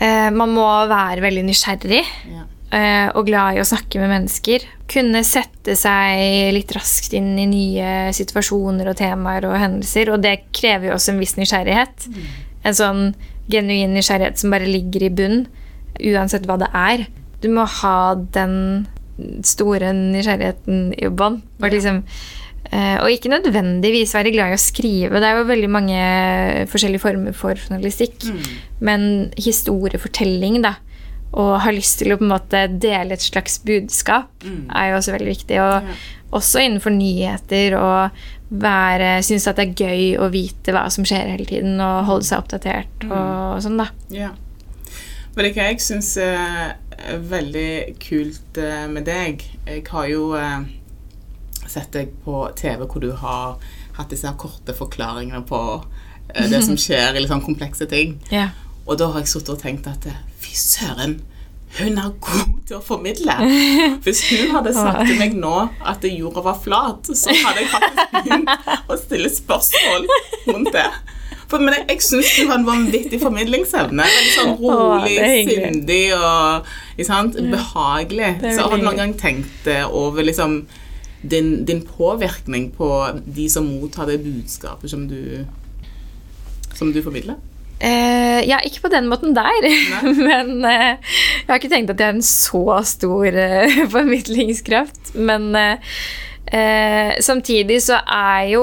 Eh, 0.00 0.30
man 0.30 0.50
må 0.54 0.66
være 0.88 1.20
veldig 1.24 1.44
nysgjerrig 1.48 2.04
Ja. 2.28 2.44
eh, 2.70 3.10
og 3.14 3.26
glad 3.26 3.56
i 3.56 3.60
å 3.60 3.66
snakke 3.66 3.98
med 3.98 4.10
mennesker. 4.10 4.60
Kunne 4.86 5.24
sette 5.24 5.74
seg 5.76 6.52
litt 6.52 6.70
raskt 6.72 7.14
inn 7.14 7.38
i 7.38 7.46
nye 7.46 8.12
situasjoner 8.12 8.88
og 8.88 8.96
temaer 8.96 9.44
og 9.44 9.56
hendelser. 9.58 10.12
Og 10.12 10.20
det 10.22 10.52
krever 10.52 10.88
jo 10.88 10.94
også 10.94 11.08
en 11.14 11.18
viss 11.20 11.34
nysgjerrighet. 11.36 12.08
En 12.64 12.74
sånn 12.74 13.14
genuin 13.48 13.94
nysgjerrighet 13.94 14.36
som 14.38 14.50
bare 14.50 14.66
ligger 14.68 15.02
i 15.02 15.08
bunn, 15.08 15.46
uansett 16.00 16.44
hva 16.46 16.58
det 16.58 16.68
er. 16.74 17.06
Du 17.40 17.48
må 17.48 17.66
ha 17.66 18.14
den 18.14 18.86
store 19.46 19.92
nysgjerrigheten 19.96 20.92
i 20.98 21.08
bånn. 21.10 21.40
Og, 21.62 21.70
liksom, 21.72 22.02
eh, 22.70 22.96
og 23.02 23.10
ikke 23.10 23.32
nødvendigvis 23.32 24.14
være 24.14 24.32
glad 24.34 24.52
i 24.54 24.58
å 24.58 24.62
skrive. 24.62 25.20
Det 25.20 25.28
er 25.30 25.38
jo 25.40 25.48
veldig 25.48 25.70
mange 25.70 26.02
forskjellige 26.70 27.00
former 27.02 27.32
for 27.36 27.54
journalistikk. 27.54 28.28
Men 28.80 29.32
historiefortelling, 29.36 30.62
da, 30.62 30.76
og 31.32 31.58
ha 31.60 31.70
lyst 31.74 31.98
til 32.00 32.14
å 32.14 32.18
på 32.18 32.24
en 32.24 32.32
måte 32.32 32.62
dele 32.80 33.12
et 33.12 33.20
slags 33.24 33.58
budskap, 33.64 34.30
er 34.44 34.90
jo 34.92 34.96
også 35.00 35.12
veldig 35.16 35.28
viktig. 35.34 35.58
Og 35.60 35.82
Ja. 35.82 35.94
også 36.32 36.60
innenfor 36.60 36.90
nyheter 36.92 37.76
og 37.78 38.10
være, 38.50 39.22
synes 39.22 39.46
at 39.46 39.56
det 39.56 39.68
er 39.68 39.84
gøy 39.86 40.18
å 40.18 40.30
vite 40.30 40.72
hva 40.72 40.90
som 40.90 41.04
skjer 41.04 41.28
hele 41.30 41.44
tiden, 41.44 41.80
og 41.80 42.04
holde 42.06 42.24
seg 42.24 42.38
oppdatert 42.38 43.04
og 43.10 43.60
sånn, 43.62 43.76
da. 43.76 43.88
Ja. 44.10 44.30
Men 45.36 45.44
det 45.44 45.54
jeg 45.54 45.76
syns 45.80 46.16
er 46.16 46.74
veldig 47.30 47.70
kult 48.02 48.58
eh, 48.60 48.86
med 48.90 49.06
deg? 49.08 49.44
Jeg 49.66 49.84
har 49.90 50.08
jo 50.10 50.32
eh, 50.38 50.66
sett 51.68 51.92
deg 51.94 52.12
på 52.24 52.42
TV 52.58 52.84
hvor 52.86 53.04
du 53.04 53.12
har 53.20 53.58
hatt 53.98 54.12
disse 54.12 54.30
korte 54.38 54.74
forklaringene 54.76 55.42
på 55.48 55.60
eh, 56.34 56.46
det 56.50 56.62
som 56.66 56.78
skjer 56.84 57.16
i 57.16 57.22
litt 57.22 57.32
sånn 57.32 57.44
komplekse 57.44 57.88
ting. 57.90 58.18
Ja. 58.34 58.50
Og 58.88 58.98
da 59.00 59.10
har 59.12 59.24
jeg 59.24 59.32
sittet 59.34 59.56
og 59.56 59.62
tenkt 59.62 59.88
at 59.90 60.08
eh, 60.08 60.22
fy 60.40 60.54
søren, 60.56 61.18
hun 61.78 61.98
er 62.00 62.14
god 62.24 62.52
til 62.68 62.78
å 62.78 62.84
formidle. 62.84 63.34
Hvis 64.04 64.22
hun 64.30 64.54
hadde 64.54 64.72
sagt 64.76 65.04
til 65.04 65.18
meg 65.20 65.36
nå 65.36 65.68
at 65.84 66.06
jorda 66.08 66.44
var 66.46 66.56
flat, 66.64 67.10
så 67.12 67.34
hadde 67.42 67.64
jeg 67.64 67.72
faktisk 67.74 68.14
begynt 68.16 68.88
å 68.88 68.96
stille 68.96 69.32
spørsmål 69.34 70.08
rundt 70.48 70.72
det. 70.72 70.88
For, 71.48 71.62
men 71.64 71.72
jeg, 71.72 71.86
jeg 71.88 72.04
syns 72.04 72.34
du 72.36 72.50
har 72.50 72.58
en 72.58 72.66
vanvittig 72.66 73.20
formidlingsevne. 73.22 74.04
Veldig 74.04 74.32
sånn 74.34 74.50
rolig, 74.60 75.14
er 75.16 75.48
sindig 75.48 76.02
og 76.12 76.68
sant? 77.08 77.38
behagelig. 77.40 78.34
Så 78.44 78.66
har 78.66 78.76
du 78.76 78.84
noen 78.84 79.00
gang 79.00 79.14
tenkt 79.16 79.70
eh, 79.70 79.86
over 79.88 80.26
liksom 80.28 80.60
din, 81.22 81.64
din 81.66 81.80
påvirkning 81.82 82.68
på 82.76 82.90
de 83.24 83.48
som 83.50 83.66
mottar 83.66 84.10
det 84.10 84.20
budskapet 84.26 84.92
som 84.92 85.06
du, 85.08 85.46
som 86.76 86.92
du 86.92 87.00
formidler? 87.02 87.40
Uh, 87.78 88.42
ja, 88.42 88.58
ikke 88.66 88.84
på 88.84 88.90
den 88.90 89.06
måten 89.06 89.36
der, 89.36 89.66
men 90.28 90.64
uh, 90.66 90.98
jeg 90.98 91.46
har 91.46 91.60
ikke 91.60 91.70
tenkt 91.70 91.92
at 91.94 92.00
jeg 92.02 92.10
har 92.10 92.16
en 92.16 92.26
så 92.26 92.80
stor 92.90 93.38
uh, 93.38 93.78
formidlingskraft. 93.94 95.14
Men 95.16 95.54
samtidig 97.20 97.82
så 97.84 97.98
er 98.08 98.46
jo 98.54 98.62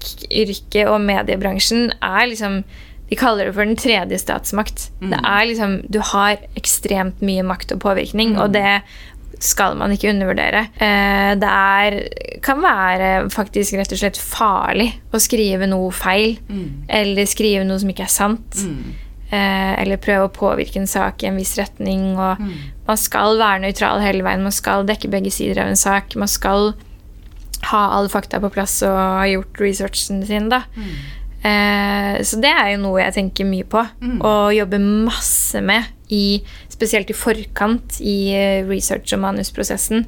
journalistikkyrket 0.00 0.88
og 0.88 1.00
mediebransjen 1.04 1.92
er 2.00 2.30
liksom 2.30 2.62
de 3.10 3.16
kaller 3.18 3.48
det 3.48 3.54
for 3.56 3.66
den 3.66 3.76
tredje 3.76 4.18
statsmakt. 4.22 4.90
Det 5.02 5.18
er 5.18 5.46
liksom, 5.48 5.80
Du 5.90 5.98
har 5.98 6.38
ekstremt 6.54 7.20
mye 7.20 7.42
makt 7.42 7.72
og 7.74 7.80
påvirkning, 7.82 8.38
og 8.38 8.52
det 8.54 8.82
skal 9.40 9.74
man 9.74 9.90
ikke 9.90 10.12
undervurdere. 10.12 10.68
Eh, 10.78 11.34
det 11.40 11.50
er, 11.50 11.96
kan 12.44 12.62
være 12.62 13.30
faktisk 13.30 13.74
rett 13.74 13.90
og 13.96 13.98
slett 13.98 14.20
farlig 14.20 14.92
å 15.10 15.18
skrive 15.18 15.66
noe 15.66 15.90
feil. 15.90 16.38
Eller 16.88 17.26
skrive 17.26 17.64
noe 17.66 17.80
som 17.80 17.90
ikke 17.90 18.06
er 18.06 18.14
sant. 18.14 18.62
Mm. 18.62 18.98
eller 19.30 20.00
prøve 20.02 20.26
å 20.26 20.32
påvirke 20.34 20.80
en 20.80 20.88
sak 20.90 21.22
i 21.22 21.28
en 21.28 21.36
viss 21.38 21.56
retning. 21.58 22.16
Og 22.18 22.38
Man 22.86 22.96
skal 22.98 23.38
være 23.38 23.62
nøytral 23.62 24.02
hele 24.02 24.22
veien. 24.22 24.42
Man 24.42 24.52
skal 24.52 24.86
dekke 24.86 25.10
begge 25.10 25.30
sider 25.30 25.62
av 25.62 25.68
en 25.70 25.76
sak. 25.78 26.14
Man 26.14 26.28
skal 26.28 26.74
ha 27.62 27.80
alle 27.98 28.08
fakta 28.08 28.40
på 28.40 28.50
plass 28.50 28.82
og 28.82 28.96
ha 28.96 29.24
gjort 29.28 29.60
researchen 29.60 30.24
sin. 30.26 30.48
da. 30.48 30.62
Eh, 31.42 32.20
så 32.22 32.36
det 32.40 32.50
er 32.52 32.74
jo 32.74 32.82
noe 32.82 33.00
jeg 33.00 33.14
tenker 33.16 33.44
mye 33.48 33.64
på, 33.64 33.80
og 34.20 34.52
jobber 34.54 34.78
masse 34.78 35.60
med, 35.64 35.84
i, 36.10 36.42
spesielt 36.68 37.08
i 37.10 37.16
forkant 37.16 38.00
i 38.00 38.32
eh, 38.34 38.64
research- 38.68 39.12
og 39.14 39.20
manusprosessen. 39.20 40.06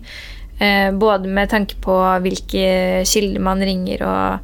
Eh, 0.61 0.91
både 0.93 1.27
med 1.29 1.49
tanke 1.51 1.75
på 1.81 1.95
hvilke 2.23 3.03
kilder 3.09 3.41
man 3.41 3.59
ringer 3.65 4.03
og 4.07 4.39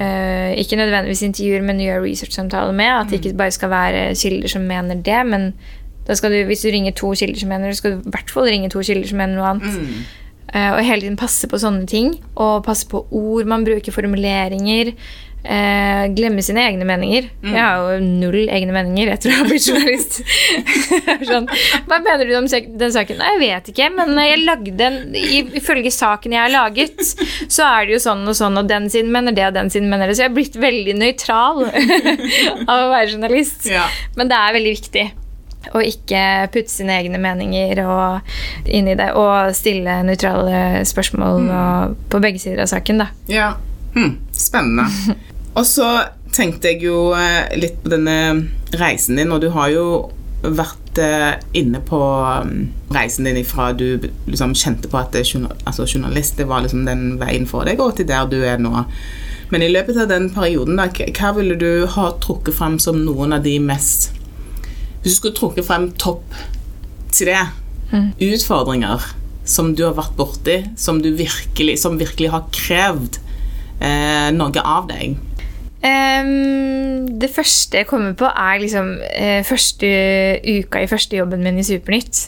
eh, 0.00 0.54
Ikke 0.56 0.76
nødvendigvis 0.78 1.22
intervjuer, 1.22 1.62
men 1.62 1.80
gjør 1.80 2.04
researchsamtaler 2.06 2.72
med. 2.72 2.86
At 3.00 3.10
det 3.10 3.18
ikke 3.24 3.36
bare 3.36 3.50
skal 3.50 3.70
være 3.70 4.14
kilder 4.14 4.48
som 4.48 4.62
mener 4.62 4.94
det, 4.94 5.26
men 5.26 5.54
da 6.08 6.14
skal 6.14 6.32
du, 6.32 6.44
hvis 6.48 6.62
du 6.64 6.70
ringer 6.72 6.92
to 6.96 7.10
kilder 7.14 7.38
som 7.38 7.48
mener 7.48 7.68
det, 7.68 7.76
skal 7.76 7.90
du 7.92 7.98
i 7.98 8.10
hvert 8.14 8.30
fall 8.30 8.44
ringe 8.48 8.70
to 8.70 8.80
kilder 8.80 9.08
som 9.10 9.18
mener 9.18 9.36
noe 9.36 9.50
annet. 9.50 10.06
Eh, 10.54 10.70
og 10.72 10.84
hele 10.84 11.04
tiden 11.04 11.18
passe 11.20 11.48
på 11.50 11.60
sånne 11.60 11.88
ting. 11.88 12.14
Og 12.40 12.62
passe 12.66 12.88
på 12.88 13.04
ord 13.14 13.48
man 13.50 13.66
bruker, 13.66 13.94
formuleringer. 13.94 14.94
Eh, 15.48 16.04
glemme 16.18 16.42
sine 16.42 16.64
egne 16.66 16.84
meninger. 16.88 17.28
Jeg 17.46 17.56
har 17.62 17.84
jo 17.94 17.98
null 18.02 18.48
egne 18.50 18.74
meninger 18.74 19.12
etter 19.12 19.30
å 19.30 19.36
ha 19.38 19.44
blitt 19.46 19.68
journalist. 19.68 20.18
sånn, 21.30 21.46
Hva 21.88 22.00
mener 22.04 22.26
du 22.26 22.34
om 22.40 22.48
den 22.50 22.94
saken? 22.94 23.20
Nei, 23.20 23.30
jeg 23.36 23.42
vet 23.44 23.70
ikke, 23.72 23.90
men 23.94 24.18
jeg 24.18 24.42
lagde 24.42 24.88
en 24.88 24.98
Ifølge 25.18 25.92
saken 25.94 26.34
jeg 26.34 26.42
har 26.42 26.52
laget, 26.52 26.98
så 27.46 27.68
er 27.68 27.86
det 27.86 27.96
jo 27.96 28.02
sånn 28.08 28.26
og 28.28 28.36
sånn, 28.36 28.58
og 28.60 28.68
den 28.70 28.90
siden 28.92 29.14
mener 29.14 29.36
det, 29.36 29.46
og 29.46 29.56
den 29.56 29.72
siden 29.72 29.88
mener 29.92 30.10
det. 30.10 30.18
Så 30.18 30.26
jeg 30.26 30.32
har 30.32 30.36
blitt 30.40 30.58
veldig 30.58 30.98
nøytral 30.98 31.64
av 32.72 32.74
å 32.74 32.92
være 32.92 33.14
journalist. 33.14 33.70
Ja. 33.70 33.86
Men 34.18 34.32
det 34.32 34.42
er 34.42 34.58
veldig 34.58 34.76
viktig 34.80 35.08
å 35.74 35.82
ikke 35.84 36.22
putte 36.54 36.72
sine 36.72 36.96
egne 37.00 37.20
meninger 37.22 37.82
og, 37.84 38.34
inn 38.64 38.90
i 38.90 38.96
det, 38.98 39.10
og 39.18 39.54
stille 39.56 40.00
nøytrale 40.06 40.84
spørsmål 40.88 41.48
og, 41.48 41.96
på 42.12 42.22
begge 42.24 42.42
sider 42.42 42.64
av 42.64 42.70
saken, 42.72 43.04
da. 43.04 43.10
Ja. 43.32 43.52
Hm, 43.94 44.18
spennende. 44.36 44.88
Og 45.58 45.64
så 45.66 45.86
tenkte 46.30 46.70
jeg 46.70 46.84
jo 46.86 47.10
eh, 47.16 47.48
litt 47.58 47.80
på 47.82 47.90
denne 47.90 48.18
reisen 48.78 49.18
din, 49.18 49.32
og 49.34 49.40
du 49.42 49.48
har 49.54 49.72
jo 49.72 49.86
vært 50.42 51.00
eh, 51.02 51.32
inne 51.58 51.80
på 51.82 51.98
mm, 51.98 52.60
reisen 52.94 53.26
din 53.26 53.40
ifra 53.40 53.72
du 53.74 53.98
liksom 54.28 54.54
kjente 54.54 54.90
på 54.90 55.00
at 55.00 55.16
altså, 55.18 55.86
journalist 55.86 56.38
det 56.38 56.46
var 56.46 56.62
liksom 56.62 56.84
den 56.86 57.16
veien 57.18 57.48
for 57.48 57.66
deg, 57.66 57.80
og 57.82 57.96
til 57.98 58.06
der 58.06 58.28
du 58.30 58.38
er 58.44 58.60
nå. 58.62 58.84
Men 59.50 59.64
i 59.64 59.70
løpet 59.72 59.96
av 59.98 60.10
den 60.12 60.28
perioden, 60.30 60.78
da, 60.78 60.86
hva 60.92 61.32
ville 61.38 61.56
du 61.58 61.88
ha 61.96 62.10
trukket 62.22 62.58
frem 62.58 62.78
som 62.82 63.00
noen 63.06 63.34
av 63.34 63.46
de 63.46 63.56
mest 63.64 64.12
Hvis 65.02 65.14
du 65.14 65.16
skulle 65.18 65.38
trukket 65.38 65.66
frem 65.68 65.90
topp 66.00 66.34
tre 67.14 67.38
mm. 67.92 68.10
utfordringer 68.20 69.04
som 69.48 69.72
du 69.76 69.84
har 69.86 69.96
vært 69.96 70.16
borti, 70.18 70.58
som, 70.76 71.00
du 71.02 71.12
virkelig, 71.16 71.78
som 71.80 71.96
virkelig 72.00 72.32
har 72.34 72.48
krevd 72.52 73.20
eh, 73.80 74.28
noe 74.36 74.64
av 74.64 74.90
deg. 74.90 75.16
um, 75.78 77.06
det 77.22 77.30
første 77.32 77.80
jeg 77.80 77.88
kommer 77.88 78.16
på, 78.18 78.28
er 78.28 78.60
liksom 78.60 78.92
eh, 79.14 79.40
første 79.46 79.88
uka 80.44 80.82
i 80.82 80.90
første 80.90 81.16
jobben 81.16 81.42
min 81.46 81.60
i 81.62 81.66
Supernytt. 81.66 82.26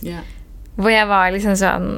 Hvor 0.81 0.95
jeg 0.95 1.09
var 1.11 1.33
liksom 1.35 1.57
sånn 1.59 1.89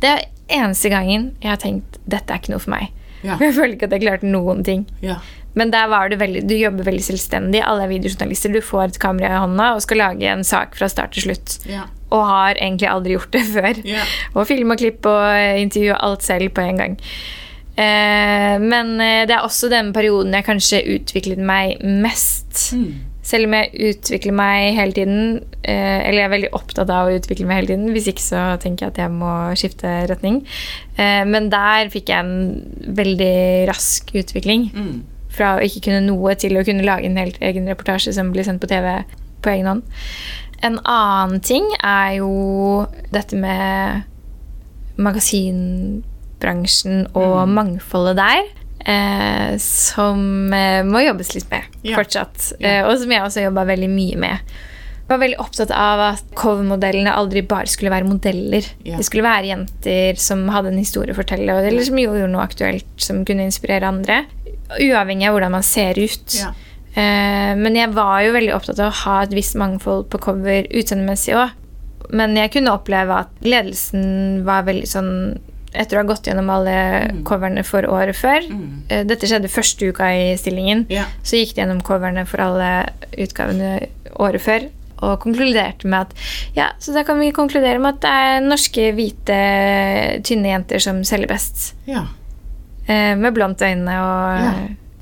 Det 0.00 0.10
er 0.12 0.26
eneste 0.60 0.90
gangen 0.92 1.30
jeg 1.40 1.50
har 1.50 1.58
tenkt 1.60 1.98
dette 2.04 2.32
er 2.32 2.40
ikke 2.40 2.54
noe 2.54 2.62
for 2.62 2.74
meg. 2.76 2.92
Ja. 3.26 3.36
Jeg 3.40 3.54
føler 3.56 3.76
ikke 3.76 3.88
at 3.90 3.96
jeg 3.96 4.04
klarte 4.06 4.28
noen 4.30 4.64
ting. 4.66 4.86
Ja. 5.04 5.18
Men 5.58 5.72
der 5.74 5.88
var 5.90 6.08
det 6.08 6.20
veldig, 6.20 6.44
du 6.46 6.54
jobber 6.54 6.86
veldig 6.86 7.02
selvstendig. 7.02 7.62
Alle 7.66 7.84
er 7.84 7.90
videojournalister. 7.90 8.52
Du 8.54 8.60
får 8.62 8.84
et 8.92 9.00
kamera 9.02 9.32
i 9.34 9.42
hånda 9.42 9.72
og 9.74 9.82
skal 9.82 9.98
lage 10.04 10.30
en 10.30 10.44
sak 10.46 10.76
fra 10.78 10.88
start 10.90 11.16
til 11.16 11.26
slutt. 11.28 11.56
Ja. 11.68 11.88
Og 12.14 12.24
har 12.26 12.54
egentlig 12.54 12.88
aldri 12.90 13.16
gjort 13.16 13.34
det 13.34 13.44
før. 13.56 13.82
Ja. 13.88 14.06
Og 14.34 14.46
film 14.50 14.70
og 14.74 14.80
klipp 14.82 15.06
og 15.10 15.60
intervju 15.60 15.92
og 15.96 16.02
alt 16.06 16.26
selv 16.26 16.54
på 16.54 16.64
en 16.64 16.80
gang. 16.84 16.96
Eh, 17.80 18.56
men 18.62 18.96
eh, 19.00 19.24
det 19.26 19.36
er 19.36 19.46
også 19.46 19.70
den 19.72 19.92
perioden 19.96 20.34
jeg 20.36 20.46
kanskje 20.46 20.82
utviklet 20.96 21.42
meg 21.42 21.82
mest. 21.82 22.70
Selv 23.30 23.46
om 23.46 23.52
jeg 23.54 23.70
utvikler 23.92 24.34
meg 24.34 24.74
hele 24.74 24.92
tiden, 24.96 25.18
eh, 25.62 26.08
eller 26.08 26.18
jeg 26.18 26.26
er 26.26 26.34
veldig 26.34 26.54
opptatt 26.56 26.90
av 26.90 27.06
å 27.06 27.14
utvikle 27.14 27.46
meg 27.46 27.56
hele 27.60 27.70
tiden. 27.72 27.92
Hvis 27.94 28.08
ikke 28.10 28.24
så 28.24 28.40
tenker 28.62 28.80
jeg 28.86 28.92
at 28.94 29.00
jeg 29.04 29.10
må 29.14 29.32
skifte 29.60 29.88
retning. 30.10 30.36
Eh, 30.96 31.24
men 31.28 31.42
der 31.52 31.80
fikk 31.92 32.06
jeg 32.10 32.20
en 32.24 32.36
veldig 33.00 33.38
rask 33.70 34.02
utvikling. 34.18 34.62
Fra 35.30 35.48
å 35.56 35.62
ikke 35.62 35.84
kunne 35.86 36.08
noe 36.08 36.30
til 36.34 36.52
å 36.58 36.66
kunne 36.66 36.86
lage 36.86 37.06
en 37.06 37.20
helt 37.20 37.38
egen 37.40 37.68
reportasje 37.70 38.12
som 38.16 38.32
blir 38.34 38.44
sendt 38.48 38.62
på 38.62 38.72
TV 38.72 38.86
på 39.42 39.48
egen 39.54 39.70
hånd. 39.70 39.82
En 40.66 40.76
annen 40.84 41.40
ting 41.40 41.66
er 41.80 42.10
jo 42.18 42.30
dette 43.14 43.36
med 43.38 44.02
magasinbransjen 45.00 46.96
og 47.14 47.48
mangfoldet 47.48 48.16
der. 48.18 48.42
Eh, 48.80 49.56
som 49.60 50.52
eh, 50.56 50.80
må 50.88 51.02
jobbes 51.04 51.34
litt 51.34 51.50
med 51.50 51.62
Ja. 51.82 51.96
fortsatt. 51.98 52.52
Eh, 52.60 52.82
og 52.86 52.96
som 52.98 53.10
jeg 53.12 53.22
også 53.22 53.42
jobba 53.44 53.66
veldig 53.68 53.90
mye 53.92 54.16
med. 54.16 54.38
Jeg 55.10 55.18
var 55.18 55.18
veldig 55.26 55.40
opptatt 55.42 55.70
av 55.74 56.00
at 56.14 56.22
covermodellene 56.38 57.10
aldri 57.12 57.42
bare 57.42 57.66
skulle 57.66 57.90
være 57.90 58.06
modeller. 58.06 58.64
Ja. 58.86 58.96
Det 58.96 59.04
skulle 59.08 59.26
være 59.26 59.50
jenter 59.50 60.16
som 60.22 60.46
hadde 60.54 60.70
en 60.70 60.78
historie 60.78 61.12
å 61.12 61.18
fortelle, 61.18 61.50
eller 61.66 61.82
som 61.84 61.98
gjorde 61.98 62.28
noe 62.30 62.44
aktuelt 62.46 62.86
som 62.96 63.24
kunne 63.26 63.48
inspirere 63.48 63.88
andre. 63.90 64.24
Uavhengig 64.78 65.26
av 65.26 65.34
hvordan 65.34 65.50
man 65.58 65.66
ser 65.66 65.98
ut. 65.98 66.36
Ja. 66.38 66.52
Eh, 66.94 67.54
men 67.58 67.74
jeg 67.74 67.90
var 67.94 68.20
jo 68.22 68.32
veldig 68.32 68.54
opptatt 68.54 68.78
av 68.78 68.92
å 68.92 68.98
ha 69.04 69.22
et 69.24 69.34
visst 69.34 69.58
mangfold 69.58 70.08
på 70.10 70.20
cover 70.22 70.70
utseendemessig 70.70 71.34
òg. 71.34 71.50
Men 72.14 72.34
jeg 72.38 72.50
kunne 72.54 72.72
oppleve 72.74 73.20
at 73.26 73.28
ledelsen 73.46 74.44
var 74.46 74.62
veldig 74.66 74.88
sånn 74.88 75.12
Etter 75.72 75.96
å 75.96 76.02
ha 76.02 76.06
gått 76.08 76.26
gjennom 76.26 76.48
alle 76.50 76.74
coverne 77.24 77.62
for 77.64 77.82
året 77.86 78.16
før 78.18 78.42
Mm. 78.50 79.06
Dette 79.06 79.26
skjedde 79.28 79.48
første 79.48 79.86
uka 79.92 80.08
i 80.16 80.36
stillingen. 80.36 80.86
Ja. 80.90 81.04
Så 81.22 81.36
gikk 81.38 81.54
de 81.54 81.60
gjennom 81.62 81.80
coverne 81.86 82.24
for 82.26 82.40
alle 82.42 82.88
utgavene 83.16 83.86
året 84.18 84.42
før. 84.42 84.68
Og 85.00 85.14
konkluderte 85.22 85.86
med 85.88 86.00
at 86.10 86.12
ja, 86.56 86.66
så 86.78 86.92
da 86.92 87.04
kan 87.08 87.18
vi 87.22 87.30
konkludere 87.32 87.78
med 87.80 87.94
at 87.94 88.00
det 88.02 88.10
er 88.10 88.40
norske, 88.44 88.90
hvite, 88.92 89.36
tynne 90.26 90.50
jenter 90.52 90.82
som 90.82 90.98
selger 91.08 91.30
best. 91.30 91.70
Ja. 91.88 92.02
Eh, 92.88 93.14
med 93.16 93.32
blondt 93.36 93.62
øyne 93.62 93.94
og 94.02 94.42
Ja. 94.42 94.52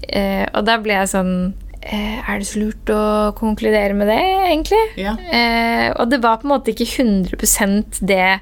eh, 0.08 0.46
Og 0.54 0.64
da 0.66 0.76
ble 0.78 0.92
jeg 0.92 1.08
sånn 1.08 1.54
eh, 1.82 2.18
Er 2.28 2.38
det 2.38 2.46
så 2.46 2.58
lurt 2.60 2.84
å 2.92 3.32
konkludere 3.38 3.94
med 3.94 4.08
det, 4.08 4.18
egentlig? 4.20 4.84
Ja. 4.98 5.16
Eh, 5.32 5.92
og 5.98 6.10
det 6.10 6.20
var 6.22 6.36
på 6.38 6.44
en 6.44 6.50
måte 6.58 6.74
ikke 6.74 6.86
100% 6.86 8.00
det 8.06 8.40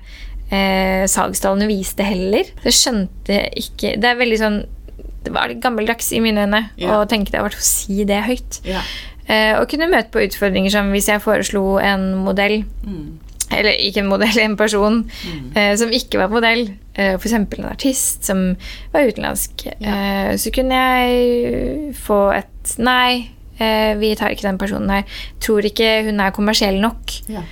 eh, 0.50 1.04
salgstallene 1.10 1.68
viste 1.70 2.06
heller. 2.06 2.48
Så 2.62 2.70
jeg 2.70 2.78
skjønte 2.80 3.42
ikke 3.58 3.96
Det 4.00 4.10
er 4.10 4.18
veldig 4.20 4.40
sånn 4.40 4.58
Det 5.26 5.34
var 5.34 5.54
gammeldags 5.62 6.12
i 6.14 6.22
mine 6.22 6.46
øyne 6.46 6.62
yeah. 6.78 6.96
å 7.00 7.06
tenke 7.10 7.34
det 7.34 7.42
å 7.42 7.50
si 7.58 8.04
det 8.06 8.22
høyt. 8.28 8.60
Yeah. 8.66 8.86
Eh, 9.26 9.52
og 9.58 9.66
kunne 9.70 9.90
møte 9.90 10.12
på 10.14 10.22
utfordringer 10.22 10.70
som 10.70 10.92
hvis 10.94 11.08
jeg 11.10 11.22
foreslo 11.24 11.80
en 11.82 12.12
modell 12.22 12.60
Eller 13.50 13.72
ikke 13.82 14.04
en 14.04 14.10
modell, 14.12 14.38
en 14.44 14.54
person 14.58 15.00
eh, 15.54 15.74
som 15.78 15.90
ikke 15.94 16.20
var 16.22 16.30
modell. 16.30 16.68
Eh, 16.94 17.14
F.eks. 17.18 17.34
en 17.34 17.66
artist 17.68 18.26
som 18.26 18.48
var 18.94 19.06
utenlandsk. 19.10 19.66
Eh, 19.78 20.32
så 20.38 20.52
kunne 20.54 20.82
jeg 20.82 21.94
få 21.98 22.20
et 22.38 22.52
Nei, 22.82 23.30
eh, 23.62 23.94
vi 23.98 24.14
tar 24.18 24.34
ikke 24.34 24.48
den 24.48 24.58
personen 24.58 24.90
her. 24.90 25.20
Tror 25.42 25.66
ikke 25.66 26.02
hun 26.08 26.18
er 26.22 26.34
kommersiell 26.34 26.80
nok. 26.82 27.14
Ja. 27.30 27.44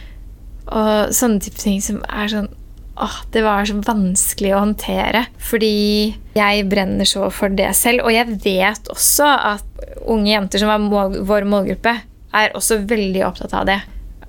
Og 0.65 1.15
sånne 1.15 1.43
type 1.45 1.61
ting 1.63 1.83
som 1.85 2.01
er 2.09 2.31
sånn 2.33 2.51
Åh, 2.97 3.15
det 3.35 3.43
var 3.43 3.67
så 3.67 3.75
vanskelig 3.83 4.53
å 4.55 4.61
håndtere. 4.63 5.25
Fordi 5.43 6.15
jeg 6.37 6.67
brenner 6.71 7.09
så 7.09 7.27
for 7.35 7.51
det 7.51 7.73
selv. 7.75 8.05
Og 8.07 8.15
jeg 8.15 8.37
vet 8.45 8.91
også 8.93 9.27
at 9.55 9.87
unge 10.07 10.31
jenter 10.31 10.63
som 10.63 10.71
er 10.71 10.83
mål 10.83 11.17
vår 11.27 11.47
målgruppe, 11.51 11.97
er 12.35 12.55
også 12.55 12.81
veldig 12.91 13.25
opptatt 13.27 13.55
av 13.55 13.67
det. 13.67 13.81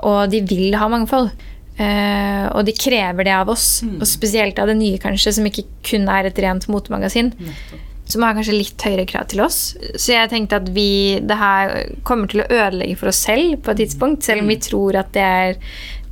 Og 0.05 0.25
de 0.33 0.41
vil 0.45 0.75
ha 0.77 0.87
mangfold. 0.91 1.29
Uh, 1.75 2.45
og 2.55 2.61
de 2.65 2.71
krever 2.77 3.27
det 3.27 3.33
av 3.35 3.49
oss. 3.51 3.81
Og 3.99 4.05
spesielt 4.07 4.57
av 4.61 4.69
det 4.71 4.77
nye, 4.79 4.97
kanskje, 5.01 5.33
som 5.37 5.45
ikke 5.49 5.65
kun 5.85 6.07
er 6.09 6.29
et 6.29 6.39
rent 6.45 6.65
motemagasin. 6.71 7.33
Som 8.05 8.21
har 8.21 8.35
kanskje 8.37 8.53
litt 8.53 8.81
høyere 8.85 9.05
krav 9.09 9.27
til 9.31 9.41
oss. 9.41 9.75
Så 9.97 10.13
jeg 10.13 10.29
tenkte 10.29 10.59
at 10.61 10.69
vi, 10.75 11.19
det 11.25 11.37
her 11.37 11.73
kommer 12.05 12.29
til 12.29 12.43
å 12.43 12.49
ødelegge 12.49 12.97
for 13.01 13.09
oss 13.09 13.21
selv 13.25 13.57
på 13.65 13.73
et 13.73 13.81
tidspunkt. 13.81 14.23
Selv 14.25 14.41
om 14.45 14.49
vi 14.53 14.57
tror 14.61 14.97
at 15.01 15.09
det 15.17 15.25
er 15.25 15.57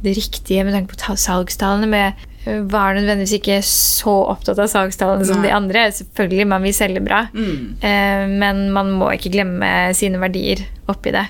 det 0.04 0.16
riktige 0.18 0.66
med 0.66 0.74
tanke 0.74 0.94
på 0.96 1.00
ta- 1.00 1.16
salgstallene. 1.16 1.88
med 1.88 2.14
var 2.46 2.94
nødvendigvis 2.98 3.38
ikke 3.40 3.60
så 3.64 4.14
opptatt 4.34 4.60
av 4.60 4.68
salgstallene 4.72 5.26
som 5.28 5.42
de 5.46 5.52
andre. 5.54 5.86
Selvfølgelig, 5.96 6.48
man 6.48 6.64
vil 6.66 6.74
selge 6.76 7.04
bra, 7.06 7.28
Mm. 7.34 7.76
eh, 7.82 8.26
men 8.28 8.72
man 8.72 8.92
må 8.92 9.12
ikke 9.16 9.32
glemme 9.32 9.94
sine 9.96 10.20
verdier 10.20 10.66
oppi 10.92 11.12
det. 11.16 11.26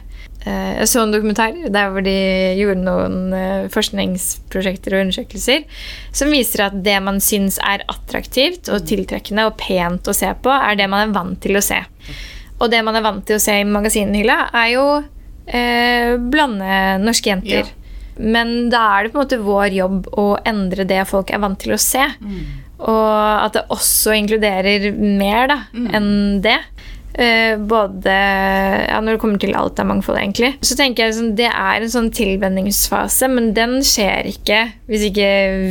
Eh, 0.46 0.80
jeg 0.80 0.88
så 0.92 1.04
en 1.04 1.12
dokumentar 1.14 1.54
der 1.72 1.90
hvor 1.94 2.04
de 2.04 2.16
gjorde 2.60 2.84
noen 2.84 3.34
eh, 3.34 3.68
forskningsprosjekter 3.72 4.96
og 4.98 5.06
undersøkelser 5.06 5.64
som 6.12 6.32
viser 6.34 6.66
at 6.66 6.76
det 6.84 6.98
man 7.06 7.22
syns 7.24 7.60
er 7.64 7.86
attraktivt 7.88 8.68
og 8.74 8.84
tiltrekkende 8.90 9.46
og 9.48 9.56
pent 9.62 10.10
å 10.12 10.14
se 10.18 10.34
på, 10.44 10.52
er 10.52 10.76
det 10.76 10.90
man 10.92 11.08
er 11.08 11.14
vant 11.16 11.40
til 11.40 11.56
å 11.56 11.64
se. 11.64 11.80
Og 12.60 12.70
det 12.72 12.84
man 12.84 12.96
er 12.96 13.06
vant 13.06 13.24
til 13.26 13.38
å 13.38 13.44
se 13.44 13.56
i 13.62 13.64
magasinhylla, 13.64 14.50
er 14.54 14.68
jo 14.74 14.86
eh, 15.48 16.18
blande 16.18 17.00
norske 17.04 17.32
jenter. 17.32 17.64
Ja. 17.72 17.80
Men 18.18 18.70
da 18.74 18.84
er 18.98 19.06
det 19.06 19.14
på 19.14 19.20
en 19.20 19.26
måte 19.26 19.42
vår 19.44 19.78
jobb 19.78 20.12
å 20.20 20.28
endre 20.46 20.86
det 20.90 21.02
folk 21.10 21.34
er 21.34 21.42
vant 21.44 21.60
til 21.62 21.76
å 21.76 21.82
se. 21.82 22.06
Og 22.84 23.14
at 23.16 23.56
det 23.56 23.68
også 23.74 24.16
inkluderer 24.18 24.92
mer 24.98 25.48
da, 25.52 25.60
enn 25.74 26.42
det. 26.44 26.60
Uh, 27.14 27.60
både 27.62 28.10
ja, 28.10 28.98
når 28.98 29.14
det 29.14 29.20
kommer 29.22 29.38
til 29.38 29.54
alt 29.54 29.78
av 29.78 29.86
mangfold, 29.86 30.18
egentlig. 30.18 30.56
Så 30.66 30.74
tenker 30.80 31.06
jeg 31.06 31.14
sånn, 31.20 31.36
Det 31.38 31.46
er 31.46 31.84
en 31.86 31.92
sånn 31.94 32.10
tilvenningsfase, 32.10 33.30
men 33.30 33.52
den 33.54 33.76
skjer 33.86 34.32
ikke 34.32 34.64
hvis 34.90 35.06
ikke 35.12 35.28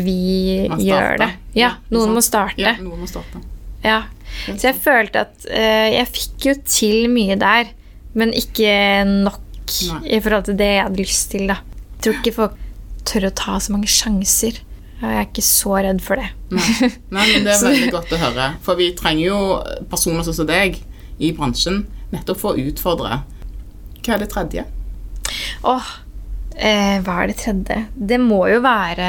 vi 0.07 0.68
gjør 0.86 1.18
det. 1.24 1.32
Ja, 1.59 1.74
noen 1.90 2.14
må 2.14 2.22
starte. 2.22 2.62
Ja, 2.62 2.76
noen 2.78 3.03
må 3.03 3.11
starte. 3.11 3.43
Ja. 3.82 4.05
Så 4.47 4.68
jeg 4.68 4.78
følte 4.84 5.26
at 5.26 5.34
uh, 5.51 5.88
jeg 5.90 6.12
fikk 6.14 6.47
jo 6.47 6.55
til 6.62 7.11
mye 7.11 7.34
der, 7.40 7.74
men 8.14 8.30
ikke 8.38 9.03
nok 9.11 9.43
Nei. 9.90 10.01
i 10.14 10.22
forhold 10.22 10.47
til 10.47 10.62
det 10.62 10.70
jeg 10.76 10.86
hadde 10.86 11.03
lyst 11.03 11.34
til, 11.34 11.51
da. 11.51 11.59
Tror 12.03 12.18
ikke 12.18 12.34
folk 12.34 12.61
tør 13.09 13.28
å 13.28 13.34
ta 13.34 13.57
så 13.62 13.74
mange 13.74 13.90
sjanser. 13.90 14.61
Jeg 15.03 15.18
er 15.18 15.24
ikke 15.26 15.42
så 15.42 15.74
redd 15.82 15.98
for 16.05 16.20
det. 16.20 16.28
Nei. 16.55 16.90
Nei, 17.11 17.26
men 17.32 17.46
det 17.46 17.57
er 17.57 17.64
veldig 17.68 17.90
godt 17.94 18.14
å 18.14 18.20
høre. 18.22 18.53
For 18.62 18.78
vi 18.78 18.92
trenger 18.98 19.24
jo 19.24 19.40
personer 19.90 20.26
sånn 20.26 20.38
som 20.42 20.48
deg 20.50 20.78
i 21.22 21.32
bransjen 21.34 21.82
nettopp 22.12 22.40
for 22.42 22.55
å 22.55 22.70
utfordre. 22.70 23.22
Hva 24.03 24.16
er 24.16 24.22
det 24.22 24.30
tredje? 24.32 24.64
Åh, 25.66 25.90
eh, 26.55 26.96
hva 27.03 27.18
er 27.22 27.30
det 27.30 27.38
tredje? 27.42 27.78
Det 27.94 28.18
må 28.22 28.44
jo 28.50 28.61
være 28.64 29.09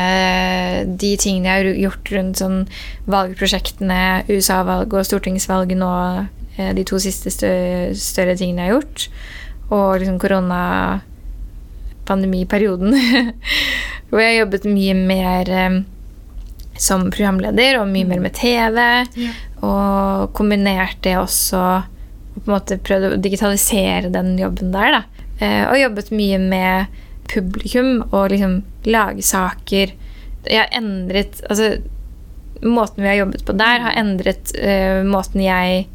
de 0.89 1.13
tingene 1.21 1.49
jeg 1.49 1.61
har 1.61 1.81
gjort 1.85 2.13
rundt 2.15 2.41
sånn 2.41 2.59
valgprosjektene, 3.09 4.01
USA-valg 4.31 4.93
og 4.93 5.07
stortingsvalg 5.09 5.73
nå, 5.77 5.93
eh, 6.57 6.73
de 6.77 6.85
to 6.87 7.01
siste 7.01 7.33
større 7.33 8.37
tingene 8.39 8.65
jeg 8.65 8.71
har 8.71 8.77
gjort. 8.77 9.07
Og 9.73 10.01
liksom 10.01 10.21
koronapandemiperioden, 12.03 12.93
hvor 14.09 14.21
jeg 14.21 14.39
jobbet 14.39 14.65
mye 14.65 14.93
mer 14.93 15.49
eh, 15.49 15.81
som 16.77 17.09
programleder 17.11 17.79
og 17.79 17.87
mye 17.87 18.05
mer 18.05 18.19
med 18.19 18.33
TV. 18.33 18.77
Ja. 19.15 19.31
Og 19.63 20.33
kombinert 20.33 21.01
det 21.03 21.17
også 21.17 21.63
og 22.33 22.41
på 22.41 22.49
en 22.49 22.55
måte 22.55 22.79
prøvd 22.81 23.11
å 23.11 23.21
digitalisere 23.21 24.09
den 24.09 24.37
jobben 24.39 24.71
der. 24.73 24.91
da. 24.91 25.25
Eh, 25.39 25.63
og 25.69 25.77
jobbet 25.79 26.11
mye 26.11 26.39
med 26.39 26.85
publikum 27.29 28.03
og 28.11 28.31
liksom 28.33 28.63
lage 28.85 29.21
saker. 29.21 29.93
Jeg 30.43 30.59
har 30.59 30.73
endret 30.75 31.41
Altså, 31.49 31.77
måten 32.61 33.03
vi 33.03 33.09
har 33.09 33.21
jobbet 33.21 33.45
på 33.45 33.53
der, 33.53 33.79
har 33.85 33.95
endret 33.99 34.51
uh, 34.55 35.03
måten 35.03 35.41
jeg 35.43 35.87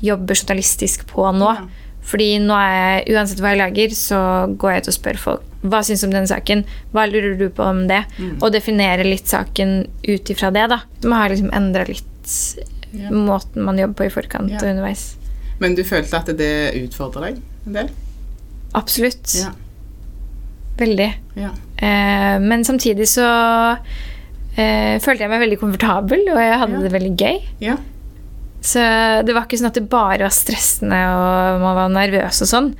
jobber 0.00 0.34
journalistisk 0.34 1.06
på 1.08 1.26
nå. 1.32 1.52
Ja. 1.56 1.66
Fordi 2.06 2.32
nå 2.42 2.56
er 2.56 2.74
jeg, 2.74 3.14
uansett 3.14 3.42
hva 3.42 3.52
jeg 3.54 3.60
lager, 3.60 3.94
så 3.96 4.20
går 4.58 4.74
jeg 4.74 4.84
ut 4.84 4.92
og 4.92 4.96
spør 4.96 5.22
folk 5.28 5.46
hva 5.60 5.82
syns 5.84 6.00
du 6.00 6.08
om 6.08 6.14
denne 6.14 6.30
saken. 6.30 6.62
Hva 6.94 7.06
lurer 7.10 7.34
du 7.36 7.48
på 7.52 7.64
om 7.66 7.82
det? 7.90 8.00
Og 8.40 8.48
definere 8.54 9.04
litt 9.04 9.28
saken 9.28 9.82
ut 10.06 10.30
ifra 10.32 10.48
det. 10.54 10.66
da. 10.72 10.80
Man 11.04 11.18
har 11.20 11.32
liksom 11.32 11.50
endra 11.56 11.84
litt 11.88 12.36
yeah. 12.94 13.12
måten 13.12 13.66
man 13.66 13.78
jobber 13.78 13.98
på 14.00 14.08
i 14.08 14.14
forkant 14.14 14.54
yeah. 14.54 14.62
og 14.62 14.72
underveis. 14.72 15.10
Men 15.60 15.76
du 15.76 15.84
følte 15.84 16.16
at 16.16 16.32
det 16.38 16.54
utfordra 16.80 17.28
deg 17.28 17.42
en 17.68 17.76
del? 17.76 17.90
Absolutt. 18.78 19.34
Yeah. 19.36 19.52
Veldig. 20.80 21.10
Eh, 21.36 22.36
men 22.40 22.64
samtidig 22.64 23.08
så 23.10 23.28
eh, 24.56 24.96
følte 25.02 25.26
jeg 25.26 25.32
meg 25.32 25.42
veldig 25.44 25.60
komfortabel, 25.60 26.24
og 26.32 26.40
jeg 26.40 26.60
hadde 26.62 26.84
det 26.86 26.92
veldig 26.94 27.14
gøy. 27.20 27.40
Så 28.60 28.80
det 29.24 29.32
var 29.32 29.46
ikke 29.46 29.56
sånn 29.60 29.70
at 29.70 29.78
det 29.78 29.88
bare 29.88 30.24
var 30.26 30.34
stressende 30.36 30.98
og 31.16 31.60
man 31.62 31.78
var 31.78 31.92
nervøs 31.94 32.42
og 32.44 32.50
sånn. 32.50 32.74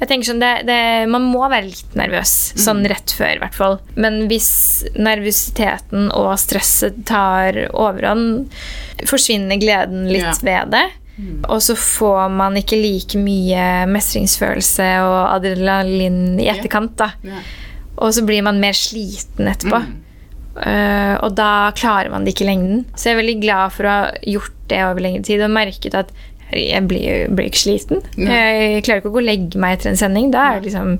Jeg 0.00 0.08
tenker 0.08 0.30
sånn, 0.30 0.40
det, 0.40 0.62
det, 0.64 0.76
Man 1.12 1.26
må 1.28 1.42
være 1.50 1.66
litt 1.66 1.96
nervøs, 1.98 2.30
sånn 2.56 2.86
rett 2.88 3.12
før 3.12 3.34
i 3.34 3.40
hvert 3.42 3.56
fall. 3.58 3.74
Men 4.00 4.22
hvis 4.30 4.46
nervøsiteten 4.96 6.06
og 6.16 6.30
stresset 6.40 7.02
tar 7.10 7.58
overhånd, 7.74 8.48
forsvinner 9.10 9.60
gleden 9.60 10.06
litt 10.08 10.22
Ja. 10.24 10.32
ved 10.42 10.70
det. 10.72 10.86
Og 11.50 11.60
så 11.60 11.74
får 11.76 12.30
man 12.32 12.54
ikke 12.56 12.78
like 12.80 13.18
mye 13.20 13.84
mestringsfølelse 13.92 14.86
og 15.04 15.34
adrenalin 15.36 16.38
i 16.40 16.46
etterkant. 16.48 16.96
da. 16.96 17.10
Og 17.98 18.14
så 18.14 18.24
blir 18.24 18.40
man 18.42 18.60
mer 18.60 18.72
sliten 18.72 19.50
etterpå. 19.52 19.82
Mm. 19.84 19.98
Eh, 20.58 21.14
og 21.22 21.36
da 21.38 21.70
klarer 21.78 22.10
man 22.12 22.24
det 22.26 22.34
ikke 22.34 22.46
i 22.46 22.50
lengden. 22.50 22.82
Så 22.94 23.10
jeg 23.10 23.16
er 23.16 23.22
veldig 23.22 23.38
glad 23.44 23.72
for 23.76 23.86
å 23.88 23.94
ha 23.94 24.10
gjort 24.26 24.56
det 24.70 24.82
over 24.86 25.04
lengre 25.04 25.22
tid 25.26 25.42
og 25.46 25.50
merket 25.54 25.96
at 25.98 26.10
jeg 26.50 26.82
blir, 26.90 27.28
blir 27.30 27.46
ikke 27.46 27.60
sliten. 27.62 28.00
Ja. 28.18 28.34
Jeg 28.34 28.82
klarer 28.82 28.98
ikke 29.04 29.12
å 29.12 29.14
gå 29.14 29.20
og 29.22 29.28
legge 29.28 29.60
meg 29.62 29.76
etter 29.76 29.92
en 29.92 30.00
sending. 30.00 30.32
Da 30.34 30.48
er 30.48 30.58
det 30.58 30.66
liksom 30.72 30.96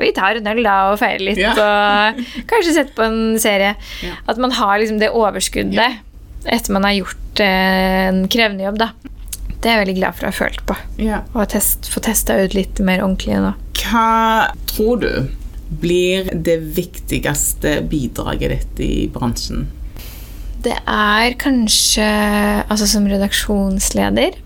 Vi 0.00 0.10
tar 0.16 0.40
en 0.40 0.50
øl 0.50 0.62
da 0.66 0.76
og 0.90 0.98
feirer 0.98 1.22
litt, 1.22 1.38
Ja. 1.38 1.52
og 1.54 2.18
kanskje 2.50 2.74
setter 2.74 2.96
på 2.98 3.06
en 3.06 3.20
serie. 3.38 3.76
Ja. 4.02 4.16
At 4.26 4.40
man 4.42 4.50
har 4.58 4.78
liksom 4.82 4.98
det 4.98 5.12
overskuddet 5.14 6.00
etter 6.48 6.72
man 6.74 6.86
har 6.86 6.96
gjort 6.98 7.40
eh, 7.44 8.08
en 8.08 8.24
krevende 8.30 8.66
jobb, 8.66 8.78
da. 8.82 8.90
Det 9.58 9.66
er 9.70 9.76
jeg 9.78 9.86
veldig 9.86 9.96
glad 10.00 10.14
for 10.18 10.26
å 10.26 10.30
ha 10.30 10.36
følt 10.38 10.60
på. 10.66 10.74
Og 11.34 11.48
test, 11.50 11.88
få 11.90 12.02
testa 12.02 12.36
ut 12.42 12.54
litt 12.54 12.78
mer 12.86 13.02
ordentlig 13.02 13.38
nå. 13.42 13.54
Hva 13.78 14.50
tror 14.70 15.00
du 15.02 15.10
blir 15.68 16.30
det 16.32 16.58
viktigste 16.76 17.78
bidraget 17.90 18.54
ditt 18.54 18.80
i 18.84 18.92
bransjen? 19.12 19.66
Det 20.64 20.74
er 20.90 21.36
kanskje 21.38 22.06
Altså 22.66 22.88
som 22.90 23.04
redaksjonsleder 23.06 24.38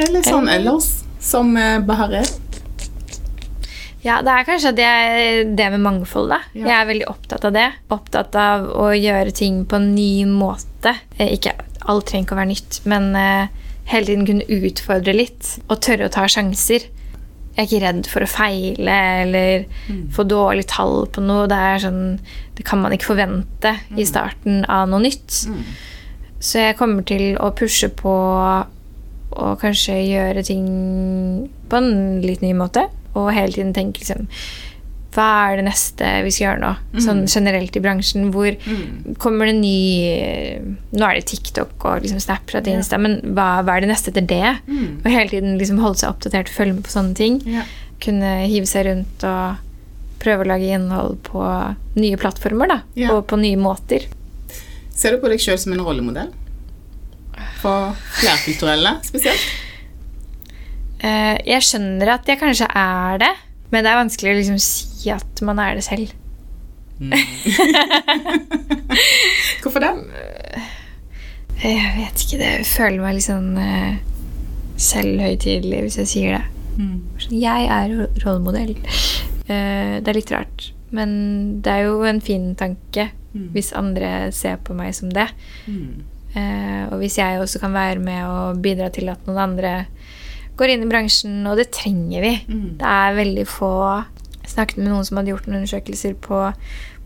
Eller 0.00 0.24
sånn 0.26 0.48
ellers, 0.50 0.88
som 1.22 1.52
eh, 1.60 1.78
Bahareh? 1.86 2.26
Ja, 4.00 4.20
det 4.24 4.32
er 4.32 4.46
kanskje 4.48 4.72
det, 4.72 4.90
det 5.58 5.66
med 5.74 5.82
mangfold, 5.84 6.30
da. 6.32 6.38
Ja. 6.56 6.62
Jeg 6.64 6.76
er 6.78 6.86
veldig 6.88 7.08
opptatt 7.10 7.44
av 7.44 7.52
det. 7.52 7.66
Opptatt 7.92 8.36
av 8.40 8.62
å 8.72 8.86
gjøre 8.96 9.34
ting 9.36 9.58
på 9.68 9.76
en 9.76 9.90
ny 9.92 10.24
måte. 10.24 10.94
Eh, 11.18 11.34
Ikke, 11.36 11.52
alt 11.84 12.08
trenger 12.08 12.24
ikke 12.24 12.36
å 12.36 12.40
være 12.40 12.52
nytt, 12.54 12.78
men 12.88 13.10
eh, 13.20 13.66
hele 13.92 14.08
tiden 14.08 14.24
kunne 14.30 14.48
utfordre 14.48 15.12
litt. 15.12 15.50
Og 15.68 15.82
tørre 15.84 16.08
å 16.08 16.14
ta 16.14 16.24
sjanser. 16.32 16.88
Jeg 17.60 17.66
er 17.66 17.68
ikke 17.68 17.84
redd 17.84 18.06
for 18.08 18.24
å 18.24 18.30
feile 18.30 18.92
eller 19.20 19.64
få 20.16 20.24
dårlig 20.24 20.64
tall 20.70 21.02
på 21.12 21.20
noe. 21.20 21.44
Det 21.50 21.58
er 21.60 21.82
sånn, 21.82 22.18
det 22.56 22.64
kan 22.64 22.80
man 22.80 22.94
ikke 22.96 23.10
forvente 23.10 23.74
i 24.00 24.06
starten 24.08 24.62
av 24.64 24.88
noe 24.88 25.04
nytt. 25.04 25.42
Så 26.40 26.62
jeg 26.62 26.78
kommer 26.78 27.04
til 27.04 27.36
å 27.36 27.50
pushe 27.52 27.90
på 27.92 28.14
å 29.30 29.50
kanskje 29.60 29.98
gjøre 30.08 30.42
ting 30.46 30.64
på 31.68 31.76
en 31.76 32.22
litt 32.24 32.40
ny 32.40 32.54
måte. 32.56 32.86
Og 33.12 33.28
hele 33.34 33.52
tiden 33.52 33.74
tenke 33.76 34.00
liksom 34.00 34.30
Hva 35.10 35.26
er 35.50 35.56
det 35.58 35.64
neste 35.66 36.08
vi 36.22 36.30
skal 36.30 36.44
gjøre 36.44 36.60
nå? 36.62 37.00
Sånn 37.02 37.24
generelt 37.26 37.74
i 37.74 37.82
bransjen. 37.82 38.28
Hvor 38.34 38.54
kommer 39.18 39.50
det 39.50 39.56
ny 39.58 39.80
Nå 40.94 41.02
er 41.06 41.18
det 41.18 41.24
TikTok 41.32 41.82
og 41.82 42.04
liksom 42.04 42.20
Snapchat 42.22 42.68
og 42.68 42.76
Insta, 42.76 42.98
men 43.02 43.18
hva, 43.34 43.48
hva 43.66 43.74
er 43.76 43.84
det 43.86 43.90
neste 43.90 44.12
etter 44.12 44.28
det? 44.30 44.52
Og 44.70 45.08
hele 45.10 45.32
tiden 45.32 45.58
liksom 45.58 45.80
holde 45.82 45.98
seg 46.02 46.12
oppdatert 46.12 46.52
følge 46.52 46.76
med 46.76 46.86
på 46.86 46.94
sånne 46.94 47.18
ting. 47.18 47.40
Ja. 47.48 47.66
Kunne 48.00 48.36
hive 48.46 48.70
seg 48.70 48.86
rundt 48.86 49.26
og 49.26 49.66
prøve 50.20 50.44
å 50.44 50.50
lage 50.52 50.68
innhold 50.70 51.18
på 51.26 51.42
nye 51.96 52.20
plattformer, 52.20 52.70
da. 52.70 52.78
Ja. 52.98 53.14
Og 53.16 53.26
på 53.30 53.38
nye 53.40 53.58
måter. 53.58 54.06
Ser 54.94 55.16
du 55.16 55.22
på 55.22 55.30
deg 55.32 55.40
sjøl 55.42 55.58
som 55.58 55.74
en 55.74 55.82
rollemodell? 55.84 56.30
For 57.62 57.96
flerkulturelle 58.20 58.98
spesielt? 59.06 59.44
Eh, 61.00 61.36
jeg 61.48 61.64
skjønner 61.64 62.14
at 62.18 62.28
jeg 62.28 62.40
kanskje 62.40 62.68
er 62.76 63.20
det, 63.22 63.30
men 63.70 63.84
det 63.86 63.90
er 63.92 64.00
vanskelig 64.00 64.32
å 64.32 64.38
liksom 64.40 64.58
si 64.62 65.10
at 65.14 65.42
man 65.46 65.58
er 65.62 65.78
det 65.78 65.84
selv. 65.86 66.10
Hvorfor 69.62 69.80
det? 69.84 69.92
Jeg 71.60 71.92
vet 71.98 72.22
ikke, 72.24 72.38
det 72.40 72.48
jeg 72.50 72.66
føler 72.70 73.02
meg 73.02 73.16
litt 73.18 73.26
sånn 73.26 73.50
uh, 73.60 73.96
selvhøytidelig 74.80 75.82
hvis 75.86 75.98
jeg 76.00 76.08
sier 76.14 76.36
det. 76.38 76.44
Mm. 76.80 76.98
Jeg 77.36 77.66
er 77.68 77.92
ro- 77.92 78.10
rollemodell. 78.24 78.74
Uh, 79.50 80.00
det 80.00 80.08
er 80.08 80.16
litt 80.16 80.32
rart, 80.32 80.70
men 80.96 81.10
det 81.64 81.74
er 81.74 81.88
jo 81.90 82.00
en 82.08 82.22
fin 82.24 82.52
tanke 82.58 83.10
hvis 83.54 83.68
andre 83.78 84.32
ser 84.34 84.56
på 84.66 84.74
meg 84.74 84.90
som 84.96 85.10
det. 85.14 85.28
Uh, 86.34 86.86
og 86.90 86.96
hvis 87.02 87.18
jeg 87.20 87.38
også 87.42 87.60
kan 87.62 87.72
være 87.76 88.00
med 88.02 88.24
og 88.26 88.58
bidra 88.64 88.88
til 88.94 89.08
at 89.12 89.22
noen 89.28 89.38
andre 89.44 89.72
går 90.60 90.74
inn 90.74 90.84
i 90.84 90.90
bransjen, 90.90 91.40
og 91.48 91.56
det 91.60 91.70
trenger 91.74 92.24
vi. 92.26 92.32
Det 92.80 92.86
er 92.86 93.16
veldig 93.18 93.46
få 93.48 93.72
Jeg 94.40 94.54
snakket 94.54 94.80
med 94.80 94.90
noen 94.90 95.04
som 95.06 95.16
hadde 95.20 95.30
gjort 95.32 95.46
noen 95.46 95.60
undersøkelser 95.62 96.14
på 96.24 96.40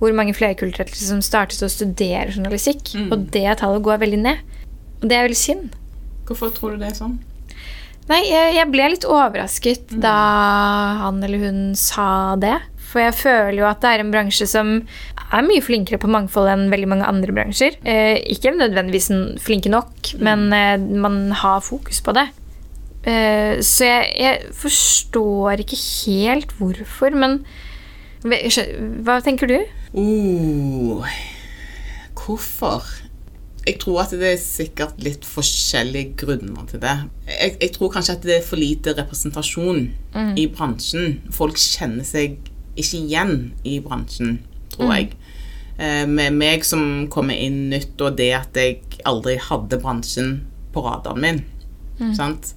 hvor 0.00 0.14
mange 0.16 0.34
flerkulturelle 0.34 0.96
som 0.96 1.20
startet 1.22 1.62
å 1.62 1.70
studere 1.70 2.32
journalistikk, 2.34 2.94
og 3.12 3.28
det 3.34 3.46
tallet 3.60 3.84
går 3.84 4.00
veldig 4.02 4.20
ned. 4.24 4.42
Og 5.02 5.08
det 5.10 5.16
er 5.16 5.26
veldig 5.28 5.38
synd. 5.38 5.74
Hvorfor 6.26 6.50
tror 6.56 6.74
du 6.74 6.82
det 6.82 6.90
er 6.90 6.98
sånn? 6.98 7.18
Nei, 8.08 8.20
jeg, 8.28 8.54
jeg 8.58 8.68
ble 8.68 8.86
litt 8.92 9.06
overrasket 9.08 9.94
da 10.02 10.14
han 11.04 11.22
eller 11.24 11.40
hun 11.40 11.60
sa 11.78 12.36
det. 12.36 12.58
For 12.94 13.02
jeg 13.02 13.16
føler 13.16 13.58
jo 13.58 13.66
at 13.66 13.80
det 13.82 13.90
er 13.90 14.02
en 14.04 14.12
bransje 14.12 14.46
som 14.46 14.74
er 15.24 15.46
mye 15.46 15.62
flinkere 15.64 15.98
på 15.98 16.10
mangfold 16.12 16.50
enn 16.52 16.68
veldig 16.70 16.90
mange 16.92 17.08
andre 17.08 17.34
bransjer. 17.34 17.78
Eh, 17.82 18.20
ikke 18.34 18.52
nødvendigvis 18.54 19.08
flinke 19.42 19.72
nok, 19.72 20.14
men 20.22 20.46
eh, 20.54 20.76
man 20.78 21.32
har 21.40 21.64
fokus 21.64 22.02
på 22.04 22.14
det. 22.16 22.28
Eh, 23.04 23.60
så 23.60 23.84
jeg, 23.84 24.12
jeg 24.16 24.52
forstår 24.56 25.60
ikke 25.64 25.76
helt 25.76 26.56
hvorfor, 26.58 27.16
men 27.16 27.44
Hva 28.24 29.18
tenker 29.20 29.50
du? 29.50 29.58
Uh, 29.92 31.04
hvorfor? 32.16 32.86
Jeg 33.66 33.76
tror 33.82 34.00
at 34.00 34.14
det 34.16 34.30
er 34.30 34.40
sikkert 34.40 34.96
litt 35.04 35.26
forskjellige 35.28 36.14
grunner 36.22 36.64
til 36.70 36.80
det. 36.80 36.94
Jeg, 37.28 37.52
jeg 37.60 37.74
tror 37.76 37.92
kanskje 37.92 38.16
at 38.16 38.24
det 38.24 38.38
er 38.38 38.48
for 38.48 38.60
lite 38.60 38.96
representasjon 38.96 39.86
i 40.40 40.46
bransjen. 40.52 41.20
Folk 41.32 41.60
kjenner 41.60 42.04
seg 42.08 42.38
ikke 42.80 43.02
igjen 43.02 43.36
i 43.64 43.78
bransjen, 43.84 44.38
tror 44.72 44.92
jeg. 44.94 45.12
Eh, 45.76 46.04
med 46.08 46.36
meg 46.36 46.64
som 46.66 47.06
kommer 47.12 47.36
inn 47.36 47.68
nytt, 47.72 47.96
og 48.00 48.18
det 48.18 48.32
at 48.36 48.56
jeg 48.58 48.80
aldri 49.08 49.36
hadde 49.50 49.80
bransjen 49.82 50.36
på 50.74 50.84
radaren 50.84 51.24
min. 51.24 51.40
Sant? 52.16 52.54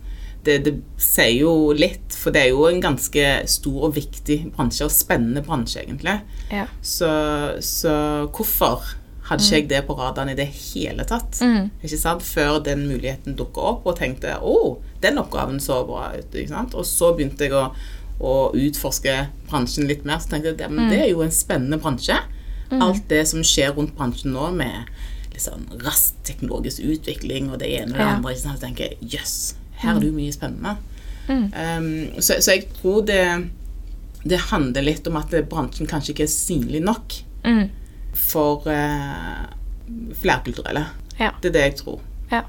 Det, 0.47 0.57
det 0.65 0.73
sier 1.03 1.33
jo 1.41 1.51
litt, 1.75 2.15
for 2.15 2.31
det 2.35 2.45
er 2.45 2.53
jo 2.53 2.67
en 2.69 2.79
ganske 2.83 3.25
stor 3.51 3.89
og 3.89 3.97
viktig 3.97 4.37
bransje, 4.55 4.85
og 4.87 4.93
spennende 4.95 5.43
bransje, 5.45 5.83
egentlig. 5.83 6.13
Ja. 6.53 6.65
Så, 6.81 7.09
så 7.63 7.93
hvorfor 8.31 8.85
hadde 9.27 9.43
ikke 9.43 9.57
jeg 9.59 9.67
det 9.73 9.81
på 9.89 9.95
radaren 9.99 10.31
i 10.31 10.37
det 10.39 10.47
hele 10.47 11.03
tatt? 11.03 11.41
Ikke 11.83 11.99
sant? 11.99 12.23
Før 12.23 12.61
den 12.63 12.85
muligheten 12.87 13.35
dukka 13.35 13.65
opp, 13.73 13.85
og 13.91 13.97
tenkte 13.99 14.37
å, 14.39 14.77
den 15.03 15.19
oppgaven 15.19 15.59
så 15.59 15.81
bra 15.89 16.13
ut. 16.15 16.31
Ikke 16.31 16.53
sant? 16.53 16.77
Og 16.79 16.87
så 16.87 17.11
begynte 17.17 17.49
jeg 17.49 17.57
å, 17.59 17.65
å 18.23 18.37
utforske 18.55 19.17
bransjen 19.51 19.89
litt 19.91 20.07
mer, 20.07 20.23
så 20.23 20.31
tenkte 20.31 20.53
jeg 20.55 20.63
at 20.63 20.79
det 20.93 21.01
er 21.03 21.11
jo 21.11 21.25
en 21.27 21.35
spennende 21.35 21.77
bransje. 21.83 22.15
Alt 22.71 23.05
det 23.11 23.25
som 23.29 23.43
skjer 23.47 23.75
rundt 23.75 23.93
bransjen 23.99 24.31
nå 24.35 24.49
med 24.55 24.87
sånn 25.37 25.67
rask 25.83 26.15
teknologisk 26.25 26.81
utvikling 26.81 27.51
og 27.53 27.59
det 27.61 27.67
ene 27.77 27.91
og 27.91 27.97
det 27.99 28.01
Ja. 28.01 28.15
andre, 28.15 28.31
ikke 28.33 28.41
sant? 28.41 28.57
så 28.57 28.63
tenker 28.65 28.87
jeg 28.87 29.11
jøss, 29.13 29.35
her 29.81 29.95
er 29.95 29.99
det 30.01 30.09
jo 30.11 30.15
mye 30.17 30.33
spennende. 30.35 30.75
Um, 31.27 32.21
så, 32.23 32.37
så 32.41 32.53
jeg 32.55 32.67
tror 32.77 33.01
det, 33.07 33.19
det 34.23 34.39
handler 34.49 34.85
litt 34.87 35.07
om 35.11 35.17
at 35.19 35.33
bransjen 35.51 35.89
kanskje 35.89 36.13
ikke 36.15 36.27
er 36.27 36.33
synlig 36.33 36.83
nok 36.85 37.17
Mm. 37.47 37.69
for 38.17 38.65
uh, 38.67 39.45
flerkulturelle. 40.19 40.85
Ja. 41.19 41.29
Det 41.41 41.49
er 41.51 41.53
det 41.57 41.61
jeg 41.69 41.75
tror. 41.83 41.99
ja. 42.31 42.41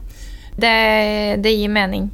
Det, 0.59 0.71
det 1.45 1.53
gir 1.55 1.71
mening. 1.71 2.09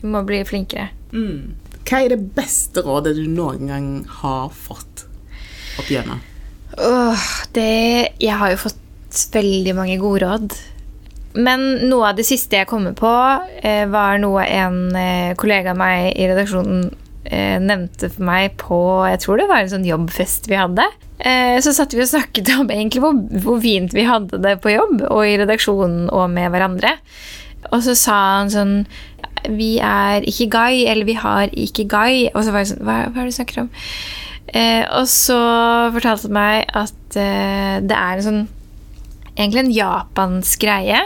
Vi 0.00 0.08
må 0.10 0.24
bli 0.26 0.40
flinkere. 0.48 0.88
Mm. 1.12 1.52
Hva 1.86 2.00
er 2.02 2.08
det 2.16 2.32
beste 2.34 2.82
rådet 2.82 3.12
du 3.14 3.26
noen 3.30 3.68
gang 3.70 3.86
har 4.22 4.48
fått 4.50 5.04
opp 5.78 5.90
gjennom? 5.92 6.18
Åh, 6.74 7.28
det 7.54 7.68
Jeg 8.18 8.34
har 8.40 8.50
jo 8.50 8.58
fått 8.64 8.80
veldig 9.36 9.74
mange 9.78 9.98
gode 10.02 10.24
råd. 10.26 10.56
Men 11.34 11.64
noe 11.88 12.12
av 12.12 12.18
det 12.18 12.26
siste 12.28 12.60
jeg 12.60 12.70
kommer 12.70 12.94
på, 12.96 13.10
eh, 13.62 13.84
var 13.90 14.20
noe 14.22 14.44
en 14.46 14.94
eh, 14.96 15.32
kollega 15.38 15.72
av 15.72 15.80
meg 15.80 16.12
i 16.14 16.28
redaksjonen 16.30 16.84
eh, 17.26 17.56
nevnte 17.58 18.10
for 18.12 18.26
meg 18.28 18.54
på 18.60 18.78
Jeg 19.10 19.22
tror 19.24 19.40
det 19.40 19.48
var 19.50 19.64
en 19.64 19.72
sånn 19.72 19.88
jobbfest 19.88 20.50
vi 20.50 20.60
hadde. 20.60 20.86
Så 21.62 21.70
satt 21.72 21.94
vi 21.94 22.02
og 22.02 22.08
snakket 22.10 22.48
om 22.58 22.68
egentlig 22.74 23.00
hvor, 23.00 23.14
hvor 23.40 23.60
fint 23.62 23.92
vi 23.94 24.02
hadde 24.04 24.40
det 24.42 24.56
på 24.60 24.72
jobb 24.74 25.04
og 25.06 25.20
i 25.24 25.36
redaksjonen 25.40 26.08
og 26.12 26.26
med 26.34 26.50
hverandre. 26.52 26.90
Og 27.72 27.80
så 27.86 27.94
sa 27.96 28.16
han 28.40 28.52
sånn 28.52 28.74
Vi 29.54 29.76
er 29.78 30.26
ikke 30.28 30.50
guy, 30.52 30.84
eller 30.90 31.06
vi 31.08 31.16
har 31.16 31.48
ikke 31.52 31.86
guy. 31.88 32.26
Og 32.34 32.44
så 32.44 32.52
var 32.52 32.64
jeg 32.64 32.74
sånn 32.74 32.84
Hva, 32.84 32.98
hva 33.08 33.22
er 33.22 33.28
det 33.28 33.32
du 33.32 33.38
snakker 33.38 33.62
om? 33.64 33.70
Eh, 34.54 34.84
og 34.94 35.08
så 35.10 35.38
fortalte 35.94 36.28
han 36.28 36.36
meg 36.36 36.74
at 36.76 37.16
eh, 37.18 37.80
det 37.82 37.96
er 37.96 38.20
en 38.20 38.26
sånn 38.28 38.44
Egentlig 39.34 39.64
en 39.64 39.72
japansk 39.74 40.60
greie. 40.62 41.00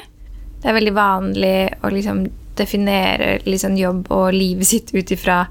Det 0.58 0.68
er 0.70 0.76
veldig 0.78 0.94
vanlig 0.96 1.56
å 1.84 1.90
liksom 1.94 2.24
definere 2.58 3.36
liksom 3.46 3.76
jobb 3.78 4.08
og 4.10 4.32
livet 4.34 4.66
sitt 4.66 4.90
ut 4.90 5.12
ifra 5.14 5.44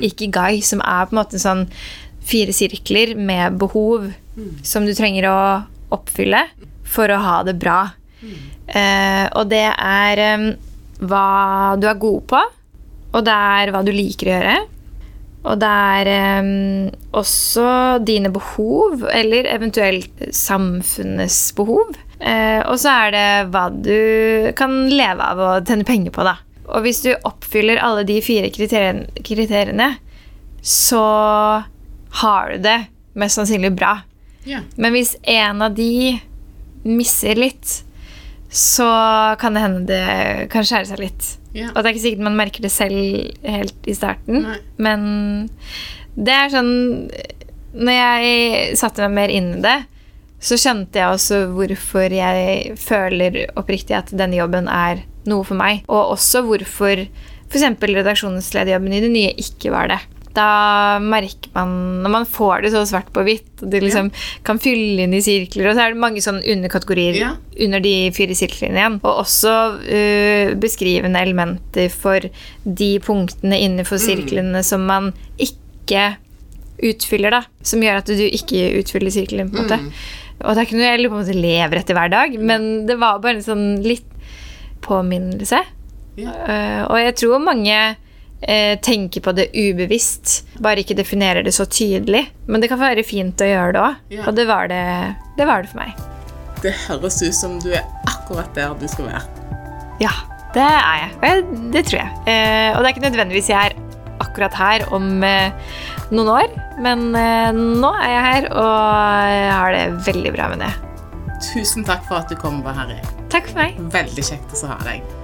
ikigai, 0.00 0.62
som 0.64 0.80
er 0.80 1.04
på 1.04 1.14
en 1.14 1.20
måte 1.20 1.40
sånn 1.42 1.66
fire 2.24 2.54
sirkler 2.56 3.12
med 3.20 3.58
behov 3.60 4.08
som 4.64 4.86
du 4.86 4.94
trenger 4.96 5.28
å 5.28 5.40
oppfylle 5.94 6.46
for 6.88 7.10
å 7.12 7.20
ha 7.20 7.38
det 7.46 7.56
bra. 7.60 7.80
Eh, 8.66 9.26
og 9.36 9.50
det 9.50 9.66
er 9.70 10.22
um, 10.38 10.46
hva 11.04 11.74
du 11.76 11.88
er 11.90 12.00
god 12.00 12.22
på, 12.32 12.40
og 13.14 13.26
det 13.26 13.34
er 13.34 13.72
hva 13.74 13.82
du 13.84 13.92
liker 13.94 14.30
å 14.30 14.38
gjøre. 14.38 14.54
Og 15.44 15.60
det 15.60 15.68
er 15.68 16.40
um, 16.40 16.88
også 17.20 17.66
dine 18.06 18.32
behov, 18.32 19.04
eller 19.12 19.50
eventuelt 19.52 20.24
samfunnets 20.32 21.50
behov. 21.58 21.92
Eh, 22.24 22.60
og 22.64 22.78
så 22.80 22.92
er 23.04 23.12
det 23.12 23.26
hva 23.52 23.66
du 23.68 24.52
kan 24.56 24.72
leve 24.88 25.26
av 25.34 25.42
og 25.44 25.68
tjene 25.68 25.84
penger 25.84 26.14
på, 26.14 26.24
da. 26.24 26.38
Og 26.72 26.86
hvis 26.86 27.02
du 27.04 27.10
oppfyller 27.28 27.82
alle 27.84 28.06
de 28.08 28.16
fire 28.24 28.48
kriterien- 28.54 29.06
kriteriene, 29.26 29.90
så 30.64 31.02
har 32.24 32.54
du 32.54 32.62
det 32.64 32.78
mest 33.20 33.36
sannsynlig 33.36 33.74
bra. 33.76 33.98
Ja. 34.48 34.62
Men 34.80 34.94
hvis 34.96 35.14
en 35.28 35.60
av 35.64 35.74
de 35.76 36.18
misser 36.84 37.36
litt, 37.36 37.82
så 38.54 38.86
kan 39.40 39.56
det 39.56 39.62
hende 39.64 39.86
det 39.88 40.48
kan 40.52 40.64
skjære 40.64 40.88
seg 40.92 41.02
litt. 41.02 41.30
Ja. 41.54 41.68
Og 41.72 41.82
det 41.82 41.88
er 41.88 41.92
ikke 41.94 42.04
sikkert 42.06 42.26
man 42.26 42.38
merker 42.38 42.64
det 42.64 42.72
selv 42.74 42.98
helt 43.44 43.86
i 43.90 43.94
starten, 43.94 44.40
Nei. 44.46 44.56
men 44.82 45.04
det 46.14 46.34
er 46.34 46.50
sånn 46.50 46.72
Når 47.74 47.94
jeg 47.94 48.76
satte 48.78 49.02
meg 49.02 49.14
mer 49.16 49.30
inn 49.34 49.48
i 49.56 49.62
det, 49.64 49.76
så 50.44 50.58
skjønte 50.60 51.00
jeg 51.00 51.08
også 51.16 51.38
hvorfor 51.56 52.12
jeg 52.12 52.74
føler 52.80 53.38
oppriktig 53.56 53.96
at 53.96 54.12
denne 54.12 54.36
jobben 54.36 54.68
er 54.68 55.00
noe 55.30 55.44
for 55.48 55.56
meg. 55.56 55.84
Og 55.88 56.12
også 56.18 56.42
hvorfor 56.44 57.06
f.eks. 57.48 57.64
redaksjonslederjobben 57.80 58.92
i 58.92 59.00
det 59.04 59.12
nye 59.14 59.32
ikke 59.40 59.72
var 59.72 59.88
det. 59.92 60.00
Da 60.34 60.98
merker 60.98 61.52
man, 61.54 61.72
når 62.02 62.10
man 62.10 62.24
får 62.26 62.64
det 62.64 62.72
så 62.74 62.80
svart 62.90 63.12
på 63.14 63.22
hvitt, 63.22 63.52
og 63.62 63.70
du 63.70 63.76
liksom 63.78 64.08
kan 64.44 64.58
fylle 64.58 65.04
inn 65.06 65.14
i 65.14 65.20
sirkler, 65.22 65.68
og 65.70 65.76
så 65.78 65.84
er 65.84 65.94
det 65.94 66.00
mange 66.02 66.24
sånne 66.24 66.42
underkategorier 66.56 67.20
Ja. 67.20 67.28
under 67.62 67.80
de 67.84 67.94
fire 68.16 68.34
sirklene 68.34 68.80
igjen. 68.82 68.98
Og 69.04 69.22
også 69.22 69.54
uh, 69.78 70.54
beskrivende 70.58 71.22
elementer 71.22 71.86
for 71.94 72.26
de 72.66 72.90
punktene 73.06 73.60
innenfor 73.62 74.02
sirklene 74.02 74.64
som 74.66 74.82
man 74.90 75.12
ikke 75.38 76.16
utfyller, 76.82 77.30
da. 77.30 77.44
Som 77.62 77.86
gjør 77.86 78.02
at 78.02 78.10
du 78.10 78.24
ikke 78.26 78.66
utfyller 78.82 79.14
sirkelen, 79.14 79.54
på 79.54 79.62
en 79.62 79.68
måte. 79.68 79.78
Og 80.42 80.50
det 80.54 80.60
er 80.60 80.66
ikke 80.66 80.76
noe 80.80 80.88
jeg 80.90 81.08
på 81.08 81.14
en 81.14 81.20
måte 81.22 81.36
lever 81.38 81.78
etter 81.80 81.96
hver 81.96 82.10
dag, 82.12 82.34
men 82.40 82.64
det 82.88 82.96
var 83.00 83.20
bare 83.22 83.38
en 83.38 83.44
sånn 83.46 83.66
litt 83.84 84.08
påminnelse. 84.84 85.60
Ja. 86.20 86.32
Eh, 86.46 86.80
og 86.86 86.98
jeg 87.00 87.14
tror 87.18 87.40
mange 87.42 87.76
eh, 88.44 88.74
tenker 88.84 89.24
på 89.24 89.32
det 89.36 89.48
ubevisst, 89.54 90.42
bare 90.62 90.82
ikke 90.84 90.96
definerer 90.98 91.46
det 91.46 91.54
så 91.56 91.66
tydelig. 91.70 92.26
Men 92.46 92.60
det 92.62 92.70
kan 92.72 92.82
være 92.82 93.06
fint 93.06 93.40
å 93.40 93.48
gjøre 93.48 93.72
det 93.76 93.84
òg, 93.86 93.94
Ja. 94.18 94.26
og 94.28 94.36
det 94.36 94.46
var 94.50 94.68
det, 94.68 94.82
det 95.38 95.46
var 95.48 95.62
det 95.64 95.72
for 95.72 95.82
meg. 95.84 95.94
Det 96.64 96.74
høres 96.86 97.18
ut 97.22 97.34
som 97.36 97.58
du 97.60 97.70
er 97.76 97.84
akkurat 98.08 98.52
der 98.56 98.74
du 98.80 98.86
skal 98.88 99.10
være. 99.10 99.24
Ja, 100.00 100.12
det 100.54 100.62
er 100.64 101.00
jeg. 101.02 101.10
Jeg 101.22 101.42
det 101.74 101.82
tror 101.88 102.00
jeg. 102.00 102.12
Eh, 102.30 102.70
og 102.74 102.82
det 102.82 102.88
er 102.88 102.92
ikke 102.94 103.06
nødvendigvis 103.08 103.50
jeg 103.52 103.70
er 103.70 103.83
akkurat 104.22 104.54
her 104.58 104.86
om 104.94 105.22
eh, 105.26 105.74
noen 106.14 106.30
år, 106.36 106.54
men 106.84 107.10
eh, 107.18 107.50
nå 107.54 107.90
er 107.98 108.12
jeg 108.12 108.24
her, 108.28 108.48
og 108.52 109.34
jeg 109.34 109.52
har 109.52 109.76
det 109.76 109.84
veldig 110.12 110.34
bra 110.36 110.48
med 110.54 110.64
det. 110.66 110.72
Tusen 111.50 111.84
takk 111.86 112.06
for 112.08 112.22
at 112.22 112.30
du 112.30 112.38
kom, 112.40 112.62
Bahari. 112.64 113.00
Takk 113.32 113.50
for 113.50 113.64
meg. 113.64 113.78
Veldig 113.92 114.24
kjekt 114.30 114.54
å 114.62 114.72
ha 114.72 114.80
deg. 114.86 115.23